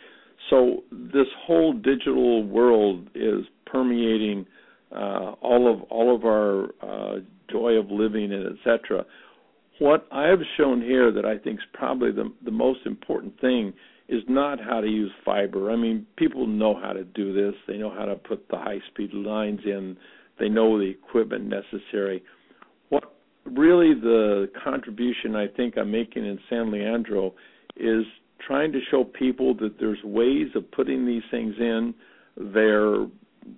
So 0.51 0.83
this 0.91 1.27
whole 1.47 1.73
digital 1.73 2.45
world 2.45 3.09
is 3.15 3.45
permeating 3.67 4.47
uh, 4.95 5.33
all 5.41 5.73
of 5.73 5.83
all 5.85 6.15
of 6.15 6.25
our 6.25 6.65
uh, 6.83 7.21
joy 7.51 7.73
of 7.73 7.91
living 7.91 8.33
and 8.33 8.59
etc. 8.59 9.05
What 9.79 10.07
I 10.13 10.27
have 10.27 10.41
shown 10.57 10.83
here 10.83 11.11
that 11.13 11.25
I 11.25 11.39
think 11.39 11.61
is 11.61 11.67
probably 11.73 12.13
the 12.13 12.33
the 12.45 12.51
most 12.51 12.81
important 12.87 13.41
thing 13.41 13.73
is 14.09 14.23
not 14.29 14.61
how 14.61 14.81
to 14.81 14.87
use 14.87 15.11
fiber. 15.25 15.71
I 15.71 15.77
mean, 15.77 16.07
people 16.17 16.47
know 16.47 16.75
how 16.75 16.93
to 16.93 17.05
do 17.05 17.33
this. 17.33 17.55
They 17.67 17.79
know 17.79 17.91
how 17.91 18.05
to 18.05 18.17
put 18.17 18.47
the 18.49 18.57
high 18.57 18.81
speed 18.91 19.15
lines 19.15 19.61
in. 19.65 19.97
They 20.39 20.49
know 20.49 20.79
the 20.79 20.85
equipment 20.85 21.45
necessary. 21.45 22.23
What 22.91 23.15
really 23.45 23.95
the 23.95 24.51
contribution 24.63 25.35
I 25.37 25.47
think 25.47 25.79
I'm 25.79 25.91
making 25.91 26.27
in 26.27 26.39
San 26.51 26.71
Leandro 26.71 27.35
is 27.77 28.05
trying 28.47 28.73
to 28.73 28.81
show 28.91 29.05
people 29.05 29.55
that 29.55 29.79
there's 29.79 30.03
ways 30.05 30.49
of 30.55 30.71
putting 30.71 31.07
these 31.07 31.23
things 31.31 31.55
in. 31.59 31.95
They're 32.37 33.07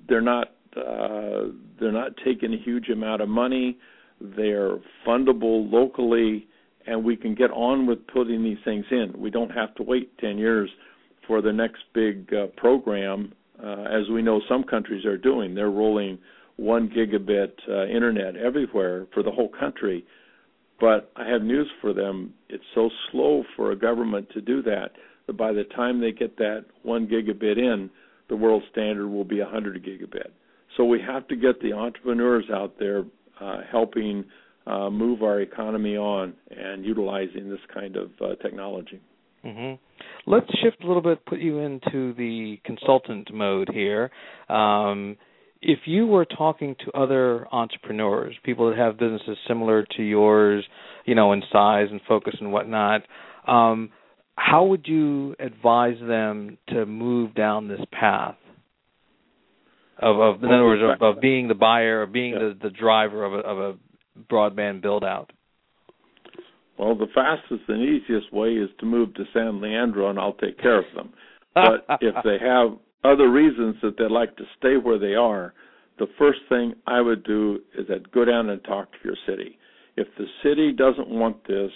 they're 0.09 0.21
not 0.21 0.53
uh, 0.77 1.49
they're 1.79 1.93
not 1.93 2.13
taking 2.25 2.53
a 2.55 2.59
huge 2.59 2.89
amount 2.89 3.23
of 3.23 3.29
money. 3.29 3.79
They're 4.21 4.77
fundable 5.07 5.71
locally, 5.71 6.47
and 6.87 7.05
we 7.05 7.17
can 7.17 7.35
get 7.35 7.51
on 7.51 7.87
with 7.87 8.07
putting 8.07 8.43
these 8.43 8.59
things 8.65 8.85
in. 8.91 9.13
We 9.17 9.31
don't 9.31 9.51
have 9.51 9.75
to 9.77 9.83
wait 9.83 10.17
10 10.19 10.39
years 10.39 10.71
for 11.27 11.43
the 11.43 11.53
next 11.53 11.83
big 11.95 12.33
uh, 12.33 12.47
program, 12.57 13.33
uh, 13.63 13.83
as 13.83 14.09
we 14.11 14.23
know 14.23 14.41
some 14.49 14.65
countries 14.65 15.05
are 15.05 15.19
doing. 15.19 15.55
They're 15.55 15.71
rolling 15.71 16.19
one 16.57 16.89
gigabit 16.89 17.53
uh, 17.69 17.87
internet 17.87 18.37
everywhere 18.37 19.07
for 19.13 19.23
the 19.23 19.31
whole 19.31 19.49
country. 19.49 20.05
But 20.81 21.13
I 21.17 21.29
have 21.29 21.43
news 21.43 21.71
for 21.81 21.93
them. 21.93 22.35
It's 22.49 22.65
so 22.75 22.91
slow 23.11 23.45
for 23.57 23.73
a 23.73 23.77
government 23.77 24.29
to 24.35 24.41
do 24.41 24.63
that 24.63 24.91
that 25.27 25.37
by 25.37 25.53
the 25.53 25.65
time 25.65 26.01
they 26.01 26.13
get 26.13 26.37
that 26.39 26.65
one 26.83 27.07
gigabit 27.07 27.59
in, 27.59 27.91
the 28.29 28.37
world 28.37 28.63
standard 28.71 29.09
will 29.09 29.25
be 29.25 29.41
100 29.41 29.85
gigabit. 29.85 30.31
So 30.77 30.85
we 30.85 31.01
have 31.01 31.29
to 31.29 31.37
get 31.37 31.61
the 31.61 31.73
entrepreneurs 31.73 32.45
out 32.53 32.79
there 32.79 33.05
uh, 33.41 33.61
helping 33.71 34.25
uh, 34.67 34.91
move 34.91 35.23
our 35.23 35.41
economy 35.41 35.97
on 35.97 36.35
and 36.51 36.85
utilizing 36.85 37.49
this 37.49 37.61
kind 37.73 37.97
of 37.97 38.11
uh, 38.21 38.35
technology. 38.43 39.01
Mm-hmm. 39.45 39.75
Let's 40.31 40.47
shift 40.63 40.83
a 40.83 40.87
little 40.87 41.03
bit, 41.03 41.25
put 41.27 41.39
you 41.39 41.59
into 41.59 42.15
the 42.15 42.59
consultant 42.65 43.33
mode 43.33 43.69
here. 43.73 44.11
Um, 44.49 45.17
if 45.65 45.81
you 45.87 46.07
were 46.07 46.27
talking 46.27 46.77
to 46.85 46.93
other 46.93 47.49
entrepreneurs, 47.51 48.37
people 48.45 48.69
that 48.69 48.79
have 48.79 48.99
businesses 48.99 49.39
similar 49.49 49.87
to 49.97 50.03
yours, 50.03 50.65
you 51.07 51.15
know, 51.15 51.33
in 51.33 51.43
size 51.51 51.89
and 51.91 52.01
focus 52.07 52.35
and 52.39 52.53
whatnot, 52.53 53.03
um, 53.49 53.91
how 54.37 54.65
would 54.65 54.87
you 54.87 55.35
advise 55.39 55.97
them 56.07 56.59
to 56.69 56.85
move 56.85 57.35
down 57.35 57.69
this 57.69 57.81
path? 57.93 58.37
Of, 59.99 60.21
of 60.21 60.43
in 60.43 60.51
other 60.51 60.65
words, 60.65 60.83
of, 61.01 61.17
of 61.17 61.23
being 61.23 61.49
the 61.49 61.55
buyer, 61.55 62.03
or 62.03 62.07
being 62.07 62.33
yeah. 62.33 62.41
the, 62.41 62.59
the 62.65 62.71
driver 62.71 63.25
of 63.25 63.33
a, 63.33 63.39
of 63.39 63.59
a 63.59 64.23
broadband 64.31 64.83
build 64.83 65.05
out. 65.05 65.33
Well, 66.79 66.95
the 66.97 67.07
fastest 67.15 67.63
and 67.69 67.81
easiest 67.81 68.33
way 68.33 68.51
is 68.51 68.69
to 68.81 68.87
move 68.87 69.15
to 69.15 69.25
San 69.33 69.63
Leandro, 69.63 70.11
and 70.11 70.19
I'll 70.19 70.35
take 70.35 70.61
care 70.61 70.79
of 70.79 70.85
them. 70.95 71.13
But 71.55 71.87
if 72.01 72.15
they 72.25 72.37
have 72.45 72.77
other 73.05 73.31
reasons 73.31 73.77
that 73.83 73.97
they'd 73.99 74.11
like 74.11 74.37
to 74.37 74.45
stay 74.59 74.77
where 74.77 74.99
they 74.99 75.15
are, 75.15 75.55
the 75.99 76.09
first 76.19 76.41
thing 76.49 76.75
I 76.87 77.01
would 77.01 77.25
do 77.25 77.61
is 77.79 77.87
that 77.89 78.11
go 78.11 78.25
down 78.25 78.51
and 78.51 78.63
talk 78.65 78.91
to 78.93 78.99
your 79.05 79.17
city. 79.27 79.59
If 79.97 80.09
the 80.19 80.27
city 80.43 80.73
doesn't 80.73 81.09
want 81.09 81.47
this, 81.47 81.71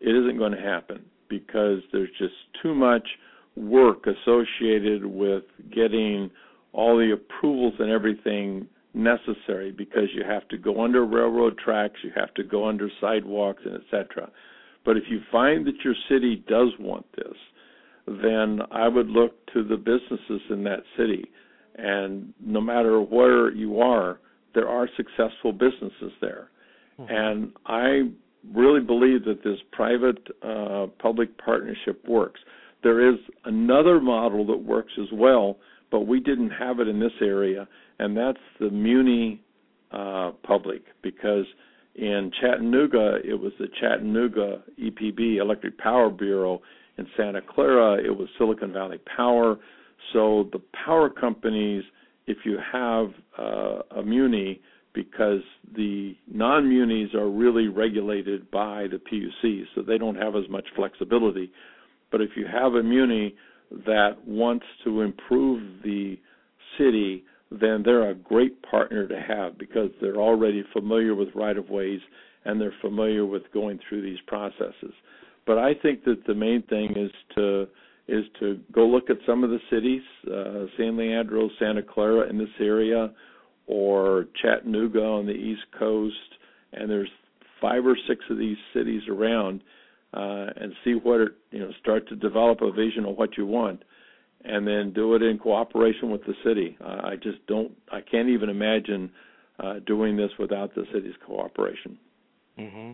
it 0.00 0.10
isn't 0.10 0.38
going 0.38 0.52
to 0.52 0.60
happen 0.60 1.04
because 1.28 1.78
there's 1.92 2.10
just 2.18 2.34
too 2.60 2.74
much 2.74 3.06
work 3.56 4.06
associated 4.06 5.04
with 5.04 5.44
getting 5.72 6.30
all 6.72 6.96
the 6.96 7.12
approvals 7.12 7.74
and 7.78 7.90
everything 7.90 8.66
necessary 8.94 9.70
because 9.70 10.08
you 10.14 10.24
have 10.26 10.46
to 10.48 10.58
go 10.58 10.82
under 10.82 11.06
railroad 11.06 11.56
tracks, 11.58 12.00
you 12.02 12.10
have 12.16 12.32
to 12.34 12.42
go 12.42 12.68
under 12.68 12.90
sidewalks 13.00 13.62
and 13.64 13.76
etc. 13.76 14.30
But 14.84 14.96
if 14.96 15.04
you 15.08 15.20
find 15.30 15.66
that 15.66 15.84
your 15.84 15.94
city 16.08 16.44
does 16.48 16.68
want 16.80 17.06
this, 17.16 17.36
then 18.06 18.60
I 18.70 18.88
would 18.88 19.08
look 19.08 19.34
to 19.52 19.62
the 19.62 19.76
businesses 19.76 20.40
in 20.50 20.64
that 20.64 20.82
city. 20.96 21.30
And 21.76 22.34
no 22.40 22.60
matter 22.60 23.00
where 23.00 23.50
you 23.50 23.80
are, 23.80 24.18
there 24.54 24.68
are 24.68 24.88
successful 24.96 25.52
businesses 25.52 26.12
there. 26.20 26.50
Mm-hmm. 26.98 27.14
And 27.14 27.52
I 27.66 28.10
really 28.52 28.80
believe 28.80 29.24
that 29.24 29.42
this 29.44 29.58
private 29.72 30.18
uh, 30.42 30.86
public 31.00 31.36
partnership 31.38 32.06
works. 32.08 32.40
There 32.82 33.08
is 33.12 33.18
another 33.44 34.00
model 34.00 34.44
that 34.46 34.56
works 34.56 34.92
as 35.00 35.08
well, 35.12 35.58
but 35.90 36.00
we 36.00 36.20
didn't 36.20 36.50
have 36.50 36.80
it 36.80 36.88
in 36.88 36.98
this 36.98 37.12
area, 37.20 37.68
and 37.98 38.16
that's 38.16 38.38
the 38.58 38.70
Muni 38.70 39.40
uh, 39.92 40.32
public 40.42 40.82
because 41.02 41.44
in 41.94 42.32
Chattanooga 42.40 43.18
it 43.22 43.34
was 43.34 43.52
the 43.58 43.68
Chattanooga 43.80 44.62
EPB 44.80 45.36
Electric 45.36 45.78
Power 45.78 46.10
Bureau. 46.10 46.62
In 46.98 47.06
Santa 47.16 47.40
Clara 47.40 48.02
it 48.02 48.16
was 48.16 48.28
Silicon 48.38 48.72
Valley 48.72 48.98
Power. 49.16 49.58
So 50.12 50.48
the 50.52 50.60
power 50.84 51.08
companies, 51.08 51.84
if 52.26 52.38
you 52.44 52.58
have 52.72 53.10
uh, 53.38 53.82
a 53.96 54.02
Muni, 54.02 54.60
because 54.94 55.40
the 55.74 56.14
non-munis 56.30 57.14
are 57.14 57.28
really 57.28 57.68
regulated 57.68 58.50
by 58.50 58.86
the 58.90 58.98
PUC, 58.98 59.64
so 59.74 59.82
they 59.82 59.98
don't 59.98 60.16
have 60.16 60.36
as 60.36 60.48
much 60.50 60.66
flexibility. 60.76 61.50
But 62.10 62.20
if 62.20 62.30
you 62.36 62.46
have 62.46 62.74
a 62.74 62.82
muni 62.82 63.34
that 63.86 64.16
wants 64.26 64.66
to 64.84 65.00
improve 65.00 65.82
the 65.82 66.18
city, 66.78 67.24
then 67.50 67.82
they're 67.84 68.10
a 68.10 68.14
great 68.14 68.62
partner 68.62 69.08
to 69.08 69.20
have 69.20 69.58
because 69.58 69.90
they're 70.00 70.16
already 70.16 70.62
familiar 70.72 71.14
with 71.14 71.28
right 71.34 71.56
of 71.56 71.70
ways 71.70 72.00
and 72.44 72.60
they're 72.60 72.74
familiar 72.80 73.24
with 73.24 73.42
going 73.52 73.78
through 73.88 74.02
these 74.02 74.18
processes. 74.26 74.92
But 75.46 75.58
I 75.58 75.74
think 75.74 76.04
that 76.04 76.24
the 76.26 76.34
main 76.34 76.62
thing 76.62 76.96
is 76.96 77.10
to 77.34 77.66
is 78.08 78.24
to 78.40 78.60
go 78.72 78.86
look 78.86 79.10
at 79.10 79.16
some 79.26 79.44
of 79.44 79.50
the 79.50 79.60
cities, 79.70 80.02
uh, 80.26 80.66
San 80.76 80.96
Leandro, 80.96 81.48
Santa 81.58 81.82
Clara 81.82 82.28
in 82.28 82.36
this 82.36 82.48
area, 82.60 83.12
or 83.66 84.26
Chattanooga 84.40 85.02
on 85.02 85.26
the 85.26 85.32
East 85.32 85.62
Coast, 85.78 86.16
and 86.72 86.90
there's 86.90 87.08
five 87.60 87.86
or 87.86 87.96
six 88.08 88.24
of 88.28 88.38
these 88.38 88.56
cities 88.74 89.02
around, 89.08 89.62
uh, 90.14 90.46
and 90.56 90.72
see 90.84 90.94
what 90.94 91.20
it, 91.20 91.32
you 91.52 91.60
know, 91.60 91.70
start 91.80 92.08
to 92.08 92.16
develop 92.16 92.60
a 92.60 92.72
vision 92.72 93.04
of 93.04 93.16
what 93.16 93.38
you 93.38 93.46
want, 93.46 93.82
and 94.44 94.66
then 94.66 94.92
do 94.92 95.14
it 95.14 95.22
in 95.22 95.38
cooperation 95.38 96.10
with 96.10 96.24
the 96.24 96.34
city. 96.44 96.76
Uh, 96.84 97.00
I 97.04 97.14
just 97.16 97.44
don't, 97.46 97.72
I 97.90 98.00
can't 98.00 98.28
even 98.28 98.48
imagine 98.48 99.10
uh, 99.60 99.74
doing 99.86 100.16
this 100.16 100.30
without 100.38 100.74
the 100.74 100.84
city's 100.92 101.14
cooperation. 101.24 101.96
Mm-hmm. 102.58 102.92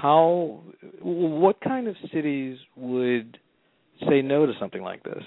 How, 0.00 0.60
what 1.02 1.60
kind 1.60 1.88
of 1.88 1.96
cities 2.12 2.58
would 2.76 3.38
say 4.08 4.22
no 4.22 4.46
to 4.46 4.52
something 4.60 4.82
like 4.82 5.02
this? 5.02 5.24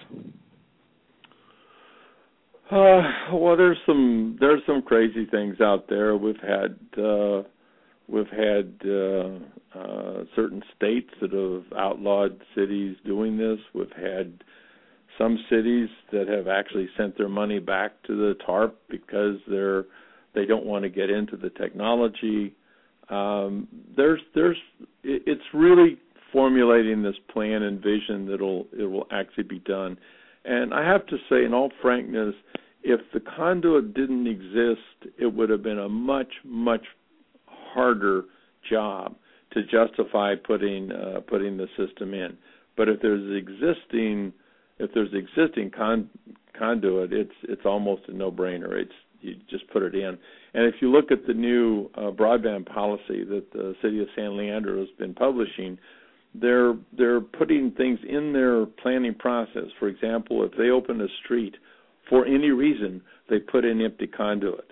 Uh, 2.72 3.02
well, 3.34 3.58
there's 3.58 3.78
some 3.86 4.38
there's 4.40 4.62
some 4.66 4.82
crazy 4.82 5.26
things 5.26 5.60
out 5.60 5.90
there. 5.90 6.16
We've 6.16 6.40
had 6.40 6.80
uh, 6.98 7.44
we've 8.08 8.30
had 8.30 8.80
uh, 8.86 9.78
uh, 9.78 10.24
certain 10.38 10.64
states 10.78 11.10
that 11.20 11.34
have 11.34 11.78
outlawed 11.78 12.40
cities 12.56 12.96
doing 13.06 13.38
this. 13.38 13.60
We've 13.74 13.92
had 13.92 14.42
some 15.18 15.38
cities 15.50 15.90
that 16.14 16.30
have 16.30 16.48
actually 16.48 16.88
sent 16.98 17.18
their 17.18 17.28
money 17.28 17.60
back 17.60 18.02
to 18.04 18.16
the 18.16 18.36
TARP 18.46 18.78
because 18.90 19.36
they're 19.50 19.84
they 20.34 20.46
don't 20.46 20.66
want 20.66 20.84
to 20.84 20.90
get 20.90 21.10
into 21.10 21.36
the 21.36 21.50
technology. 21.50 22.56
Um, 23.12 23.68
there's 23.96 24.22
there's 24.34 24.58
it's 25.04 25.42
really 25.54 25.98
formulating 26.32 27.04
this 27.04 27.16
plan 27.32 27.64
and 27.64 27.82
vision 27.82 28.28
that'll 28.28 28.68
it 28.78 28.86
will 28.86 29.08
actually 29.12 29.44
be 29.44 29.60
done. 29.60 29.98
And 30.46 30.74
I 30.74 30.84
have 30.88 31.06
to 31.08 31.18
say, 31.30 31.46
in 31.46 31.54
all 31.54 31.72
frankness, 31.82 32.34
if 32.84 33.00
the 33.14 33.20
conduit 33.20 33.94
didn't 33.94 34.28
exist, 34.28 35.14
it 35.20 35.28
would 35.28 35.50
have 35.50 35.62
been 35.62 35.80
a 35.80 35.90
much, 35.90 36.34
much 36.44 36.86
harder 37.46 38.24
job 38.70 39.16
to 39.52 39.62
justify 39.64 40.36
putting 40.36 40.92
uh, 40.92 41.20
putting 41.28 41.58
the 41.58 41.68
system 41.78 42.14
in. 42.14 42.38
But 42.78 42.90
if 42.90 43.02
there's 43.02 43.38
existing 43.38 44.34
if 44.80 44.92
there's 44.94 45.14
existing 45.14 45.72
con- 45.72 46.10
conduit, 46.58 47.14
it's 47.14 47.36
it's 47.44 47.66
almost 47.66 48.04
a 48.08 48.14
no-brainer. 48.14 48.82
It's 48.82 48.92
you 49.22 49.36
just 49.50 49.68
put 49.72 49.84
it 49.84 49.96
in. 49.96 50.18
And 50.54 50.66
if 50.66 50.76
you 50.82 50.92
look 50.92 51.12
at 51.12 51.26
the 51.28 51.34
new 51.34 51.90
uh, 51.96 52.12
broadband 52.12 52.66
policy 52.66 53.24
that 53.24 53.46
the 53.54 53.76
city 53.82 54.02
of 54.02 54.08
San 54.16 54.38
Leandro 54.38 54.80
has 54.80 54.90
been 54.98 55.14
publishing, 55.14 55.78
they're 56.34 56.76
they're 56.98 57.22
putting 57.22 57.72
things 57.72 58.00
in 58.08 58.34
their 58.34 58.66
planning 58.66 59.16
process. 59.16 59.68
For 59.80 59.88
example, 59.88 60.44
if 60.44 60.52
they 60.58 60.70
open 60.70 61.02
a 61.02 61.08
street 61.24 61.56
for 62.10 62.26
any 62.26 62.50
reason, 62.50 63.02
they 63.30 63.40
put 63.40 63.66
in 63.66 63.82
empty 63.82 64.08
conduit. 64.08 64.72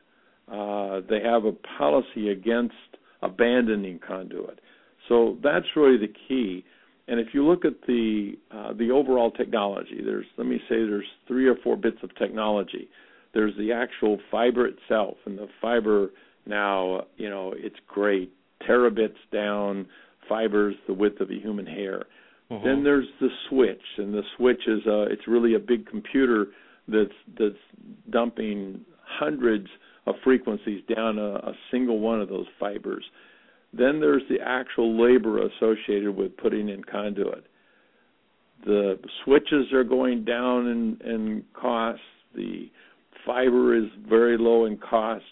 Uh, 0.51 1.01
they 1.09 1.21
have 1.21 1.45
a 1.45 1.53
policy 1.77 2.29
against 2.29 2.73
abandoning 3.21 3.99
conduit. 4.05 4.59
So 5.07 5.37
that's 5.43 5.65
really 5.75 5.97
the 5.97 6.13
key. 6.27 6.63
And 7.07 7.19
if 7.19 7.29
you 7.33 7.45
look 7.45 7.65
at 7.65 7.81
the 7.87 8.33
uh, 8.51 8.73
the 8.73 8.91
overall 8.91 9.31
technology, 9.31 10.01
there's 10.03 10.25
let 10.37 10.47
me 10.47 10.57
say 10.69 10.75
there's 10.85 11.05
three 11.27 11.47
or 11.47 11.55
four 11.63 11.75
bits 11.75 11.97
of 12.03 12.15
technology. 12.15 12.87
There's 13.33 13.55
the 13.57 13.71
actual 13.71 14.17
fiber 14.31 14.67
itself, 14.67 15.17
and 15.25 15.37
the 15.37 15.47
fiber 15.61 16.09
now, 16.45 17.05
you 17.17 17.29
know, 17.29 17.53
it's 17.55 17.75
great, 17.87 18.33
terabits 18.67 19.17
down, 19.31 19.87
fibers 20.27 20.75
the 20.87 20.93
width 20.93 21.21
of 21.21 21.29
a 21.29 21.35
human 21.35 21.65
hair. 21.65 22.05
Mm-hmm. 22.51 22.65
Then 22.65 22.83
there's 22.83 23.07
the 23.21 23.29
switch, 23.47 23.83
and 23.97 24.13
the 24.13 24.23
switch 24.35 24.61
is 24.67 24.79
uh, 24.87 25.01
it's 25.03 25.27
really 25.27 25.53
a 25.53 25.59
big 25.59 25.87
computer 25.87 26.47
that's 26.87 27.13
that's 27.37 27.55
dumping 28.09 28.83
hundreds 29.05 29.67
of 30.07 30.15
frequencies 30.23 30.81
down 30.95 31.19
a, 31.19 31.35
a 31.35 31.53
single 31.71 31.99
one 31.99 32.19
of 32.21 32.29
those 32.29 32.47
fibers. 32.59 33.03
Then 33.71 33.99
there's 33.99 34.23
the 34.29 34.39
actual 34.43 34.99
labor 34.99 35.45
associated 35.45 36.15
with 36.15 36.35
putting 36.37 36.69
in 36.69 36.83
conduit. 36.83 37.45
The 38.65 38.99
switches 39.23 39.71
are 39.71 39.83
going 39.83 40.25
down 40.25 40.67
in, 40.67 40.97
in 41.07 41.43
cost. 41.53 42.01
The 42.35 42.71
fiber 43.25 43.75
is 43.75 43.89
very 44.07 44.37
low 44.37 44.65
in 44.65 44.77
cost, 44.77 45.23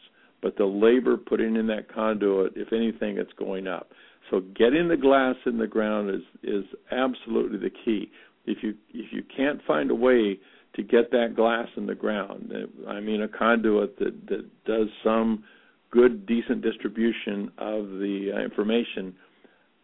but 0.41 0.57
the 0.57 0.65
labor 0.65 1.17
putting 1.17 1.55
in 1.55 1.67
that 1.67 1.93
conduit, 1.93 2.53
if 2.55 2.71
anything, 2.73 3.17
it's 3.17 3.33
going 3.33 3.67
up. 3.67 3.91
So 4.29 4.41
getting 4.55 4.87
the 4.87 4.97
glass 4.97 5.35
in 5.45 5.57
the 5.57 5.67
ground 5.67 6.09
is 6.09 6.21
is 6.43 6.65
absolutely 6.91 7.57
the 7.57 7.71
key. 7.85 8.11
If 8.45 8.61
you 8.61 8.75
if 8.93 9.11
you 9.11 9.23
can't 9.35 9.61
find 9.65 9.89
a 9.89 9.95
way 9.95 10.39
to 10.75 10.83
get 10.83 11.11
that 11.11 11.35
glass 11.35 11.67
in 11.75 11.87
the 11.87 11.95
ground. 11.95 12.53
I 12.87 12.99
mean, 12.99 13.21
a 13.23 13.27
conduit 13.27 13.97
that 13.99 14.27
that 14.27 14.45
does 14.65 14.87
some 15.03 15.43
good, 15.91 16.25
decent 16.25 16.61
distribution 16.61 17.51
of 17.57 17.87
the 17.87 18.31
uh, 18.35 18.39
information. 18.41 19.15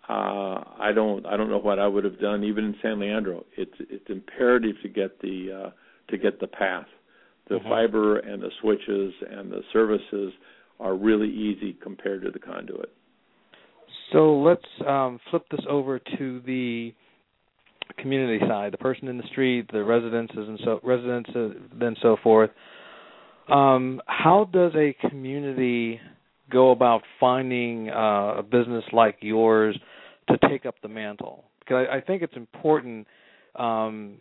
Uh, 0.07 0.63
I 0.79 0.91
don't 0.93 1.25
I 1.25 1.35
don't 1.35 1.49
know 1.49 1.59
what 1.59 1.79
I 1.79 1.87
would 1.87 2.03
have 2.03 2.19
done 2.19 2.43
even 2.43 2.65
in 2.65 2.75
San 2.81 2.99
Leandro. 2.99 3.45
It's 3.57 3.73
it's 3.79 4.09
imperative 4.09 4.75
to 4.83 4.89
get 4.89 5.19
the 5.21 5.65
uh, 5.65 5.69
to 6.09 6.17
get 6.17 6.39
the 6.39 6.47
path. 6.47 6.87
The 7.49 7.55
mm-hmm. 7.55 7.69
fiber 7.69 8.19
and 8.19 8.41
the 8.41 8.49
switches 8.61 9.13
and 9.29 9.51
the 9.51 9.61
services 9.71 10.33
are 10.79 10.95
really 10.95 11.29
easy 11.29 11.77
compared 11.81 12.23
to 12.23 12.31
the 12.31 12.39
conduit. 12.39 12.89
So 14.11 14.39
let's 14.39 14.61
um, 14.87 15.19
flip 15.29 15.43
this 15.49 15.65
over 15.69 15.99
to 15.99 16.41
the 16.45 16.93
community 17.97 18.39
side, 18.47 18.73
the 18.73 18.77
person 18.77 19.07
in 19.07 19.17
the 19.17 19.27
street, 19.31 19.69
the 19.71 19.83
residences 19.83 20.47
and 20.47 20.59
so 20.63 20.79
residents 20.83 21.29
then 21.79 21.95
so 22.01 22.17
forth. 22.23 22.49
Um, 23.49 24.01
how 24.05 24.49
does 24.51 24.71
a 24.75 24.95
community 25.09 25.99
go 26.49 26.71
about 26.71 27.01
finding 27.19 27.89
uh, 27.89 28.35
a 28.37 28.43
business 28.43 28.83
like 28.93 29.17
yours 29.21 29.77
to 30.29 30.37
take 30.49 30.65
up 30.65 30.75
the 30.81 30.87
mantle? 30.87 31.45
Because 31.59 31.87
I, 31.89 31.97
I 31.97 32.01
think 32.01 32.21
it's 32.21 32.35
important 32.35 33.07
um, 33.55 34.17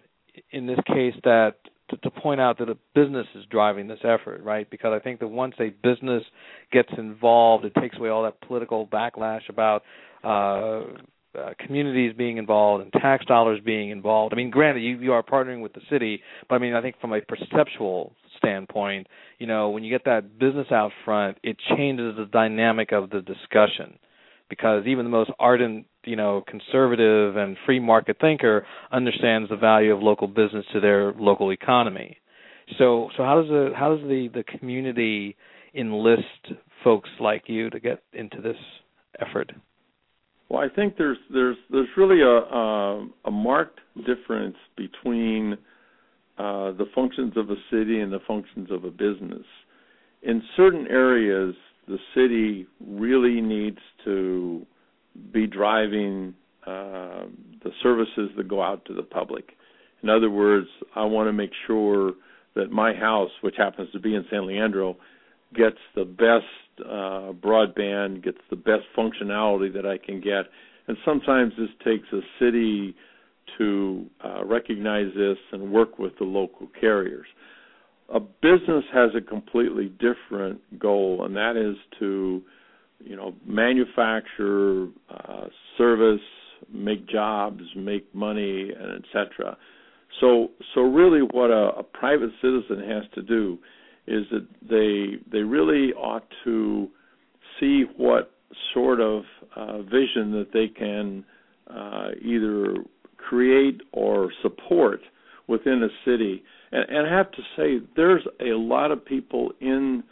in 0.50 0.66
this 0.66 0.78
case 0.86 1.14
that 1.24 1.54
to, 1.92 1.96
to 1.98 2.10
point 2.10 2.40
out 2.40 2.58
that 2.58 2.68
a 2.68 2.76
business 2.94 3.26
is 3.34 3.44
driving 3.50 3.86
this 3.86 4.00
effort, 4.02 4.42
right? 4.42 4.68
Because 4.70 4.92
I 4.94 5.02
think 5.02 5.20
that 5.20 5.28
once 5.28 5.54
a 5.60 5.70
business 5.82 6.22
gets 6.72 6.88
involved, 6.96 7.64
it 7.64 7.74
takes 7.80 7.96
away 7.96 8.08
all 8.08 8.24
that 8.24 8.40
political 8.40 8.86
backlash 8.86 9.48
about 9.48 9.82
uh, 10.24 10.82
uh, 11.38 11.50
communities 11.64 12.12
being 12.16 12.36
involved 12.36 12.82
and 12.82 12.92
tax 12.94 13.24
dollars 13.26 13.60
being 13.64 13.90
involved. 13.90 14.32
I 14.32 14.36
mean, 14.36 14.50
granted, 14.50 14.80
you, 14.80 14.98
you 14.98 15.12
are 15.12 15.22
partnering 15.22 15.62
with 15.62 15.72
the 15.74 15.80
city, 15.90 16.22
but 16.48 16.56
I 16.56 16.58
mean, 16.58 16.74
I 16.74 16.82
think 16.82 17.00
from 17.00 17.12
a 17.12 17.20
perceptual 17.20 18.12
standpoint, 18.38 19.06
you 19.38 19.46
know, 19.46 19.70
when 19.70 19.84
you 19.84 19.90
get 19.90 20.04
that 20.06 20.38
business 20.38 20.66
out 20.70 20.92
front, 21.04 21.38
it 21.42 21.56
changes 21.76 22.16
the 22.16 22.26
dynamic 22.26 22.92
of 22.92 23.10
the 23.10 23.20
discussion 23.20 23.98
because 24.48 24.84
even 24.86 25.04
the 25.04 25.10
most 25.10 25.30
ardent 25.38 25.86
you 26.04 26.16
know 26.16 26.42
conservative 26.46 27.36
and 27.36 27.56
free 27.66 27.80
market 27.80 28.16
thinker 28.20 28.66
understands 28.90 29.48
the 29.50 29.56
value 29.56 29.94
of 29.94 30.02
local 30.02 30.28
business 30.28 30.64
to 30.72 30.80
their 30.80 31.12
local 31.12 31.50
economy. 31.52 32.16
So 32.78 33.08
so 33.16 33.24
how 33.24 33.40
does 33.40 33.48
the 33.48 33.70
how 33.76 33.94
does 33.96 34.06
the 34.06 34.28
the 34.32 34.44
community 34.58 35.36
enlist 35.74 36.52
folks 36.84 37.10
like 37.20 37.44
you 37.46 37.70
to 37.70 37.80
get 37.80 38.02
into 38.12 38.40
this 38.40 38.56
effort? 39.20 39.52
Well, 40.48 40.60
I 40.60 40.68
think 40.74 40.96
there's 40.96 41.18
there's 41.32 41.56
there's 41.70 41.88
really 41.96 42.20
a 42.20 42.26
a, 42.26 43.08
a 43.26 43.30
marked 43.30 43.80
difference 44.06 44.56
between 44.76 45.54
uh, 46.38 46.72
the 46.72 46.86
functions 46.94 47.34
of 47.36 47.50
a 47.50 47.56
city 47.70 48.00
and 48.00 48.12
the 48.12 48.20
functions 48.26 48.70
of 48.70 48.84
a 48.84 48.90
business. 48.90 49.46
In 50.22 50.42
certain 50.56 50.86
areas, 50.88 51.54
the 51.88 51.98
city 52.14 52.66
really 52.86 53.40
needs 53.40 53.78
to 54.04 54.66
be 55.32 55.46
driving 55.46 56.34
uh, 56.66 57.26
the 57.64 57.70
services 57.82 58.30
that 58.36 58.48
go 58.48 58.62
out 58.62 58.84
to 58.86 58.94
the 58.94 59.02
public. 59.02 59.56
In 60.02 60.08
other 60.08 60.30
words, 60.30 60.68
I 60.94 61.04
want 61.04 61.28
to 61.28 61.32
make 61.32 61.52
sure 61.66 62.12
that 62.54 62.70
my 62.70 62.92
house, 62.92 63.30
which 63.40 63.54
happens 63.56 63.90
to 63.92 64.00
be 64.00 64.14
in 64.14 64.24
San 64.30 64.46
Leandro, 64.46 64.96
gets 65.54 65.78
the 65.94 66.04
best 66.04 66.86
uh, 66.86 67.32
broadband, 67.32 68.24
gets 68.24 68.38
the 68.50 68.56
best 68.56 68.84
functionality 68.96 69.72
that 69.74 69.86
I 69.86 69.98
can 69.98 70.20
get. 70.20 70.46
And 70.88 70.96
sometimes 71.04 71.52
this 71.56 71.68
takes 71.84 72.06
a 72.12 72.20
city 72.38 72.94
to 73.58 74.06
uh, 74.24 74.44
recognize 74.44 75.12
this 75.14 75.36
and 75.52 75.70
work 75.72 75.98
with 75.98 76.12
the 76.18 76.24
local 76.24 76.68
carriers. 76.80 77.26
A 78.12 78.20
business 78.20 78.84
has 78.92 79.10
a 79.16 79.20
completely 79.20 79.90
different 79.98 80.60
goal, 80.78 81.24
and 81.24 81.36
that 81.36 81.56
is 81.56 81.76
to, 81.98 82.42
you 83.04 83.16
know, 83.16 83.34
manufacture, 83.46 84.88
uh, 85.10 85.46
service, 85.78 86.20
make 86.72 87.08
jobs, 87.08 87.62
make 87.76 88.12
money, 88.14 88.70
and 88.70 89.04
etc. 89.04 89.56
So, 90.20 90.48
so 90.74 90.82
really, 90.82 91.20
what 91.20 91.50
a, 91.50 91.78
a 91.78 91.82
private 91.82 92.30
citizen 92.40 92.80
has 92.88 93.04
to 93.14 93.22
do 93.22 93.58
is 94.06 94.24
that 94.30 94.46
they 94.68 95.18
they 95.30 95.42
really 95.42 95.92
ought 95.94 96.26
to 96.44 96.88
see 97.58 97.84
what 97.96 98.32
sort 98.74 99.00
of 99.00 99.22
uh, 99.56 99.82
vision 99.82 100.32
that 100.32 100.48
they 100.52 100.68
can 100.68 101.24
uh, 101.70 102.10
either 102.20 102.76
create 103.16 103.80
or 103.92 104.30
support 104.42 105.00
within 105.46 105.82
a 105.82 105.88
city. 106.04 106.42
And, 106.72 106.88
and 106.88 107.06
I 107.06 107.16
have 107.16 107.30
to 107.32 107.42
say, 107.56 107.86
there's 107.96 108.22
a 108.40 108.54
lot 108.54 108.90
of 108.90 109.04
people 109.04 109.52
in 109.60 110.02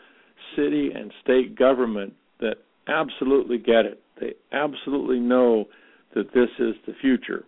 city 0.56 0.90
and 0.94 1.12
state 1.22 1.56
government 1.56 2.14
that 2.40 2.56
absolutely 2.90 3.58
get 3.58 3.86
it. 3.86 4.02
They 4.20 4.34
absolutely 4.52 5.20
know 5.20 5.66
that 6.14 6.32
this 6.34 6.50
is 6.58 6.74
the 6.86 6.94
future. 7.00 7.44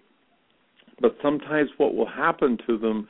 But 1.00 1.16
sometimes 1.22 1.70
what 1.78 1.94
will 1.94 2.08
happen 2.08 2.58
to 2.66 2.78
them 2.78 3.08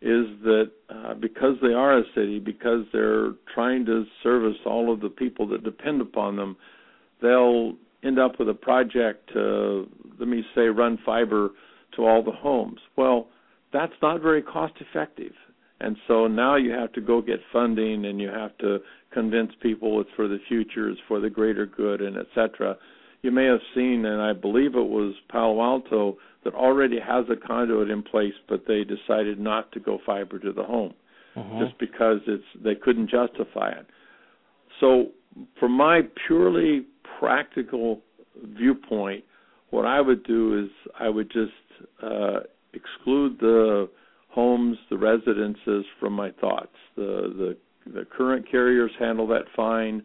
is 0.00 0.26
that 0.42 0.70
uh, 0.90 1.14
because 1.14 1.56
they 1.62 1.72
are 1.72 1.98
a 1.98 2.02
city, 2.14 2.38
because 2.38 2.84
they're 2.92 3.32
trying 3.54 3.84
to 3.86 4.04
service 4.22 4.56
all 4.66 4.92
of 4.92 5.00
the 5.00 5.08
people 5.08 5.46
that 5.48 5.62
depend 5.64 6.00
upon 6.00 6.36
them, 6.36 6.56
they'll 7.20 7.74
end 8.02 8.18
up 8.18 8.38
with 8.38 8.48
a 8.48 8.54
project 8.54 9.30
to, 9.32 9.88
let 10.18 10.28
me 10.28 10.42
say, 10.54 10.62
run 10.62 10.98
fiber 11.04 11.50
to 11.96 12.04
all 12.04 12.22
the 12.22 12.32
homes. 12.32 12.80
Well, 12.96 13.28
that's 13.72 13.92
not 14.02 14.20
very 14.20 14.42
cost 14.42 14.74
effective. 14.80 15.32
And 15.82 15.96
so 16.06 16.28
now 16.28 16.56
you 16.56 16.70
have 16.70 16.92
to 16.92 17.00
go 17.00 17.20
get 17.20 17.40
funding 17.52 18.04
and 18.04 18.20
you 18.20 18.28
have 18.28 18.56
to 18.58 18.78
convince 19.12 19.50
people 19.60 20.00
it's 20.00 20.10
for 20.14 20.28
the 20.28 20.38
future, 20.48 20.88
it's 20.88 21.00
for 21.08 21.20
the 21.20 21.28
greater 21.28 21.66
good, 21.66 22.00
and 22.00 22.16
et 22.16 22.26
cetera. 22.34 22.76
You 23.22 23.30
may 23.30 23.46
have 23.46 23.60
seen, 23.74 24.04
and 24.04 24.20
I 24.20 24.32
believe 24.32 24.74
it 24.74 24.88
was 24.88 25.14
Palo 25.28 25.60
Alto 25.60 26.18
that 26.44 26.54
already 26.54 26.98
has 26.98 27.24
a 27.30 27.36
conduit 27.36 27.90
in 27.90 28.02
place, 28.02 28.32
but 28.48 28.64
they 28.66 28.84
decided 28.84 29.38
not 29.38 29.70
to 29.72 29.80
go 29.80 29.98
fiber 30.06 30.38
to 30.38 30.52
the 30.52 30.62
home 30.62 30.94
uh-huh. 31.36 31.64
just 31.64 31.78
because 31.78 32.18
it's 32.26 32.44
they 32.62 32.74
couldn't 32.74 33.10
justify 33.10 33.70
it. 33.70 33.86
So, 34.80 35.08
from 35.58 35.72
my 35.72 36.02
purely 36.26 36.86
practical 37.18 38.00
viewpoint, 38.56 39.24
what 39.70 39.86
I 39.86 40.00
would 40.00 40.24
do 40.24 40.64
is 40.64 40.70
I 40.98 41.08
would 41.08 41.30
just 41.30 41.52
uh, 42.02 42.40
exclude 42.72 43.38
the 43.40 43.88
homes, 44.32 44.78
the 44.90 44.96
residences 44.96 45.84
from 46.00 46.14
my 46.14 46.30
thoughts. 46.40 46.74
The 46.96 47.56
the, 47.86 47.92
the 47.92 48.04
current 48.04 48.50
carriers 48.50 48.90
handle 48.98 49.26
that 49.28 49.44
fine. 49.54 50.02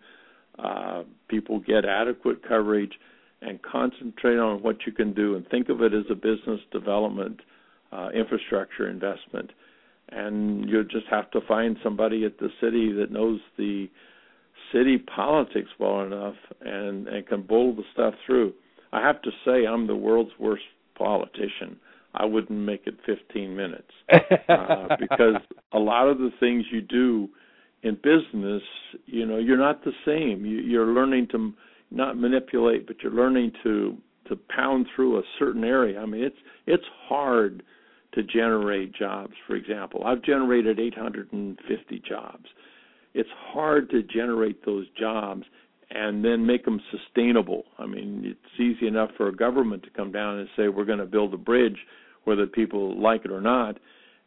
Uh, 0.59 1.03
people 1.27 1.59
get 1.59 1.85
adequate 1.85 2.47
coverage 2.47 2.93
and 3.41 3.61
concentrate 3.61 4.37
on 4.37 4.63
what 4.63 4.77
you 4.85 4.91
can 4.91 5.13
do 5.13 5.35
and 5.35 5.47
think 5.49 5.69
of 5.69 5.81
it 5.81 5.93
as 5.93 6.05
a 6.09 6.15
business 6.15 6.59
development 6.71 7.39
uh, 7.91 8.09
infrastructure 8.09 8.89
investment. 8.89 9.51
And 10.09 10.67
you 10.67 10.83
just 10.83 11.05
have 11.09 11.29
to 11.31 11.41
find 11.47 11.77
somebody 11.83 12.25
at 12.25 12.39
the 12.39 12.49
city 12.61 12.91
that 12.93 13.11
knows 13.11 13.39
the 13.57 13.87
city 14.73 14.97
politics 14.97 15.69
well 15.79 16.01
enough 16.01 16.35
and, 16.61 17.07
and 17.07 17.27
can 17.27 17.43
bull 17.43 17.75
the 17.75 17.83
stuff 17.93 18.13
through. 18.25 18.53
I 18.91 19.01
have 19.01 19.21
to 19.21 19.31
say, 19.45 19.67
I'm 19.67 19.85
the 19.85 19.95
world's 19.95 20.31
worst 20.39 20.63
politician. 20.97 21.77
I 22.13 22.25
wouldn't 22.25 22.59
make 22.59 22.87
it 22.87 22.95
15 23.05 23.55
minutes 23.55 23.91
uh, 24.49 24.95
because 24.99 25.35
a 25.73 25.79
lot 25.79 26.07
of 26.07 26.17
the 26.17 26.31
things 26.39 26.65
you 26.71 26.81
do 26.81 27.29
in 27.83 27.95
business, 27.95 28.63
you 29.05 29.25
know, 29.25 29.37
you're 29.37 29.57
not 29.57 29.83
the 29.83 29.91
same. 30.05 30.45
You, 30.45 30.59
you're 30.59 30.87
learning 30.87 31.27
to 31.31 31.53
not 31.91 32.17
manipulate, 32.17 32.87
but 32.87 32.97
you're 33.01 33.13
learning 33.13 33.51
to 33.63 33.97
to 34.27 34.35
pound 34.53 34.85
through 34.93 35.17
a 35.17 35.21
certain 35.39 35.63
area. 35.63 35.99
I 35.99 36.05
mean, 36.05 36.23
it's 36.23 36.37
it's 36.65 36.83
hard 37.07 37.63
to 38.13 38.23
generate 38.23 38.93
jobs. 38.93 39.33
For 39.45 39.55
example, 39.55 40.03
I've 40.05 40.21
generated 40.21 40.79
850 40.79 42.01
jobs. 42.07 42.45
It's 43.13 43.29
hard 43.53 43.89
to 43.91 44.03
generate 44.03 44.65
those 44.65 44.85
jobs 44.99 45.43
and 45.89 46.23
then 46.23 46.45
make 46.45 46.65
them 46.65 46.81
sustainable. 46.91 47.63
I 47.77 47.85
mean, 47.85 48.23
it's 48.25 48.59
easy 48.59 48.87
enough 48.87 49.11
for 49.15 49.29
a 49.29 49.35
government 49.35 49.83
to 49.83 49.89
come 49.89 50.11
down 50.11 50.39
and 50.39 50.49
say 50.57 50.67
we're 50.67 50.85
going 50.85 50.99
to 50.99 51.05
build 51.05 51.33
a 51.33 51.37
bridge, 51.37 51.77
whether 52.25 52.45
people 52.45 53.01
like 53.01 53.23
it 53.23 53.31
or 53.31 53.41
not, 53.41 53.77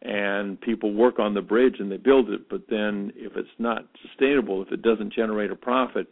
and 0.02 0.58
people 0.60 0.94
work 0.94 1.18
on 1.18 1.34
the 1.34 1.42
bridge 1.42 1.76
and 1.78 1.92
they 1.92 1.98
build 1.98 2.30
it. 2.30 2.48
But 2.48 2.62
then, 2.70 3.12
if 3.14 3.36
it's 3.36 3.48
not 3.58 3.86
sustainable, 4.08 4.62
if 4.62 4.72
it 4.72 4.82
doesn't 4.82 5.12
generate 5.12 5.50
a 5.50 5.56
profit, 5.56 6.06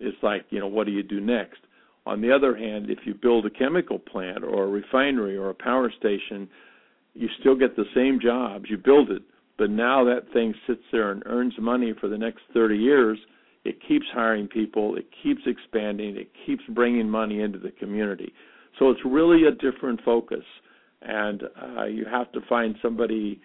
it's 0.00 0.16
like 0.22 0.46
you 0.50 0.58
know 0.58 0.66
what 0.66 0.86
do 0.86 0.92
you 0.92 1.02
do 1.02 1.20
next? 1.20 1.60
On 2.06 2.20
the 2.20 2.32
other 2.32 2.56
hand, 2.56 2.90
if 2.90 3.00
you 3.04 3.14
build 3.14 3.46
a 3.46 3.50
chemical 3.50 3.98
plant 3.98 4.42
or 4.42 4.64
a 4.64 4.68
refinery 4.68 5.36
or 5.36 5.50
a 5.50 5.54
power 5.54 5.92
station, 5.96 6.48
you 7.14 7.28
still 7.40 7.54
get 7.54 7.76
the 7.76 7.84
same 7.94 8.18
jobs. 8.20 8.64
You 8.68 8.78
build 8.78 9.10
it, 9.10 9.22
but 9.58 9.70
now 9.70 10.04
that 10.04 10.32
thing 10.32 10.54
sits 10.66 10.82
there 10.90 11.12
and 11.12 11.22
earns 11.26 11.54
money 11.60 11.92
for 12.00 12.08
the 12.08 12.18
next 12.18 12.40
30 12.54 12.76
years 12.76 13.18
it 13.68 13.78
keeps 13.86 14.06
hiring 14.12 14.48
people, 14.48 14.96
it 14.96 15.06
keeps 15.22 15.42
expanding, 15.46 16.16
it 16.16 16.30
keeps 16.46 16.62
bringing 16.70 17.08
money 17.08 17.40
into 17.42 17.58
the 17.58 17.70
community. 17.72 18.32
So 18.78 18.90
it's 18.90 19.00
really 19.04 19.46
a 19.46 19.50
different 19.50 20.00
focus, 20.04 20.44
and 21.02 21.42
uh, 21.76 21.84
you 21.84 22.06
have 22.10 22.32
to 22.32 22.40
find 22.48 22.76
somebody 22.80 23.40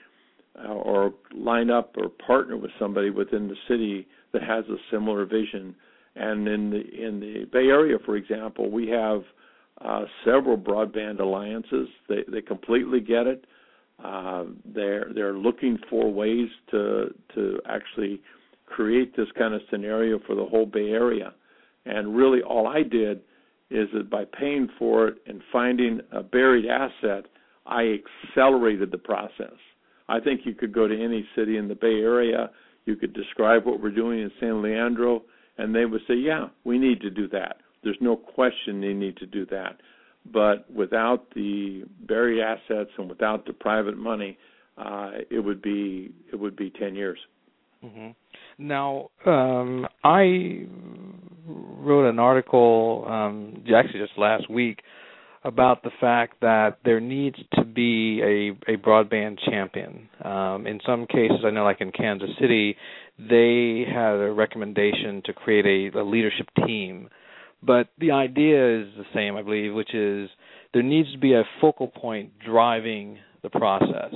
uh, 0.63 0.67
or 0.67 1.13
line 1.35 1.69
up 1.69 1.95
or 1.97 2.09
partner 2.09 2.55
with 2.55 2.71
somebody 2.79 3.09
within 3.09 3.47
the 3.47 3.55
city 3.67 4.07
that 4.31 4.43
has 4.43 4.63
a 4.69 4.77
similar 4.91 5.25
vision. 5.25 5.75
And 6.15 6.47
in 6.47 6.69
the 6.69 7.07
in 7.07 7.19
the 7.19 7.45
Bay 7.51 7.67
Area, 7.67 7.97
for 8.05 8.15
example, 8.15 8.69
we 8.69 8.87
have 8.89 9.23
uh, 9.81 10.05
several 10.23 10.57
broadband 10.57 11.19
alliances. 11.19 11.87
They 12.07 12.23
they 12.31 12.41
completely 12.41 13.01
get 13.01 13.25
it. 13.25 13.45
Uh, 14.03 14.45
they're 14.63 15.07
they're 15.15 15.33
looking 15.33 15.79
for 15.89 16.11
ways 16.11 16.49
to 16.71 17.13
to 17.33 17.59
actually 17.67 18.21
create 18.75 19.15
this 19.15 19.27
kind 19.37 19.53
of 19.53 19.61
scenario 19.69 20.19
for 20.25 20.35
the 20.35 20.45
whole 20.45 20.65
Bay 20.65 20.89
Area. 20.89 21.33
And 21.85 22.15
really, 22.15 22.41
all 22.41 22.67
I 22.67 22.81
did 22.81 23.21
is 23.69 23.87
that 23.93 24.09
by 24.09 24.25
paying 24.25 24.67
for 24.79 25.09
it 25.09 25.15
and 25.27 25.41
finding 25.51 25.99
a 26.11 26.23
buried 26.23 26.65
asset, 26.65 27.25
I 27.65 27.99
accelerated 28.29 28.91
the 28.91 28.97
process. 28.97 29.57
I 30.09 30.19
think 30.19 30.41
you 30.45 30.53
could 30.53 30.73
go 30.73 30.87
to 30.87 31.03
any 31.03 31.27
city 31.35 31.57
in 31.57 31.67
the 31.67 31.75
Bay 31.75 31.99
Area, 32.01 32.49
you 32.85 32.95
could 32.95 33.13
describe 33.13 33.65
what 33.65 33.81
we're 33.81 33.91
doing 33.91 34.19
in 34.19 34.31
San 34.39 34.61
Leandro, 34.61 35.23
and 35.57 35.73
they 35.73 35.85
would 35.85 36.01
say, 36.07 36.15
Yeah, 36.15 36.47
we 36.63 36.77
need 36.77 36.99
to 37.01 37.09
do 37.09 37.27
that. 37.29 37.57
There's 37.83 37.97
no 38.01 38.15
question 38.15 38.81
they 38.81 38.93
need 38.93 39.17
to 39.17 39.25
do 39.25 39.45
that. 39.47 39.77
But 40.31 40.69
without 40.71 41.33
the 41.35 41.83
buried 42.07 42.41
assets 42.41 42.89
and 42.97 43.09
without 43.09 43.45
the 43.45 43.53
private 43.53 43.97
money, 43.97 44.37
uh, 44.77 45.11
it 45.29 45.39
would 45.39 45.61
be 45.61 46.11
it 46.31 46.37
would 46.37 46.55
be 46.55 46.71
ten 46.71 46.95
years. 46.95 47.19
Mm-hmm. 47.83 48.09
Now, 48.67 49.09
um, 49.25 49.87
I 50.03 50.67
wrote 51.45 52.09
an 52.09 52.19
article 52.19 53.05
um, 53.09 53.63
actually 53.75 53.99
just 53.99 54.17
last 54.17 54.49
week 54.49 54.79
about 55.43 55.83
the 55.83 55.91
fact 55.99 56.39
that 56.41 56.77
there 56.85 57.01
needs 57.01 57.35
to 57.55 57.65
be 57.65 58.21
a, 58.21 58.71
a 58.71 58.77
broadband 58.77 59.39
champion. 59.49 60.07
Um, 60.23 60.65
in 60.65 60.79
some 60.85 61.05
cases, 61.05 61.39
I 61.45 61.49
know, 61.49 61.65
like 61.65 61.81
in 61.81 61.91
Kansas 61.91 62.29
City, 62.39 62.77
they 63.19 63.83
had 63.85 64.13
a 64.13 64.31
recommendation 64.31 65.21
to 65.25 65.33
create 65.33 65.93
a, 65.93 65.99
a 65.99 66.03
leadership 66.03 66.47
team. 66.65 67.09
but 67.65 67.89
the 67.99 68.11
idea 68.11 68.81
is 68.81 68.87
the 68.97 69.05
same, 69.13 69.35
I 69.35 69.41
believe, 69.41 69.73
which 69.73 69.93
is 69.93 70.29
there 70.73 70.83
needs 70.83 71.11
to 71.13 71.17
be 71.17 71.33
a 71.33 71.43
focal 71.61 71.87
point 71.87 72.31
driving 72.39 73.17
the 73.41 73.49
process. 73.49 74.13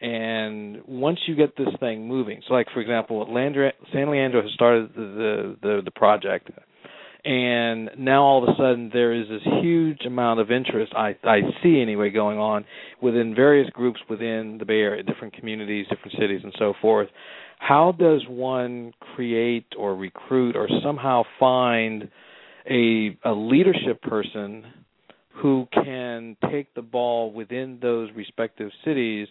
And 0.00 0.78
once 0.86 1.18
you 1.26 1.34
get 1.34 1.56
this 1.58 1.68
thing 1.78 2.08
moving, 2.08 2.40
so 2.48 2.54
like 2.54 2.68
for 2.72 2.80
example, 2.80 3.26
San 3.92 4.10
Leandro 4.10 4.42
has 4.42 4.50
started 4.54 4.94
the, 4.94 5.56
the 5.60 5.82
the 5.84 5.90
project, 5.90 6.50
and 7.22 7.90
now 7.98 8.22
all 8.22 8.42
of 8.42 8.48
a 8.48 8.56
sudden 8.56 8.88
there 8.94 9.12
is 9.12 9.28
this 9.28 9.42
huge 9.60 10.06
amount 10.06 10.40
of 10.40 10.50
interest 10.50 10.94
I 10.96 11.16
I 11.22 11.40
see 11.62 11.82
anyway 11.82 12.08
going 12.08 12.38
on 12.38 12.64
within 13.02 13.34
various 13.34 13.68
groups 13.70 14.00
within 14.08 14.56
the 14.58 14.64
Bay 14.64 14.80
Area, 14.80 15.02
different 15.02 15.34
communities, 15.34 15.86
different 15.90 16.12
cities, 16.18 16.40
and 16.44 16.54
so 16.58 16.72
forth. 16.80 17.08
How 17.58 17.92
does 17.92 18.22
one 18.26 18.94
create 19.14 19.66
or 19.76 19.94
recruit 19.94 20.56
or 20.56 20.66
somehow 20.82 21.24
find 21.38 22.08
a 22.70 23.18
a 23.22 23.32
leadership 23.32 24.00
person 24.00 24.64
who 25.42 25.66
can 25.72 26.38
take 26.50 26.72
the 26.74 26.82
ball 26.82 27.32
within 27.32 27.78
those 27.82 28.08
respective 28.16 28.70
cities 28.82 29.28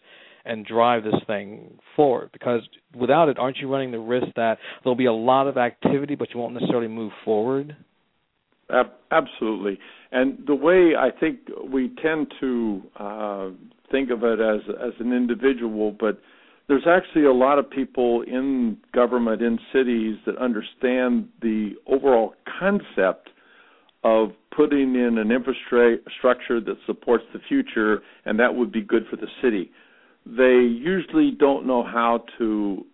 and 0.50 0.66
drive 0.66 1.04
this 1.04 1.22
thing 1.28 1.78
forward 1.96 2.30
because 2.34 2.62
without 2.96 3.30
it 3.30 3.38
aren't 3.38 3.58
you 3.58 3.72
running 3.72 3.92
the 3.92 4.00
risk 4.00 4.28
that 4.36 4.58
there'll 4.84 4.96
be 4.96 5.06
a 5.06 5.14
lot 5.14 5.48
of 5.48 5.58
activity 5.58 6.16
but 6.16 6.34
you 6.34 6.40
won't 6.40 6.54
necessarily 6.54 6.88
move 6.88 7.12
forward? 7.24 7.76
Absolutely. 9.12 9.80
And 10.12 10.44
the 10.46 10.56
way 10.56 10.94
i 10.98 11.10
think 11.18 11.40
we 11.72 11.92
tend 12.02 12.34
to 12.40 12.82
uh, 13.00 13.50
think 13.92 14.10
of 14.10 14.24
it 14.24 14.40
as 14.40 14.62
as 14.84 14.94
an 15.00 15.14
individual 15.14 15.96
but 15.98 16.20
there's 16.68 16.88
actually 16.88 17.26
a 17.26 17.34
lot 17.34 17.58
of 17.58 17.70
people 17.70 18.22
in 18.24 18.78
government 18.94 19.42
in 19.42 19.58
cities 19.74 20.18
that 20.26 20.38
understand 20.38 21.28
the 21.42 21.74
overall 21.88 22.34
concept 22.60 23.30
of 24.04 24.30
putting 24.56 24.96
in 24.96 25.18
an 25.18 25.32
infrastructure 25.32 26.62
that 26.62 26.76
supports 26.86 27.24
the 27.34 27.40
future 27.48 28.02
and 28.26 28.40
that 28.40 28.54
would 28.56 28.72
be 28.72 28.82
good 28.82 29.06
for 29.10 29.16
the 29.16 29.28
city 29.44 29.72
they 30.26 30.62
usually 30.62 31.32
don't 31.32 31.66
know 31.66 31.84
how 31.84 32.24
to 32.38 32.86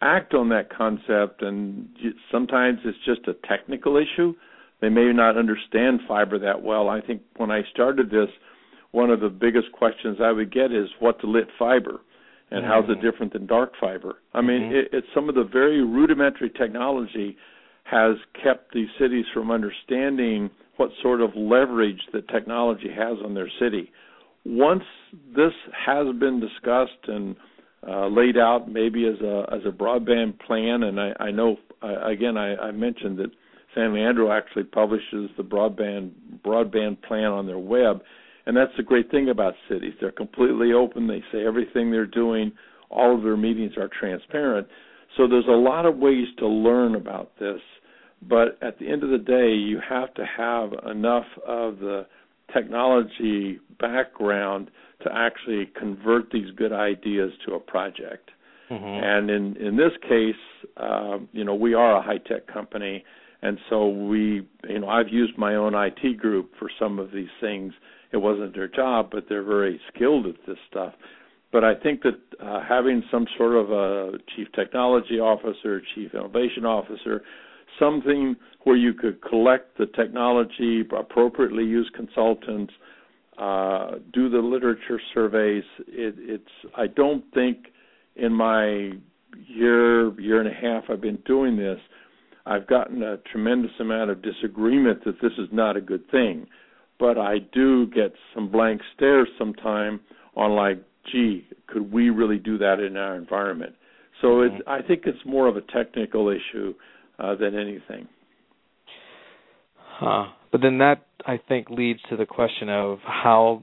act 0.00 0.34
on 0.34 0.48
that 0.48 0.68
concept 0.76 1.42
and 1.42 1.88
sometimes 2.30 2.78
it's 2.84 2.98
just 3.06 3.20
a 3.28 3.46
technical 3.46 3.96
issue 3.96 4.34
they 4.80 4.88
may 4.88 5.12
not 5.12 5.36
understand 5.38 6.00
fiber 6.08 6.38
that 6.40 6.60
well 6.60 6.88
i 6.88 7.00
think 7.00 7.22
when 7.36 7.52
i 7.52 7.60
started 7.72 8.10
this 8.10 8.28
one 8.90 9.10
of 9.10 9.20
the 9.20 9.28
biggest 9.28 9.70
questions 9.72 10.18
i 10.20 10.32
would 10.32 10.52
get 10.52 10.72
is 10.72 10.88
what's 10.98 11.20
lit 11.22 11.46
fiber 11.56 12.00
and 12.50 12.62
mm-hmm. 12.62 12.70
how's 12.72 12.84
it 12.90 12.98
mm-hmm. 12.98 13.06
different 13.06 13.32
than 13.32 13.46
dark 13.46 13.72
fiber 13.80 14.16
i 14.34 14.40
mean 14.40 14.62
mm-hmm. 14.62 14.74
it, 14.74 14.88
it's 14.92 15.06
some 15.14 15.28
of 15.28 15.36
the 15.36 15.44
very 15.44 15.84
rudimentary 15.84 16.50
technology 16.50 17.36
has 17.84 18.16
kept 18.42 18.72
these 18.74 18.88
cities 18.98 19.24
from 19.32 19.52
understanding 19.52 20.50
what 20.78 20.90
sort 21.00 21.20
of 21.20 21.30
leverage 21.36 22.00
that 22.12 22.26
technology 22.28 22.88
has 22.88 23.18
on 23.24 23.34
their 23.34 23.50
city 23.60 23.92
once 24.44 24.84
this 25.34 25.52
has 25.86 26.06
been 26.18 26.40
discussed 26.40 27.08
and 27.08 27.36
uh, 27.86 28.06
laid 28.08 28.36
out, 28.36 28.70
maybe 28.70 29.06
as 29.06 29.20
a 29.20 29.44
as 29.52 29.60
a 29.66 29.70
broadband 29.70 30.38
plan, 30.40 30.84
and 30.84 31.00
I, 31.00 31.12
I 31.18 31.30
know 31.30 31.56
uh, 31.82 32.06
again 32.06 32.36
I, 32.36 32.54
I 32.56 32.70
mentioned 32.70 33.18
that 33.18 33.30
San 33.74 33.94
Leandro 33.94 34.30
actually 34.30 34.64
publishes 34.64 35.30
the 35.36 35.42
broadband 35.42 36.12
broadband 36.44 37.02
plan 37.02 37.26
on 37.26 37.46
their 37.46 37.58
web, 37.58 38.02
and 38.46 38.56
that's 38.56 38.72
the 38.76 38.82
great 38.82 39.10
thing 39.10 39.30
about 39.30 39.54
cities. 39.68 39.94
They're 40.00 40.12
completely 40.12 40.72
open. 40.72 41.06
They 41.06 41.22
say 41.32 41.44
everything 41.46 41.90
they're 41.90 42.06
doing. 42.06 42.52
All 42.90 43.16
of 43.16 43.22
their 43.22 43.36
meetings 43.36 43.72
are 43.76 43.88
transparent. 43.88 44.68
So 45.16 45.26
there's 45.26 45.46
a 45.48 45.50
lot 45.50 45.86
of 45.86 45.96
ways 45.96 46.26
to 46.38 46.46
learn 46.46 46.94
about 46.94 47.32
this, 47.38 47.60
but 48.22 48.58
at 48.62 48.78
the 48.78 48.88
end 48.88 49.02
of 49.02 49.10
the 49.10 49.18
day, 49.18 49.52
you 49.52 49.80
have 49.86 50.12
to 50.14 50.24
have 50.24 50.72
enough 50.88 51.26
of 51.46 51.78
the 51.78 52.06
technology 52.52 53.60
background 53.80 54.70
to 55.02 55.10
actually 55.12 55.70
convert 55.78 56.30
these 56.30 56.50
good 56.56 56.72
ideas 56.72 57.32
to 57.46 57.54
a 57.54 57.60
project. 57.60 58.30
Mm-hmm. 58.70 58.84
And 58.84 59.30
in 59.30 59.56
in 59.56 59.76
this 59.76 59.92
case, 60.02 60.70
uh, 60.76 61.18
you 61.32 61.44
know, 61.44 61.54
we 61.54 61.74
are 61.74 61.96
a 61.96 62.02
high 62.02 62.18
tech 62.18 62.46
company, 62.46 63.04
and 63.42 63.58
so 63.68 63.88
we, 63.88 64.46
you 64.68 64.78
know, 64.78 64.88
I've 64.88 65.08
used 65.08 65.36
my 65.36 65.56
own 65.56 65.74
IT 65.74 66.18
group 66.18 66.52
for 66.58 66.70
some 66.78 66.98
of 66.98 67.12
these 67.12 67.28
things. 67.40 67.72
It 68.12 68.18
wasn't 68.18 68.54
their 68.54 68.68
job, 68.68 69.08
but 69.10 69.24
they're 69.28 69.42
very 69.42 69.80
skilled 69.92 70.26
at 70.26 70.36
this 70.46 70.58
stuff. 70.70 70.94
But 71.50 71.64
I 71.64 71.74
think 71.74 72.02
that 72.02 72.18
uh, 72.42 72.60
having 72.66 73.02
some 73.10 73.26
sort 73.36 73.56
of 73.56 73.70
a 73.70 74.18
chief 74.34 74.48
technology 74.54 75.20
officer, 75.20 75.82
chief 75.94 76.14
innovation 76.14 76.64
officer, 76.64 77.22
something 77.78 78.36
where 78.64 78.76
you 78.76 78.94
could 78.94 79.20
collect 79.22 79.76
the 79.78 79.86
technology, 79.86 80.82
appropriately 80.96 81.64
use 81.64 81.90
consultants, 81.94 82.72
uh, 83.38 83.92
do 84.12 84.28
the 84.28 84.38
literature 84.38 85.00
surveys. 85.14 85.64
It, 85.88 86.14
it's 86.18 86.72
I 86.76 86.86
don't 86.86 87.24
think 87.34 87.68
in 88.16 88.32
my 88.32 88.92
year 89.46 90.20
year 90.20 90.40
and 90.40 90.48
a 90.48 90.54
half 90.54 90.84
I've 90.90 91.00
been 91.00 91.22
doing 91.24 91.56
this, 91.56 91.78
I've 92.46 92.66
gotten 92.66 93.02
a 93.02 93.16
tremendous 93.30 93.72
amount 93.80 94.10
of 94.10 94.22
disagreement 94.22 95.04
that 95.04 95.20
this 95.22 95.32
is 95.38 95.48
not 95.50 95.76
a 95.76 95.80
good 95.80 96.08
thing. 96.10 96.46
But 96.98 97.18
I 97.18 97.38
do 97.52 97.86
get 97.88 98.12
some 98.34 98.50
blank 98.50 98.80
stares 98.94 99.28
sometime 99.38 100.00
on 100.36 100.52
like, 100.52 100.82
gee, 101.10 101.46
could 101.66 101.90
we 101.92 102.10
really 102.10 102.38
do 102.38 102.58
that 102.58 102.78
in 102.80 102.96
our 102.96 103.16
environment? 103.16 103.74
So 104.20 104.28
mm-hmm. 104.28 104.56
it, 104.56 104.62
I 104.66 104.82
think 104.82 105.02
it's 105.06 105.24
more 105.26 105.48
of 105.48 105.56
a 105.56 105.62
technical 105.62 106.28
issue 106.28 106.74
uh, 107.18 107.34
than 107.36 107.58
anything. 107.58 108.08
Huh. 109.76 110.26
But 110.50 110.60
then 110.60 110.78
that 110.78 111.06
I 111.26 111.40
think 111.48 111.70
leads 111.70 112.00
to 112.10 112.16
the 112.16 112.26
question 112.26 112.68
of 112.68 112.98
how 113.04 113.62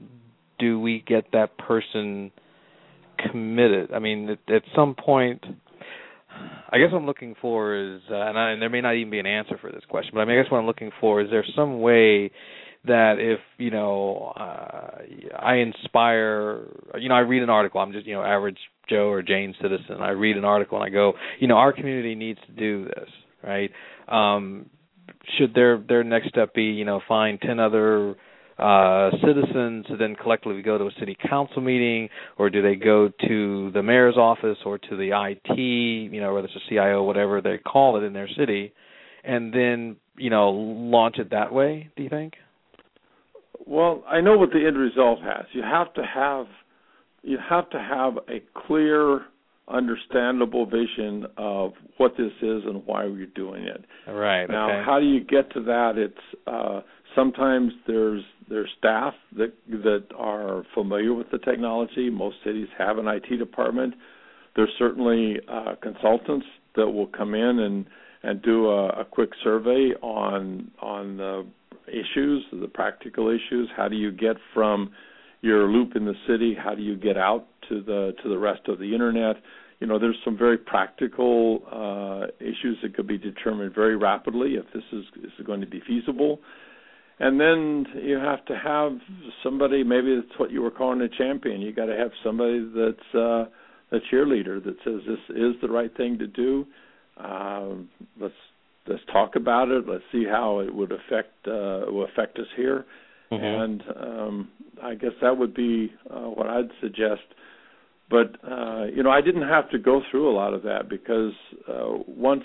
do 0.58 0.80
we 0.80 1.04
get 1.06 1.32
that 1.32 1.56
person 1.58 2.30
committed? 3.18 3.92
I 3.92 3.98
mean, 3.98 4.30
at, 4.30 4.54
at 4.54 4.62
some 4.74 4.94
point, 4.94 5.44
I 6.70 6.78
guess 6.78 6.92
what 6.92 6.98
I'm 6.98 7.06
looking 7.06 7.34
for 7.40 7.74
is, 7.76 8.00
uh, 8.10 8.14
and, 8.14 8.38
I, 8.38 8.50
and 8.50 8.62
there 8.62 8.70
may 8.70 8.80
not 8.80 8.94
even 8.94 9.10
be 9.10 9.18
an 9.18 9.26
answer 9.26 9.58
for 9.60 9.70
this 9.70 9.82
question, 9.88 10.12
but 10.14 10.20
I, 10.20 10.24
mean, 10.24 10.38
I 10.38 10.42
guess 10.42 10.50
what 10.50 10.58
I'm 10.58 10.66
looking 10.66 10.90
for 11.00 11.20
is 11.20 11.30
there 11.30 11.44
some 11.54 11.80
way 11.80 12.30
that 12.86 13.16
if 13.18 13.40
you 13.58 13.70
know 13.70 14.32
uh, 14.36 15.02
I 15.38 15.56
inspire, 15.56 16.62
you 16.98 17.10
know, 17.10 17.14
I 17.14 17.20
read 17.20 17.42
an 17.42 17.50
article. 17.50 17.80
I'm 17.80 17.92
just 17.92 18.06
you 18.06 18.14
know 18.14 18.22
average 18.22 18.56
Joe 18.88 19.10
or 19.10 19.20
Jane 19.20 19.54
citizen. 19.60 19.96
I 20.00 20.10
read 20.10 20.38
an 20.38 20.46
article 20.46 20.80
and 20.80 20.86
I 20.86 20.90
go, 20.90 21.12
you 21.40 21.46
know, 21.46 21.56
our 21.56 21.74
community 21.74 22.14
needs 22.14 22.38
to 22.46 22.52
do 22.52 22.86
this 22.86 23.08
right? 23.42 23.70
Um, 24.08 24.66
should 25.38 25.54
their 25.54 25.78
their 25.78 26.04
next 26.04 26.28
step 26.28 26.54
be, 26.54 26.64
you 26.64 26.84
know, 26.84 27.00
find 27.06 27.40
ten 27.40 27.58
other 27.58 28.16
uh, 28.58 29.10
citizens 29.24 29.86
to 29.86 29.96
then 29.96 30.14
collectively 30.14 30.60
go 30.62 30.76
to 30.76 30.84
a 30.84 30.90
city 30.98 31.16
council 31.28 31.62
meeting, 31.62 32.08
or 32.38 32.50
do 32.50 32.60
they 32.60 32.76
go 32.76 33.10
to 33.26 33.70
the 33.72 33.82
mayor's 33.82 34.16
office 34.16 34.58
or 34.66 34.78
to 34.78 34.96
the 34.96 35.10
IT, 35.12 35.58
you 35.58 36.20
know, 36.20 36.34
whether 36.34 36.46
it's 36.46 36.56
a 36.56 36.68
CIO, 36.68 37.02
whatever 37.02 37.40
they 37.40 37.58
call 37.58 37.96
it 37.96 38.04
in 38.04 38.12
their 38.12 38.28
city, 38.36 38.72
and 39.24 39.52
then 39.52 39.96
you 40.16 40.30
know 40.30 40.50
launch 40.50 41.18
it 41.18 41.30
that 41.30 41.52
way? 41.52 41.90
Do 41.96 42.02
you 42.02 42.08
think? 42.08 42.34
Well, 43.66 44.02
I 44.08 44.20
know 44.20 44.36
what 44.36 44.50
the 44.50 44.66
end 44.66 44.76
result 44.76 45.20
has. 45.22 45.46
You 45.52 45.62
have 45.62 45.92
to 45.94 46.02
have 46.02 46.46
you 47.22 47.38
have 47.48 47.70
to 47.70 47.78
have 47.78 48.16
a 48.28 48.42
clear 48.66 49.22
understandable 49.68 50.66
vision 50.66 51.26
of 51.36 51.72
what 51.96 52.12
this 52.16 52.32
is 52.42 52.62
and 52.64 52.84
why 52.86 53.06
we're 53.06 53.26
doing 53.26 53.64
it. 53.64 53.84
Right. 54.10 54.46
Now, 54.46 54.70
okay. 54.70 54.82
how 54.84 54.98
do 54.98 55.06
you 55.06 55.20
get 55.20 55.52
to 55.52 55.62
that? 55.64 55.92
It's 55.96 56.42
uh, 56.46 56.80
sometimes 57.14 57.72
there's 57.86 58.22
there's 58.48 58.68
staff 58.78 59.14
that 59.36 59.52
that 59.68 60.04
are 60.16 60.64
familiar 60.74 61.14
with 61.14 61.30
the 61.30 61.38
technology. 61.38 62.10
Most 62.10 62.36
cities 62.44 62.68
have 62.78 62.98
an 62.98 63.06
IT 63.06 63.36
department. 63.36 63.94
There's 64.56 64.72
certainly 64.78 65.36
uh, 65.48 65.76
consultants 65.80 66.46
that 66.76 66.88
will 66.88 67.06
come 67.06 67.34
in 67.34 67.60
and 67.60 67.86
and 68.22 68.42
do 68.42 68.68
a, 68.68 68.88
a 69.00 69.04
quick 69.04 69.30
survey 69.42 69.92
on 70.02 70.70
on 70.82 71.16
the 71.16 71.46
issues, 71.88 72.44
the 72.52 72.68
practical 72.68 73.28
issues. 73.28 73.68
How 73.76 73.88
do 73.88 73.96
you 73.96 74.12
get 74.12 74.36
from 74.52 74.90
your 75.42 75.68
loop 75.68 75.96
in 75.96 76.04
the 76.04 76.14
city? 76.28 76.56
How 76.58 76.74
do 76.74 76.82
you 76.82 76.96
get 76.96 77.16
out 77.16 77.46
to 77.70 77.82
the 77.82 78.12
to 78.22 78.28
the 78.28 78.38
rest 78.38 78.68
of 78.68 78.78
the 78.78 78.92
internet? 78.92 79.36
you 79.80 79.86
know, 79.86 79.98
there's 79.98 80.18
some 80.24 80.36
very 80.36 80.58
practical 80.58 81.62
uh, 81.72 82.26
issues 82.38 82.76
that 82.82 82.94
could 82.94 83.06
be 83.06 83.16
determined 83.16 83.74
very 83.74 83.96
rapidly 83.96 84.54
if 84.54 84.66
this 84.74 84.82
is, 84.92 85.04
is 85.24 85.46
going 85.46 85.62
to 85.62 85.66
be 85.66 85.80
feasible. 85.86 86.38
And 87.18 87.40
then 87.40 87.86
you 88.02 88.16
have 88.16 88.44
to 88.46 88.56
have 88.56 88.92
somebody. 89.42 89.82
Maybe 89.82 90.16
that's 90.16 90.38
what 90.38 90.50
you 90.50 90.62
were 90.62 90.70
calling 90.70 91.00
a 91.00 91.08
champion. 91.08 91.60
You 91.60 91.72
got 91.72 91.86
to 91.86 91.96
have 91.96 92.10
somebody 92.24 92.60
that's 92.74 93.14
uh, 93.14 93.44
a 93.92 94.00
cheerleader 94.12 94.62
that 94.64 94.76
says 94.84 95.00
this 95.06 95.36
is 95.36 95.54
the 95.60 95.68
right 95.68 95.94
thing 95.96 96.18
to 96.18 96.26
do. 96.26 96.66
Uh, 97.18 97.68
let's 98.18 98.34
let's 98.86 99.02
talk 99.12 99.36
about 99.36 99.68
it. 99.68 99.86
Let's 99.86 100.04
see 100.12 100.24
how 100.24 100.60
it 100.60 100.74
would 100.74 100.92
affect 100.92 101.46
uh, 101.46 101.84
will 101.88 102.06
affect 102.06 102.38
us 102.38 102.46
here. 102.56 102.86
Mm-hmm. 103.30 103.44
And 103.44 103.82
um, 103.96 104.48
I 104.82 104.94
guess 104.94 105.12
that 105.20 105.36
would 105.36 105.54
be 105.54 105.92
uh, 106.10 106.20
what 106.20 106.46
I'd 106.46 106.70
suggest 106.80 107.20
but 108.10 108.36
uh, 108.50 108.84
you 108.84 109.02
know, 109.02 109.10
I 109.10 109.20
didn't 109.20 109.48
have 109.48 109.70
to 109.70 109.78
go 109.78 110.02
through 110.10 110.30
a 110.30 110.34
lot 110.34 110.52
of 110.52 110.62
that 110.64 110.88
because 110.88 111.32
uh, 111.68 111.98
once 112.06 112.44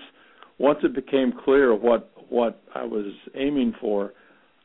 once 0.60 0.80
it 0.84 0.94
became 0.94 1.34
clear 1.44 1.76
what 1.76 2.12
what 2.30 2.62
I 2.74 2.84
was 2.84 3.12
aiming 3.36 3.74
for, 3.82 4.14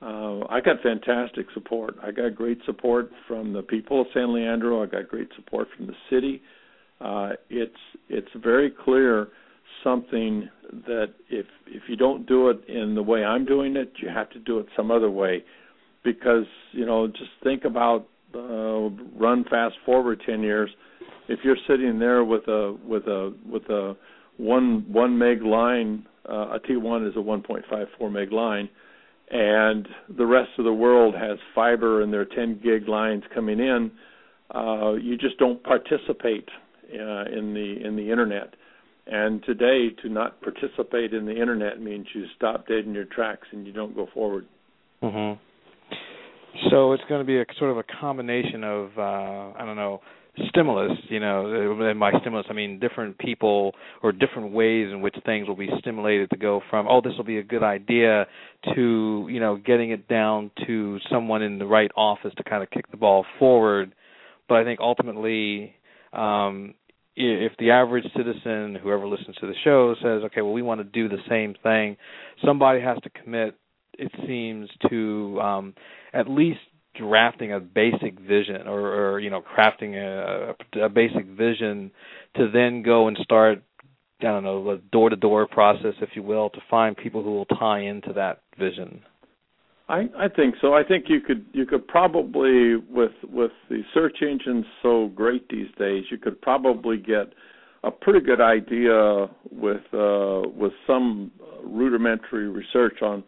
uh, 0.03 0.41
I 0.49 0.61
got 0.61 0.83
fantastic 0.83 1.47
support. 1.55 1.97
I 2.03 2.11
got 2.11 2.35
great 2.35 2.59
support 2.67 3.11
from 3.27 3.53
the 3.53 3.63
people 3.63 4.03
of 4.03 4.07
San 4.15 4.35
Leandro. 4.35 4.83
I 4.83 4.87
got 4.87 5.09
great 5.09 5.29
support 5.37 5.69
from 5.77 5.87
the 5.87 5.95
city. 6.11 6.43
Uh, 7.01 7.31
it's 7.49 7.73
it's 8.09 8.29
very 8.43 8.71
clear 8.71 9.29
something 9.83 10.49
that 10.87 11.15
if 11.31 11.47
if 11.67 11.83
you 11.89 11.97
don't 11.97 12.27
do 12.27 12.51
it 12.51 12.61
in 12.69 12.95
the 12.95 13.03
way 13.03 13.25
I'm 13.25 13.45
doing 13.45 13.77
it, 13.77 13.93
you 13.97 14.09
have 14.09 14.31
to 14.31 14.39
do 14.39 14.59
it 14.59 14.67
some 14.77 14.91
other 14.91 15.11
way, 15.11 15.45
because 16.05 16.45
you 16.73 16.85
know 16.85 17.07
just 17.07 17.31
think 17.43 17.65
about 17.65 18.07
uh, 18.35 19.19
run 19.19 19.45
fast 19.45 19.77
forward 19.85 20.23
ten 20.27 20.43
years. 20.43 20.71
If 21.29 21.41
you're 21.45 21.57
sitting 21.69 21.99
there 21.99 22.25
with 22.25 22.49
a 22.49 22.77
with 22.85 23.05
a 23.05 23.35
with 23.49 23.65
a 23.71 23.97
one 24.37 24.85
one 24.89 25.19
meg 25.19 25.43
line, 25.43 26.07
uh, 26.29 26.57
a 26.57 26.61
T1 26.61 27.09
is 27.09 27.17
a 27.17 27.21
1.54 27.21 28.13
meg 28.13 28.33
line, 28.33 28.69
and 29.31 29.87
the 30.17 30.27
rest 30.27 30.51
of 30.59 30.65
the 30.65 30.73
world 30.73 31.15
has 31.15 31.39
fiber 31.55 32.03
and 32.03 32.13
their 32.13 32.25
10 32.25 32.61
gig 32.63 32.89
lines 32.89 33.23
coming 33.35 33.61
in. 33.61 33.91
Uh, 34.55 34.95
you 34.95 35.17
just 35.17 35.39
don't 35.39 35.63
participate 35.63 36.49
uh, 36.93 37.25
in 37.27 37.55
the 37.55 37.77
in 37.85 37.97
the 37.97 38.11
internet. 38.11 38.55
And 39.07 39.43
today, 39.45 39.91
to 40.03 40.09
not 40.09 40.41
participate 40.41 41.15
in 41.15 41.27
the 41.27 41.33
internet 41.33 41.81
means 41.81 42.07
you 42.15 42.27
stop 42.37 42.67
dead 42.67 42.85
in 42.85 42.95
your 42.95 43.07
tracks 43.07 43.47
and 43.53 43.67
you 43.67 43.73
don't 43.73 43.95
go 43.95 44.09
forward. 44.13 44.47
Mm-hmm. 45.03 45.41
So 46.71 46.93
it's 46.93 47.03
going 47.09 47.21
to 47.21 47.27
be 47.27 47.39
a 47.39 47.45
sort 47.59 47.71
of 47.71 47.79
a 47.79 47.85
combination 48.01 48.65
of 48.65 48.91
uh, 48.97 49.53
I 49.59 49.65
don't 49.65 49.77
know 49.77 50.01
stimulus. 50.49 50.93
You 51.09 51.21
know, 51.21 51.81
and 51.81 52.01
by 52.01 52.13
stimulus 52.21 52.47
I 52.51 52.53
mean 52.53 52.79
different 52.81 53.19
people 53.19 53.73
or 54.03 54.13
different 54.13 54.53
ways 54.53 54.89
in 54.93 55.01
which 55.01 55.15
things 55.25 55.49
will 55.49 55.57
be 55.57 55.69
stimulated 55.79 56.31
to 56.31 56.37
go 56.37 56.61
from 56.71 56.87
oh 56.89 57.01
this 57.01 57.13
will 57.17 57.25
be 57.25 57.39
a 57.39 57.43
good 57.43 57.63
idea 57.63 58.27
to 58.75 59.27
you 59.31 59.41
know 59.41 59.57
getting 59.57 59.91
it 59.91 60.09
down 60.09 60.51
to 60.67 60.99
someone 61.11 61.43
in 61.43 61.59
the 61.59 61.67
right 61.67 61.91
office 61.97 62.33
to 62.37 62.45
kind 62.45 62.63
of 62.63 62.71
kick 62.71 62.91
the 62.91 62.97
ball 62.97 63.25
forward. 63.39 63.95
But 64.49 64.59
I 64.59 64.65
think 64.65 64.81
ultimately 64.81 65.75
um, 66.13 66.75
if 67.17 67.53
the 67.59 67.71
average 67.71 68.05
citizen, 68.17 68.77
whoever 68.83 69.07
listens 69.07 69.37
to 69.37 69.47
the 69.47 69.55
show, 69.65 69.95
says, 69.97 70.23
"Okay, 70.25 70.43
well, 70.43 70.53
we 70.53 70.63
want 70.63 70.81
to 70.81 70.85
do 70.85 71.09
the 71.09 71.23
same 71.29 71.55
thing," 71.63 71.97
somebody 72.45 72.81
has 72.81 72.99
to 73.03 73.11
commit. 73.11 73.55
It 74.01 74.13
seems 74.27 74.69
to 74.89 75.41
um, 75.41 75.75
at 76.13 76.29
least 76.29 76.61
drafting 76.99 77.53
a 77.53 77.61
basic 77.61 78.19
vision, 78.19 78.67
or, 78.67 78.81
or 78.81 79.21
you 79.21 79.31
know, 79.31 79.43
crafting 79.43 79.95
a, 79.95 80.55
a 80.81 80.89
basic 80.89 81.27
vision, 81.27 81.91
to 82.37 82.51
then 82.51 82.83
go 82.83 83.09
and 83.09 83.17
start. 83.23 83.63
I 84.23 84.25
don't 84.25 84.45
know, 84.45 84.71
a 84.71 84.77
door-to-door 84.77 85.47
process, 85.49 85.95
if 86.03 86.11
you 86.15 86.23
will, 86.23 86.51
to 86.51 86.61
find 86.69 86.95
people 86.95 87.23
who 87.25 87.33
will 87.37 87.47
tie 87.47 87.81
into 87.81 88.13
that 88.13 88.43
vision. 88.59 89.01
I, 89.89 90.09
I 90.17 90.29
think 90.29 90.55
so. 90.61 90.75
I 90.75 90.85
think 90.85 91.07
you 91.09 91.21
could 91.21 91.47
you 91.53 91.67
could 91.67 91.89
probably 91.89 92.77
with 92.77 93.17
with 93.25 93.51
the 93.69 93.81
search 93.93 94.19
engines 94.23 94.67
so 94.83 95.11
great 95.15 95.49
these 95.49 95.67
days, 95.79 96.05
you 96.11 96.19
could 96.19 96.41
probably 96.41 96.97
get 96.97 97.33
a 97.83 97.91
pretty 97.91 98.21
good 98.21 98.41
idea 98.41 99.27
with 99.51 99.83
uh, 99.93 100.43
with 100.55 100.73
some 100.87 101.33
rudimentary 101.65 102.49
research 102.49 103.03
on 103.03 103.25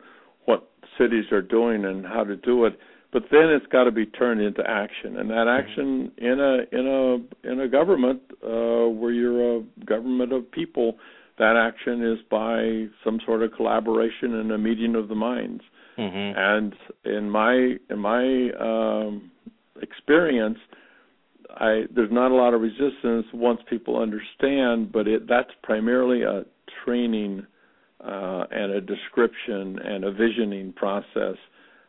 cities 0.98 1.24
are 1.32 1.42
doing 1.42 1.84
and 1.84 2.04
how 2.04 2.24
to 2.24 2.36
do 2.36 2.64
it. 2.64 2.78
But 3.12 3.24
then 3.30 3.50
it's 3.50 3.66
got 3.66 3.84
to 3.84 3.90
be 3.90 4.06
turned 4.06 4.40
into 4.40 4.62
action, 4.66 5.18
and 5.18 5.28
that 5.28 5.46
mm-hmm. 5.46 5.68
action 5.68 6.12
in 6.16 6.40
a 6.40 6.78
in 6.78 6.86
a 6.86 7.52
in 7.52 7.60
a 7.60 7.68
government 7.68 8.22
uh, 8.42 8.88
where 8.88 9.12
you're 9.12 9.58
a 9.58 9.62
government 9.84 10.32
of 10.32 10.50
people, 10.50 10.96
that 11.38 11.56
action 11.56 12.02
is 12.02 12.18
by 12.30 12.86
some 13.04 13.20
sort 13.26 13.42
of 13.42 13.52
collaboration 13.52 14.34
and 14.36 14.50
a 14.50 14.58
meeting 14.58 14.94
of 14.94 15.08
the 15.08 15.14
minds. 15.14 15.62
Mm-hmm. 15.98 16.38
And 16.38 16.74
in 17.04 17.28
my 17.28 17.76
in 17.90 17.98
my 17.98 18.50
um, 18.58 19.30
experience, 19.82 20.58
I 21.50 21.82
there's 21.94 22.10
not 22.10 22.30
a 22.30 22.34
lot 22.34 22.54
of 22.54 22.62
resistance 22.62 23.26
once 23.34 23.60
people 23.68 24.00
understand, 24.00 24.90
but 24.90 25.06
it 25.06 25.28
that's 25.28 25.50
primarily 25.62 26.22
a 26.22 26.44
training 26.84 27.46
uh, 28.04 28.44
and 28.50 28.72
a 28.72 28.80
description 28.80 29.78
and 29.78 30.04
a 30.04 30.12
visioning 30.12 30.72
process. 30.72 31.36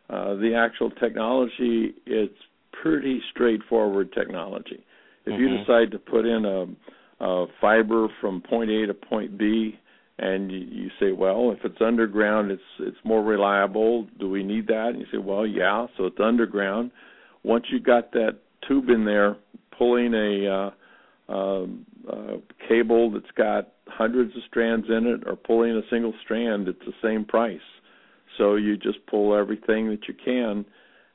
Uh, 0.10 0.36
the 0.36 0.54
actual 0.56 0.92
technology 0.92 1.94
it's 2.06 2.38
pretty 2.82 3.22
straightforward 3.32 4.12
technology. 4.14 4.84
If 5.26 5.34
mm-hmm. 5.34 5.42
you 5.42 5.58
decide 5.58 5.92
to 5.92 6.00
put 6.00 6.26
in 6.26 6.46
a, 6.46 7.24
a 7.26 7.46
fiber 7.62 8.08
from 8.20 8.42
point 8.42 8.70
A 8.70 8.88
to 8.88 8.94
point 8.94 9.38
B, 9.38 9.80
and 10.20 10.52
you, 10.52 10.60
you 10.60 10.90
say, 11.00 11.12
well, 11.12 11.52
if 11.52 11.64
it's 11.64 11.82
underground, 11.82 12.52
it's 12.52 12.62
it's 12.80 12.98
more 13.04 13.24
reliable. 13.24 14.08
Do 14.20 14.30
we 14.30 14.44
need 14.44 14.68
that? 14.68 14.90
And 14.90 15.00
you 15.00 15.06
say, 15.12 15.18
well, 15.18 15.48
yeah. 15.48 15.88
So 15.98 16.06
it's 16.06 16.20
underground. 16.24 16.92
Once 17.44 17.66
you 17.72 17.80
got 17.80 18.12
that 18.12 18.38
tube 18.68 18.90
in 18.90 19.06
there, 19.06 19.38
pulling 19.78 20.14
a 20.14 20.48
uh, 20.48 20.72
uh, 21.34 21.66
uh, 22.12 22.38
cable 22.68 23.12
that's 23.12 23.32
got 23.36 23.70
hundreds 23.88 24.36
of 24.36 24.42
strands 24.48 24.88
in 24.90 25.08
it, 25.08 25.28
or 25.28 25.36
pulling 25.36 25.72
a 25.72 25.82
single 25.90 26.14
strand, 26.24 26.68
it's 26.68 26.86
the 26.86 26.94
same 27.02 27.26
price. 27.26 27.60
So 28.38 28.56
you 28.56 28.78
just 28.78 29.06
pull 29.08 29.36
everything 29.36 29.90
that 29.90 30.08
you 30.08 30.14
can, 30.14 30.66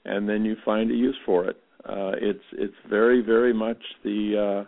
and 0.05 0.29
then 0.29 0.45
you 0.45 0.57
find 0.65 0.91
a 0.91 0.95
use 0.95 1.17
for 1.27 1.47
it. 1.47 1.57
Uh, 1.85 2.13
it's 2.21 2.45
it's 2.53 2.75
very 2.89 3.23
very 3.23 3.53
much 3.53 3.83
the 4.05 4.67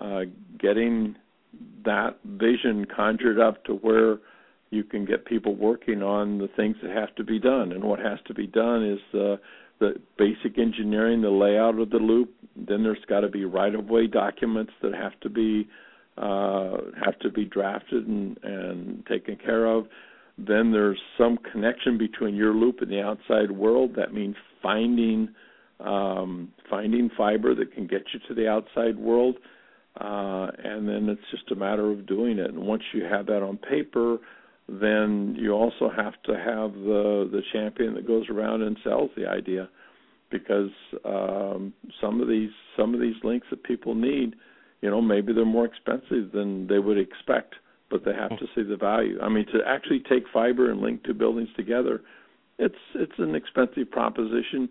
uh, 0.00 0.04
uh, 0.04 0.22
getting 0.58 1.16
that 1.84 2.18
vision 2.24 2.84
conjured 2.84 3.38
up 3.38 3.64
to 3.64 3.74
where 3.74 4.18
you 4.70 4.82
can 4.82 5.04
get 5.04 5.24
people 5.24 5.54
working 5.54 6.02
on 6.02 6.38
the 6.38 6.48
things 6.56 6.76
that 6.82 6.90
have 6.90 7.14
to 7.14 7.24
be 7.24 7.38
done. 7.38 7.72
And 7.72 7.84
what 7.84 8.00
has 8.00 8.18
to 8.26 8.34
be 8.34 8.46
done 8.46 8.84
is 8.84 8.98
the 9.12 9.38
the 9.78 9.94
basic 10.18 10.58
engineering, 10.58 11.20
the 11.20 11.30
layout 11.30 11.78
of 11.78 11.90
the 11.90 11.98
loop. 11.98 12.34
Then 12.56 12.82
there's 12.82 13.04
got 13.08 13.20
to 13.20 13.28
be 13.28 13.44
right 13.44 13.74
of 13.74 13.86
way 13.86 14.06
documents 14.06 14.72
that 14.82 14.94
have 14.94 15.18
to 15.20 15.28
be 15.28 15.68
uh, 16.16 16.76
have 17.04 17.18
to 17.20 17.30
be 17.30 17.44
drafted 17.44 18.06
and, 18.06 18.38
and 18.42 19.06
taken 19.06 19.36
care 19.36 19.66
of. 19.66 19.86
Then 20.38 20.72
there's 20.72 21.00
some 21.16 21.38
connection 21.52 21.96
between 21.98 22.34
your 22.34 22.54
loop 22.54 22.80
and 22.80 22.90
the 22.90 23.00
outside 23.00 23.50
world. 23.50 23.94
That 23.96 24.12
means 24.12 24.36
finding 24.62 25.28
um, 25.80 26.52
finding 26.70 27.10
fiber 27.16 27.54
that 27.54 27.74
can 27.74 27.86
get 27.86 28.02
you 28.12 28.20
to 28.28 28.34
the 28.34 28.48
outside 28.48 28.96
world 28.98 29.36
uh, 30.00 30.48
and 30.62 30.86
then 30.86 31.08
it's 31.08 31.22
just 31.30 31.50
a 31.52 31.54
matter 31.54 31.90
of 31.90 32.06
doing 32.06 32.38
it. 32.38 32.50
And 32.50 32.58
once 32.58 32.82
you 32.92 33.04
have 33.04 33.26
that 33.26 33.42
on 33.42 33.56
paper, 33.56 34.18
then 34.68 35.34
you 35.38 35.52
also 35.52 35.90
have 35.94 36.14
to 36.24 36.32
have 36.34 36.72
the 36.74 37.28
the 37.32 37.40
champion 37.52 37.94
that 37.94 38.06
goes 38.06 38.28
around 38.28 38.62
and 38.62 38.76
sells 38.84 39.10
the 39.16 39.26
idea, 39.26 39.68
because 40.30 40.70
um, 41.04 41.72
some 42.00 42.20
of 42.20 42.28
these 42.28 42.50
some 42.76 42.94
of 42.94 43.00
these 43.00 43.14
links 43.22 43.46
that 43.50 43.62
people 43.62 43.94
need, 43.94 44.34
you 44.86 44.92
know, 44.92 45.02
maybe 45.02 45.32
they're 45.32 45.44
more 45.44 45.64
expensive 45.64 46.30
than 46.32 46.68
they 46.68 46.78
would 46.78 46.96
expect, 46.96 47.56
but 47.90 48.04
they 48.04 48.12
have 48.12 48.30
hmm. 48.30 48.36
to 48.36 48.46
see 48.54 48.62
the 48.62 48.76
value. 48.76 49.18
I 49.20 49.28
mean, 49.28 49.44
to 49.46 49.58
actually 49.66 49.98
take 50.08 50.22
fiber 50.32 50.70
and 50.70 50.80
link 50.80 51.02
two 51.02 51.12
buildings 51.12 51.48
together, 51.56 52.02
it's 52.60 52.76
it's 52.94 53.18
an 53.18 53.34
expensive 53.34 53.90
proposition, 53.90 54.68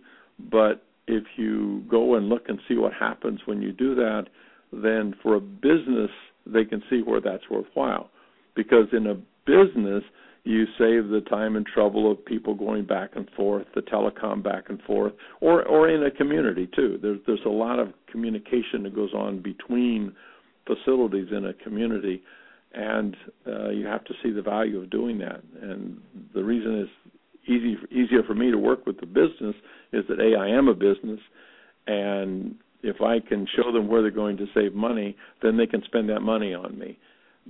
but 0.49 0.85
if 1.07 1.25
you 1.35 1.83
go 1.89 2.15
and 2.15 2.29
look 2.29 2.43
and 2.47 2.59
see 2.65 2.77
what 2.77 2.93
happens 2.93 3.41
when 3.43 3.61
you 3.61 3.73
do 3.73 3.93
that, 3.95 4.27
then 4.71 5.13
for 5.21 5.35
a 5.35 5.41
business 5.41 6.11
they 6.45 6.63
can 6.63 6.81
see 6.89 7.01
where 7.01 7.19
that's 7.19 7.49
worthwhile 7.51 8.09
because 8.55 8.87
in 8.93 9.07
a 9.07 9.15
business 9.45 10.03
you 10.45 10.65
save 10.77 11.09
the 11.09 11.21
time 11.27 11.55
and 11.55 11.65
trouble 11.65 12.09
of 12.09 12.23
people 12.23 12.53
going 12.53 12.85
back 12.85 13.11
and 13.15 13.27
forth, 13.35 13.65
the 13.73 13.81
telecom 13.81 14.43
back 14.43 14.65
and 14.69 14.79
forth, 14.83 15.13
or 15.41 15.63
or 15.63 15.89
in 15.89 16.03
a 16.03 16.11
community 16.11 16.69
too. 16.75 16.99
There's 17.01 17.19
there's 17.25 17.45
a 17.45 17.49
lot 17.49 17.79
of 17.79 17.89
communication 18.11 18.83
that 18.83 18.95
goes 18.95 19.11
on 19.13 19.41
between 19.41 20.13
facilities 20.67 21.27
in 21.35 21.47
a 21.47 21.53
community, 21.53 22.21
and 22.73 23.17
uh, 23.47 23.69
you 23.69 23.87
have 23.87 24.05
to 24.05 24.13
see 24.23 24.29
the 24.29 24.41
value 24.43 24.79
of 24.79 24.91
doing 24.91 25.17
that. 25.17 25.41
And 25.61 25.99
the 26.35 26.43
reason 26.43 26.79
is 26.79 26.89
easy 27.47 27.75
easier 27.91 28.21
for 28.21 28.35
me 28.35 28.51
to 28.51 28.57
work 28.57 28.85
with 28.85 28.99
the 28.99 29.07
business 29.07 29.55
is 29.93 30.05
that 30.09 30.19
a 30.19 30.37
I 30.39 30.47
am 30.49 30.67
a 30.67 30.75
business, 30.75 31.19
and 31.87 32.53
if 32.83 33.01
I 33.01 33.19
can 33.19 33.47
show 33.55 33.71
them 33.71 33.87
where 33.87 34.03
they're 34.03 34.11
going 34.11 34.37
to 34.37 34.45
save 34.53 34.75
money, 34.75 35.17
then 35.41 35.57
they 35.57 35.65
can 35.65 35.81
spend 35.85 36.07
that 36.09 36.19
money 36.19 36.53
on 36.53 36.77
me. 36.77 36.99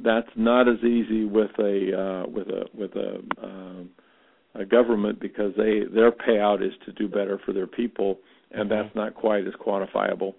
That's 0.01 0.29
not 0.35 0.67
as 0.67 0.83
easy 0.83 1.25
with 1.25 1.51
a 1.59 2.23
uh, 2.25 2.29
with 2.29 2.47
a 2.47 2.65
with 2.73 2.91
a, 2.95 3.21
uh, 3.41 4.61
a 4.61 4.65
government 4.65 5.19
because 5.19 5.53
they 5.55 5.81
their 5.93 6.11
payout 6.11 6.65
is 6.65 6.73
to 6.85 6.91
do 6.93 7.07
better 7.07 7.39
for 7.45 7.53
their 7.53 7.67
people, 7.67 8.19
and 8.51 8.69
mm-hmm. 8.69 8.83
that's 8.83 8.95
not 8.95 9.15
quite 9.15 9.47
as 9.47 9.53
quantifiable. 9.53 10.33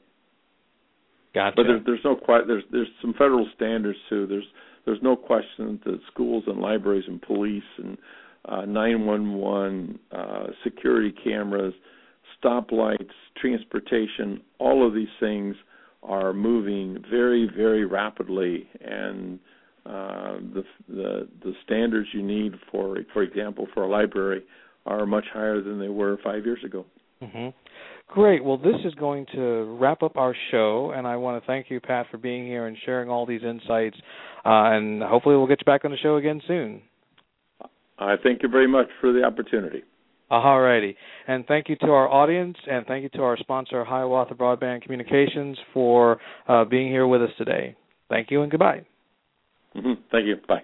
Gotcha. 1.35 1.57
But 1.57 1.63
there's 1.65 1.85
there's 1.87 2.05
no 2.05 2.17
quite 2.17 2.47
there's 2.47 2.65
there's 2.71 2.89
some 3.01 3.13
federal 3.15 3.49
standards 3.55 3.99
too. 4.09 4.27
There's 4.27 4.47
there's 4.85 5.03
no 5.03 5.17
question 5.17 5.81
that 5.85 6.01
schools 6.13 6.45
and 6.47 6.61
libraries 6.61 7.05
and 7.09 7.21
police 7.21 7.63
and 7.79 7.97
uh, 8.45 8.65
911 8.65 9.99
uh, 10.13 10.47
security 10.63 11.13
cameras 11.25 11.75
stoplights, 12.43 13.11
transportation, 13.41 14.41
all 14.59 14.87
of 14.87 14.95
these 14.95 15.09
things 15.21 15.57
are 16.03 16.33
moving 16.33 17.03
very, 17.11 17.51
very 17.57 17.85
rapidly, 17.85 18.69
and 18.81 19.39
uh, 19.85 20.39
the, 20.55 20.65
the 20.89 21.29
the 21.43 21.53
standards 21.65 22.09
you 22.13 22.23
need 22.23 22.55
for, 22.71 22.99
for 23.13 23.23
example, 23.23 23.67
for 23.75 23.85
a 23.85 23.89
library, 23.89 24.43
are 24.85 25.07
much 25.07 25.25
higher 25.33 25.61
than 25.61 25.81
they 25.81 25.89
were 25.89 26.19
five 26.23 26.45
years 26.45 26.61
ago. 26.65 26.85
Mm-hmm. 27.23 27.49
Great. 28.09 28.45
Well, 28.45 28.57
this 28.57 28.77
is 28.85 28.95
going 28.95 29.27
to 29.35 29.77
wrap 29.81 30.03
up 30.03 30.17
our 30.17 30.35
show, 30.51 30.93
and 30.95 31.07
I 31.07 31.17
want 31.17 31.43
to 31.43 31.47
thank 31.47 31.71
you, 31.71 31.81
Pat, 31.81 32.07
for 32.11 32.19
being 32.19 32.47
here 32.47 32.67
and 32.67 32.77
sharing 32.85 33.11
all 33.11 33.27
these 33.27 33.43
insights. 33.43 33.97
Uh, 34.45 34.71
and 34.75 35.03
hopefully, 35.03 35.37
we'll 35.37 35.49
get 35.49 35.61
you 35.61 35.65
back 35.65 35.85
on 35.85 35.91
the 35.91 35.97
show 35.97 36.17
again 36.17 36.41
soon. 36.47 36.83
I 37.99 38.15
thank 38.23 38.43
you 38.43 38.49
very 38.49 38.69
much 38.69 38.87
for 39.01 39.13
the 39.13 39.25
opportunity. 39.25 39.83
All 40.31 40.61
righty. 40.61 40.97
And 41.29 41.47
thank 41.47 41.69
you 41.69 41.77
to 41.77 41.87
our 41.87 42.09
audience, 42.09 42.57
and 42.69 42.85
thank 42.87 43.05
you 43.05 43.09
to 43.11 43.23
our 43.23 43.37
sponsor, 43.37 43.85
Hiawatha 43.85 44.35
Broadband 44.35 44.83
Communications, 44.83 45.57
for 45.73 46.19
uh, 46.49 46.65
being 46.65 46.89
here 46.89 47.07
with 47.07 47.23
us 47.23 47.31
today. 47.39 47.77
Thank 48.09 48.31
you 48.31 48.43
and 48.43 48.51
goodbye. 48.51 48.85
Mm-hmm. 49.77 49.93
Thank 50.11 50.27
you. 50.27 50.37
Bye. 50.49 50.63